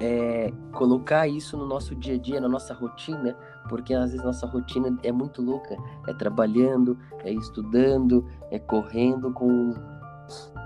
é, 0.00 0.52
colocar 0.72 1.26
isso 1.26 1.56
no 1.56 1.66
nosso 1.66 1.94
dia 1.94 2.14
a 2.14 2.18
dia, 2.18 2.40
na 2.40 2.48
nossa 2.48 2.74
rotina, 2.74 3.36
porque 3.68 3.94
às 3.94 4.10
vezes 4.10 4.24
nossa 4.24 4.46
rotina 4.46 4.96
é 5.02 5.12
muito 5.12 5.42
louca. 5.42 5.76
É 6.06 6.14
trabalhando, 6.14 6.98
é 7.24 7.32
estudando, 7.32 8.26
é 8.50 8.58
correndo 8.58 9.32
com 9.32 9.74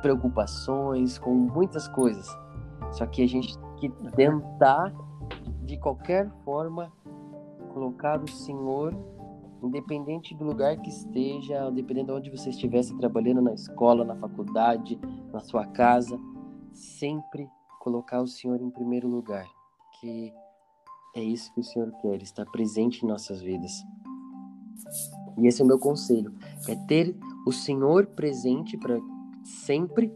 preocupações, 0.03 1.19
com 1.19 1.35
muitas 1.35 1.87
coisas. 1.89 2.27
Só 2.93 3.07
que 3.07 3.23
a 3.23 3.29
gente 3.29 3.57
tem 3.59 3.91
que 3.91 4.11
tentar, 4.13 4.93
de 5.71 5.77
qualquer 5.77 6.29
forma, 6.45 6.93
colocar 7.73 8.21
o 8.21 8.29
Senhor, 8.29 8.93
independente 9.63 10.35
do 10.35 10.45
lugar 10.45 10.77
que 10.79 10.89
esteja, 10.89 11.69
independente 11.69 12.07
de 12.07 12.13
onde 12.13 12.31
você 12.31 12.51
estivesse 12.51 12.97
trabalhando, 12.97 13.41
na 13.41 13.55
escola, 13.55 14.05
na 14.05 14.17
faculdade, 14.17 14.99
na 15.33 15.39
sua 15.39 15.65
casa, 15.67 16.19
sempre 16.73 17.49
colocar 17.79 18.21
o 18.21 18.27
Senhor 18.27 18.61
em 18.61 18.69
primeiro 18.69 19.07
lugar, 19.07 19.47
que 20.01 20.35
é 21.15 21.23
isso 21.23 21.55
que 21.55 21.61
o 21.61 21.65
Senhor 21.65 21.93
quer, 22.03 22.21
estar 22.21 22.45
presente 22.47 23.05
em 23.05 23.09
nossas 23.09 23.41
vidas. 23.41 23.73
E 25.39 25.47
esse 25.47 25.63
é 25.63 25.65
o 25.65 25.69
meu 25.69 25.79
conselho, 25.79 26.35
é 26.69 26.75
ter 26.75 27.17
o 27.47 27.53
Senhor 27.53 28.07
presente 28.09 28.77
para 28.77 28.99
sempre 29.45 30.13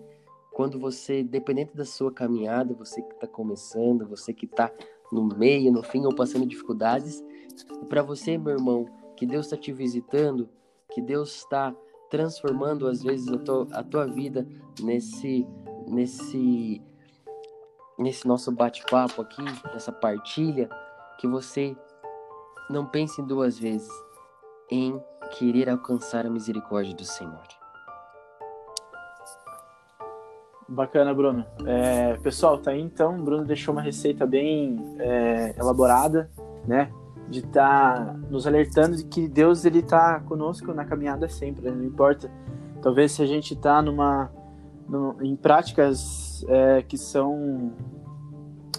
quando 0.52 0.80
você, 0.80 1.22
dependente 1.22 1.76
da 1.76 1.84
sua 1.84 2.12
caminhada, 2.12 2.74
você 2.74 3.00
que 3.02 3.14
está 3.14 3.26
começando, 3.28 4.08
você 4.08 4.32
que 4.32 4.46
está 4.46 4.72
no 5.14 5.36
meio, 5.36 5.72
no 5.72 5.82
fim 5.82 6.04
ou 6.04 6.14
passando 6.14 6.44
dificuldades, 6.44 7.22
para 7.88 8.02
você, 8.02 8.36
meu 8.36 8.54
irmão, 8.54 8.86
que 9.16 9.24
Deus 9.24 9.46
está 9.46 9.56
te 9.56 9.72
visitando, 9.72 10.48
que 10.92 11.00
Deus 11.00 11.36
está 11.36 11.74
transformando 12.10 12.88
às 12.88 13.02
vezes 13.02 13.28
a 13.28 13.38
tua, 13.38 13.68
a 13.72 13.82
tua 13.82 14.06
vida 14.06 14.46
nesse 14.80 15.46
nesse 15.86 16.82
nesse 17.96 18.26
nosso 18.26 18.50
bate-papo 18.50 19.22
aqui, 19.22 19.44
nessa 19.72 19.92
partilha, 19.92 20.68
que 21.20 21.28
você 21.28 21.76
não 22.68 22.84
pense 22.84 23.22
duas 23.22 23.56
vezes 23.56 23.90
em 24.68 25.00
querer 25.38 25.68
alcançar 25.70 26.26
a 26.26 26.30
misericórdia 26.30 26.94
do 26.94 27.04
Senhor. 27.04 27.63
Bacana, 30.68 31.12
Bruno. 31.12 31.44
É, 31.66 32.16
pessoal, 32.18 32.58
tá 32.58 32.70
aí 32.70 32.80
então. 32.80 33.18
O 33.18 33.22
Bruno 33.22 33.44
deixou 33.44 33.74
uma 33.74 33.82
receita 33.82 34.26
bem 34.26 34.76
é, 34.98 35.54
elaborada, 35.58 36.30
né? 36.66 36.90
De 37.28 37.40
estar 37.40 38.06
tá 38.06 38.12
nos 38.30 38.46
alertando 38.46 38.96
de 38.96 39.04
que 39.04 39.28
Deus 39.28 39.64
ele 39.64 39.82
tá 39.82 40.20
conosco 40.20 40.72
na 40.72 40.84
caminhada 40.84 41.28
sempre, 41.28 41.64
né? 41.64 41.70
não 41.70 41.84
importa. 41.84 42.30
Talvez 42.82 43.12
se 43.12 43.22
a 43.22 43.26
gente 43.26 43.56
tá 43.56 43.80
numa, 43.80 44.30
em 45.22 45.36
práticas 45.36 46.44
é, 46.48 46.82
que 46.82 46.98
são 46.98 47.72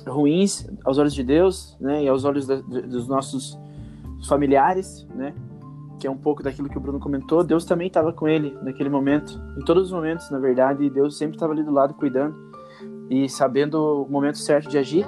ruins 0.07 0.67
aos 0.83 0.97
olhos 0.97 1.13
de 1.13 1.23
Deus, 1.23 1.77
né? 1.79 2.03
E 2.03 2.07
aos 2.07 2.23
olhos 2.23 2.47
da, 2.47 2.55
dos 2.57 3.07
nossos 3.07 3.59
familiares, 4.27 5.07
né? 5.15 5.33
Que 6.05 6.07
é 6.07 6.11
um 6.11 6.17
pouco 6.17 6.43
daquilo 6.43 6.69
que 6.69 6.77
o 6.77 6.79
Bruno 6.79 6.99
comentou, 6.99 7.43
Deus 7.43 7.65
também 7.65 7.87
estava 7.87 8.13
com 8.13 8.27
ele 8.27 8.55
naquele 8.61 8.89
momento, 8.89 9.41
em 9.57 9.65
todos 9.65 9.85
os 9.87 9.91
momentos, 9.91 10.29
na 10.29 10.37
verdade, 10.37 10.87
Deus 10.87 11.17
sempre 11.17 11.35
estava 11.35 11.51
ali 11.51 11.63
do 11.63 11.71
lado 11.71 11.95
cuidando 11.95 12.35
e 13.09 13.27
sabendo 13.27 14.03
o 14.03 14.07
momento 14.07 14.37
certo 14.37 14.69
de 14.69 14.77
agir 14.77 15.07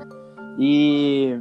e 0.57 1.39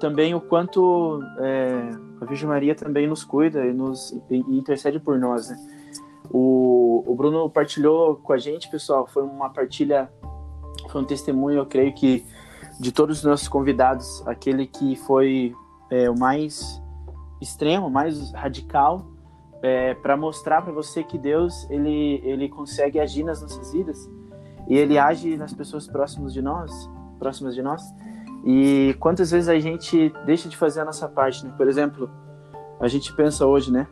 também 0.00 0.34
o 0.34 0.40
quanto 0.40 1.20
é, 1.38 1.90
a 2.18 2.24
Virgem 2.24 2.48
Maria 2.48 2.74
também 2.74 3.06
nos 3.06 3.22
cuida 3.24 3.66
e 3.66 3.74
nos 3.74 4.10
e 4.30 4.38
intercede 4.56 4.98
por 4.98 5.18
nós, 5.18 5.50
né? 5.50 5.56
O, 6.30 7.04
o 7.06 7.14
Bruno 7.14 7.50
partilhou 7.50 8.16
com 8.16 8.32
a 8.32 8.38
gente, 8.38 8.70
pessoal, 8.70 9.06
foi 9.06 9.22
uma 9.22 9.50
partilha, 9.50 10.10
foi 10.88 11.02
um 11.02 11.04
testemunho, 11.04 11.58
eu 11.58 11.66
creio 11.66 11.94
que 11.94 12.24
de 12.80 12.90
todos 12.90 13.18
os 13.18 13.24
nossos 13.24 13.48
convidados, 13.48 14.26
aquele 14.26 14.66
que 14.66 14.96
foi 14.96 15.52
é, 15.90 16.08
o 16.08 16.18
mais 16.18 16.80
extremo, 17.40 17.90
mais 17.90 18.32
radical, 18.32 19.06
é, 19.62 19.94
para 19.94 20.16
mostrar 20.16 20.62
para 20.62 20.72
você 20.72 21.02
que 21.02 21.18
Deus 21.18 21.68
ele 21.68 22.20
ele 22.24 22.48
consegue 22.48 23.00
agir 23.00 23.24
nas 23.24 23.42
nossas 23.42 23.72
vidas 23.72 24.08
e 24.68 24.76
ele 24.76 24.98
age 24.98 25.36
nas 25.36 25.52
pessoas 25.52 25.86
próximas 25.86 26.32
de 26.32 26.42
nós, 26.42 26.88
próximas 27.18 27.54
de 27.54 27.62
nós. 27.62 27.82
E 28.44 28.94
quantas 29.00 29.30
vezes 29.30 29.48
a 29.48 29.58
gente 29.58 30.12
deixa 30.24 30.48
de 30.48 30.56
fazer 30.56 30.80
a 30.80 30.84
nossa 30.84 31.08
parte, 31.08 31.44
né? 31.44 31.52
Por 31.56 31.66
exemplo, 31.66 32.08
a 32.78 32.86
gente 32.86 33.12
pensa 33.14 33.46
hoje, 33.46 33.72
né? 33.72 33.86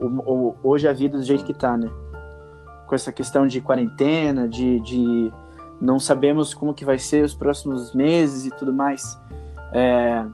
O, 0.00 0.06
o, 0.06 0.56
hoje 0.62 0.88
a 0.88 0.92
vida 0.92 1.18
do 1.18 1.24
jeito 1.24 1.44
que 1.44 1.52
tá, 1.52 1.76
né? 1.76 1.90
Com 2.86 2.94
essa 2.94 3.12
questão 3.12 3.46
de 3.46 3.60
quarentena, 3.60 4.48
de, 4.48 4.80
de 4.80 5.32
não 5.80 5.98
sabemos 5.98 6.54
como 6.54 6.72
que 6.72 6.84
vai 6.84 6.98
ser 6.98 7.24
os 7.24 7.34
próximos 7.34 7.94
meses 7.94 8.46
e 8.46 8.50
tudo 8.50 8.72
mais. 8.72 9.18
É, 9.72 10.24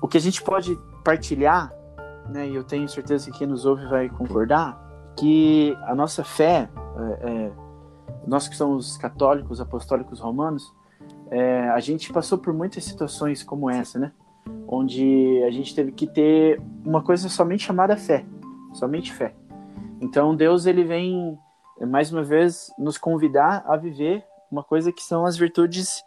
o 0.00 0.08
que 0.08 0.16
a 0.16 0.20
gente 0.20 0.42
pode 0.42 0.78
partilhar, 1.04 1.72
né, 2.28 2.48
e 2.48 2.54
eu 2.54 2.64
tenho 2.64 2.88
certeza 2.88 3.30
que 3.30 3.38
quem 3.38 3.46
nos 3.46 3.66
ouve 3.66 3.86
vai 3.86 4.08
concordar, 4.08 4.78
que 5.16 5.76
a 5.82 5.94
nossa 5.94 6.24
fé, 6.24 6.68
é, 6.96 7.30
é, 7.30 7.52
nós 8.26 8.48
que 8.48 8.56
somos 8.56 8.96
católicos, 8.96 9.60
apostólicos 9.60 10.20
romanos, 10.20 10.72
é, 11.30 11.68
a 11.70 11.80
gente 11.80 12.12
passou 12.12 12.38
por 12.38 12.52
muitas 12.52 12.84
situações 12.84 13.42
como 13.42 13.70
essa, 13.70 13.98
né? 13.98 14.12
Onde 14.66 15.42
a 15.46 15.50
gente 15.50 15.74
teve 15.74 15.92
que 15.92 16.06
ter 16.06 16.60
uma 16.84 17.02
coisa 17.02 17.28
somente 17.28 17.64
chamada 17.64 17.96
fé, 17.96 18.24
somente 18.72 19.12
fé. 19.12 19.34
Então 20.00 20.34
Deus 20.34 20.66
ele 20.66 20.84
vem 20.84 21.38
mais 21.86 22.12
uma 22.12 22.22
vez 22.22 22.72
nos 22.78 22.98
convidar 22.98 23.64
a 23.66 23.76
viver 23.76 24.24
uma 24.50 24.62
coisa 24.62 24.92
que 24.92 25.02
são 25.02 25.24
as 25.24 25.36
virtudes 25.36 26.04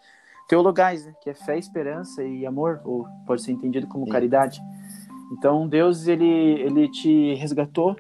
teologais, 0.47 1.05
né? 1.05 1.13
que 1.21 1.29
é 1.29 1.33
fé, 1.33 1.57
esperança 1.57 2.23
e 2.23 2.45
amor, 2.45 2.81
ou 2.83 3.05
pode 3.25 3.41
ser 3.41 3.51
entendido 3.51 3.87
como 3.87 4.05
Sim. 4.05 4.11
caridade. 4.11 4.61
Então 5.31 5.67
Deus 5.67 6.07
ele 6.07 6.61
ele 6.61 6.89
te 6.89 7.33
resgatou, 7.35 7.95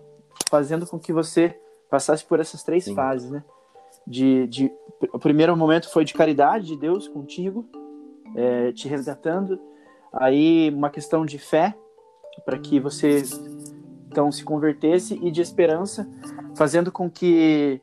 fazendo 0.49 0.85
com 0.85 0.99
que 0.99 1.13
você 1.13 1.57
passasse 1.89 2.25
por 2.25 2.39
essas 2.39 2.63
três 2.63 2.85
Sim. 2.85 2.95
fases, 2.95 3.29
né? 3.29 3.43
De, 4.05 4.47
de 4.47 4.71
o 5.13 5.19
primeiro 5.19 5.55
momento 5.55 5.89
foi 5.89 6.03
de 6.03 6.13
caridade 6.13 6.67
de 6.67 6.77
Deus 6.77 7.07
contigo, 7.07 7.65
é, 8.35 8.71
te 8.71 8.87
resgatando. 8.87 9.59
Aí 10.13 10.69
uma 10.69 10.89
questão 10.89 11.25
de 11.25 11.39
fé 11.39 11.75
para 12.45 12.57
que 12.57 12.79
você 12.79 13.23
então 14.07 14.31
se 14.31 14.43
convertesse 14.43 15.19
e 15.23 15.31
de 15.31 15.41
esperança, 15.41 16.07
fazendo 16.55 16.91
com 16.91 17.09
que 17.09 17.81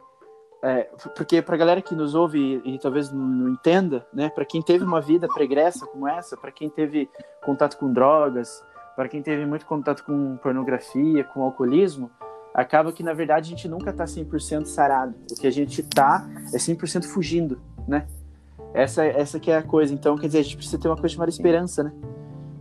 é, 0.63 0.91
porque 1.17 1.41
para 1.41 1.55
a 1.55 1.59
galera 1.59 1.81
que 1.81 1.95
nos 1.95 2.15
ouve 2.15 2.61
e, 2.65 2.75
e 2.75 2.79
talvez 2.79 3.11
não, 3.11 3.49
entenda, 3.49 4.07
né, 4.13 4.29
para 4.29 4.45
quem 4.45 4.61
teve 4.61 4.85
uma 4.85 5.01
vida 5.01 5.27
pregressa 5.27 5.87
como 5.87 6.07
essa, 6.07 6.37
para 6.37 6.53
quem 6.53 6.69
teve 6.69 7.09
contato 7.43 7.79
com 7.79 7.93
drogas, 7.93 8.63
para 8.95 9.09
quem 9.09 9.23
teve 9.23 9.47
muito 9.47 9.65
contato 9.65 10.05
com 10.05 10.37
pornografia, 10.37 11.25
com 11.25 11.43
alcoolismo, 11.43 12.11
acaba 12.53 12.93
que 12.93 13.03
na 13.03 13.15
verdade 13.15 13.47
a 13.47 13.57
gente 13.57 13.69
nunca 13.69 13.93
tá 13.93 14.05
100% 14.05 14.67
sarado. 14.67 15.15
O 15.31 15.41
que 15.41 15.47
a 15.47 15.53
gente 15.53 15.83
tá 15.83 16.29
é 16.53 16.59
100% 16.59 17.05
fugindo, 17.05 17.59
né? 17.89 18.07
Essa, 18.75 19.05
essa 19.05 19.41
que 19.41 19.51
é 19.51 19.57
a 19.57 19.63
coisa. 19.63 19.95
Então, 19.95 20.17
quer 20.17 20.27
dizer, 20.27 20.41
a 20.41 20.43
gente 20.43 20.57
precisa 20.57 20.79
ter 20.79 20.89
uma 20.89 20.97
coisa 20.97 21.15
chamada 21.15 21.31
esperança, 21.31 21.83
né? 21.83 21.93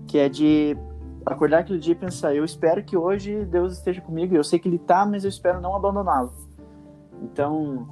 Que 0.07 0.17
é 0.17 0.29
de 0.29 0.77
acordar 1.25 1.59
aquele 1.59 1.79
dia 1.79 1.91
e 1.91 1.95
pensar, 1.95 2.33
eu 2.33 2.45
espero 2.45 2.83
que 2.83 2.97
hoje 2.97 3.45
Deus 3.45 3.73
esteja 3.73 4.01
comigo, 4.01 4.35
eu 4.35 4.43
sei 4.43 4.57
que 4.57 4.67
Ele 4.67 4.79
tá, 4.79 5.05
mas 5.05 5.23
eu 5.23 5.29
espero 5.29 5.61
não 5.61 5.75
abandoná-lo. 5.75 6.48
Então, 7.21 7.87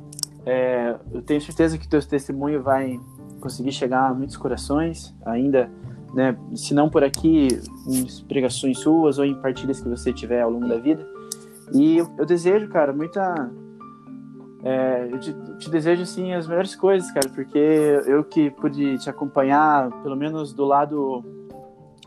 é, 0.45 0.95
eu 1.11 1.21
tenho 1.21 1.41
certeza 1.41 1.77
que 1.77 1.87
teu 1.87 2.05
testemunho 2.05 2.61
vai 2.61 2.99
conseguir 3.39 3.71
chegar 3.71 4.09
a 4.09 4.13
muitos 4.13 4.37
corações, 4.37 5.15
ainda, 5.25 5.69
né, 6.13 6.37
se 6.55 6.73
não 6.73 6.89
por 6.89 7.03
aqui, 7.03 7.47
em 7.87 8.25
pregações 8.27 8.79
suas 8.79 9.19
ou 9.19 9.25
em 9.25 9.35
partilhas 9.35 9.79
que 9.79 9.89
você 9.89 10.11
tiver 10.11 10.41
ao 10.41 10.49
longo 10.49 10.67
da 10.67 10.77
vida. 10.77 11.05
E 11.73 11.97
eu, 11.97 12.09
eu 12.17 12.25
desejo, 12.25 12.69
cara, 12.69 12.93
muita 12.93 13.51
é, 14.63 15.09
eu 15.11 15.19
te, 15.19 15.33
te, 15.59 15.69
desejo 15.69 16.01
assim 16.01 16.33
as 16.33 16.47
melhores 16.47 16.75
coisas, 16.75 17.11
cara, 17.11 17.29
porque 17.29 17.57
eu 17.57 18.23
que 18.23 18.49
pude 18.51 18.97
te 18.97 19.09
acompanhar, 19.09 19.91
pelo 20.01 20.15
menos 20.15 20.53
do 20.53 20.65
lado 20.65 21.23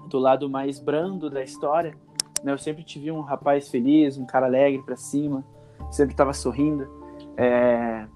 do 0.08 0.18
lado 0.18 0.50
mais 0.50 0.80
brando 0.80 1.30
da 1.30 1.42
história, 1.42 1.94
né? 2.42 2.52
Eu 2.52 2.58
sempre 2.58 2.82
te 2.82 2.98
vi 2.98 3.12
um 3.12 3.20
rapaz 3.20 3.68
feliz, 3.68 4.18
um 4.18 4.26
cara 4.26 4.46
alegre 4.46 4.82
para 4.82 4.96
cima, 4.96 5.44
sempre 5.90 6.12
estava 6.12 6.32
sorrindo. 6.32 6.99
É, 7.40 8.06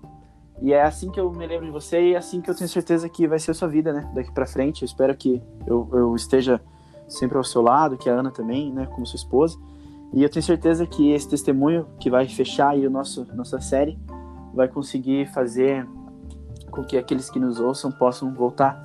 e 0.61 0.75
é 0.75 0.83
assim 0.83 1.11
que 1.11 1.19
eu 1.19 1.33
me 1.33 1.47
lembro 1.47 1.65
de 1.65 1.73
você 1.73 2.11
e 2.11 2.15
é 2.15 2.19
assim 2.19 2.43
que 2.43 2.51
eu 2.51 2.55
tenho 2.55 2.69
certeza 2.69 3.09
que 3.09 3.27
vai 3.27 3.39
ser 3.39 3.53
a 3.53 3.55
sua 3.55 3.69
vida, 3.69 3.91
né? 3.91 4.11
Daqui 4.15 4.31
para 4.31 4.47
frente. 4.47 4.83
Eu 4.83 4.87
espero 4.87 5.17
que 5.17 5.43
eu, 5.67 5.89
eu 5.93 6.15
esteja 6.15 6.61
sempre 7.09 7.39
ao 7.39 7.45
seu 7.45 7.63
lado, 7.63 7.97
que 7.97 8.11
a 8.11 8.13
Ana 8.13 8.31
também, 8.31 8.71
né? 8.71 8.87
Como 8.87 9.07
sua 9.07 9.17
esposa. 9.17 9.59
E 10.13 10.23
eu 10.23 10.29
tenho 10.29 10.45
certeza 10.45 10.87
que 10.87 11.11
esse 11.11 11.29
testemunho 11.29 11.87
que 11.99 12.11
vai 12.11 12.29
fechar 12.29 12.71
aí 12.71 12.87
o 12.87 12.91
nosso 12.91 13.27
nossa 13.35 13.61
série 13.61 13.99
vai 14.53 14.69
conseguir 14.69 15.27
fazer 15.33 15.89
com 16.71 16.85
que 16.85 16.99
aqueles 16.99 17.31
que 17.31 17.41
nos 17.41 17.59
ouçam 17.59 17.91
possam 17.91 18.33
voltar 18.33 18.79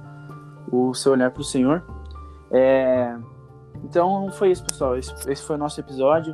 o 0.72 0.94
seu 0.94 1.12
olhar 1.12 1.32
para 1.32 1.42
o 1.42 1.46
Senhor. 1.46 1.84
É... 2.50 3.16
Então 3.84 4.32
foi 4.32 4.52
isso, 4.52 4.64
pessoal. 4.64 4.98
Esse, 4.98 5.14
esse 5.30 5.44
foi 5.44 5.58
o 5.58 5.60
nosso 5.60 5.80
episódio. 5.80 6.34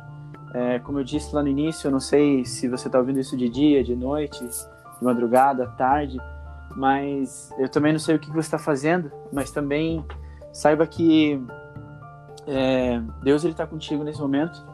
É, 0.56 0.78
como 0.78 0.98
eu 0.98 1.04
disse 1.04 1.34
lá 1.34 1.42
no 1.42 1.48
início, 1.48 1.86
eu 1.86 1.92
não 1.92 2.00
sei 2.00 2.42
se 2.46 2.66
você 2.66 2.88
está 2.88 2.98
ouvindo 2.98 3.20
isso 3.20 3.36
de 3.36 3.46
dia, 3.46 3.84
de 3.84 3.94
noite, 3.94 4.42
de 4.42 5.04
madrugada, 5.04 5.66
tarde, 5.76 6.18
mas 6.74 7.52
eu 7.58 7.68
também 7.68 7.92
não 7.92 7.98
sei 7.98 8.16
o 8.16 8.18
que 8.18 8.30
você 8.30 8.46
está 8.46 8.58
fazendo, 8.58 9.12
mas 9.30 9.50
também 9.50 10.02
saiba 10.54 10.86
que 10.86 11.38
é, 12.46 13.02
Deus 13.22 13.44
ele 13.44 13.52
está 13.52 13.66
contigo 13.66 14.02
nesse 14.02 14.18
momento. 14.18 14.66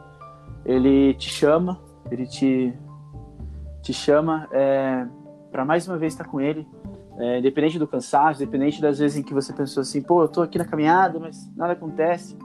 Ele 0.65 1.15
te 1.15 1.29
chama, 1.29 1.77
ele 2.09 2.25
te 2.25 2.73
te 3.81 3.91
chama 3.91 4.47
é, 4.53 5.05
para 5.51 5.65
mais 5.65 5.85
uma 5.85 5.97
vez 5.97 6.13
estar 6.13 6.23
com 6.23 6.39
Ele, 6.39 6.65
é, 7.17 7.39
independente 7.39 7.77
do 7.77 7.85
cansaço, 7.85 8.41
independente 8.41 8.81
das 8.81 8.99
vezes 8.99 9.17
em 9.17 9.23
que 9.23 9.33
você 9.33 9.51
pensou 9.51 9.81
assim, 9.81 10.01
pô, 10.01 10.23
eu 10.23 10.29
tô 10.29 10.41
aqui 10.41 10.57
na 10.57 10.63
caminhada, 10.63 11.19
mas 11.19 11.53
nada 11.57 11.73
acontece. 11.73 12.37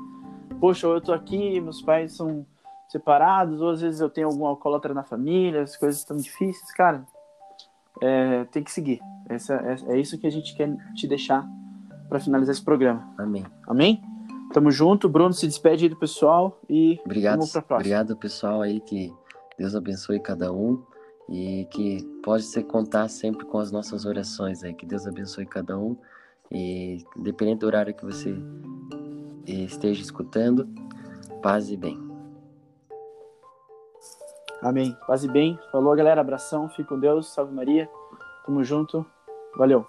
Poxa, 0.59 0.89
eu 0.89 1.01
tô 1.01 1.13
aqui, 1.13 1.61
meus 1.61 1.81
pais 1.81 2.17
são 2.17 2.45
separados, 2.89 3.61
ou 3.61 3.71
às 3.71 3.81
vezes 3.81 4.01
eu 4.01 4.09
tenho 4.09 4.29
algum 4.29 4.47
alcoólatra 4.47 4.95
na 4.95 5.05
família, 5.05 5.63
as 5.63 5.77
coisas 5.77 6.01
estão 6.01 6.17
difíceis, 6.17 6.73
cara. 6.73 7.05
É, 8.01 8.45
tem 8.45 8.63
que 8.63 8.71
seguir. 8.71 9.01
Essa, 9.29 9.55
é, 9.55 9.95
é 9.95 10.01
isso 10.01 10.19
que 10.19 10.27
a 10.27 10.31
gente 10.31 10.57
quer 10.57 10.75
te 10.95 11.07
deixar 11.07 11.47
para 12.09 12.19
finalizar 12.19 12.55
esse 12.55 12.65
programa. 12.65 13.07
Amém. 13.19 13.45
Amém? 13.67 14.03
Tamo 14.53 14.71
junto. 14.71 15.09
Bruno 15.09 15.35
se 15.35 15.47
despede 15.47 15.85
aí 15.85 15.89
do 15.91 15.97
pessoal 15.97 16.59
e 16.69 16.99
obrigado, 17.05 17.37
vamos 17.37 17.53
pra 17.53 17.63
próxima. 17.63 17.81
Obrigado, 17.81 18.17
pessoal 18.17 18.63
aí. 18.63 18.81
Que 18.81 19.13
Deus 19.59 19.75
abençoe 19.75 20.21
cada 20.21 20.53
um 20.53 20.83
e 21.29 21.67
que 21.71 22.03
pode 22.23 22.45
ser 22.45 22.63
contar 22.63 23.09
sempre 23.09 23.45
com 23.45 23.59
as 23.59 23.71
nossas 23.71 24.07
orações 24.07 24.65
aí. 24.65 24.73
Que 24.73 24.87
Deus 24.87 25.07
abençoe 25.07 25.45
cada 25.45 25.79
um 25.79 25.97
e 26.51 27.05
dependendo 27.17 27.61
do 27.61 27.67
horário 27.67 27.95
que 27.95 28.05
você 28.05 28.35
esteja 29.47 30.01
escutando, 30.01 30.67
paz 31.43 31.71
e 31.71 31.77
bem. 31.77 32.08
Amém. 34.63 34.97
Paz 35.07 35.25
e 35.25 35.29
bem. 35.29 35.59
Falou, 35.71 35.95
galera. 35.95 36.21
Abração. 36.21 36.69
Fique 36.69 36.89
com 36.89 36.99
Deus. 36.99 37.33
Salve 37.33 37.55
Maria. 37.55 37.89
Tamo 38.45 38.65
junto. 38.65 39.05
Valeu. 39.57 39.87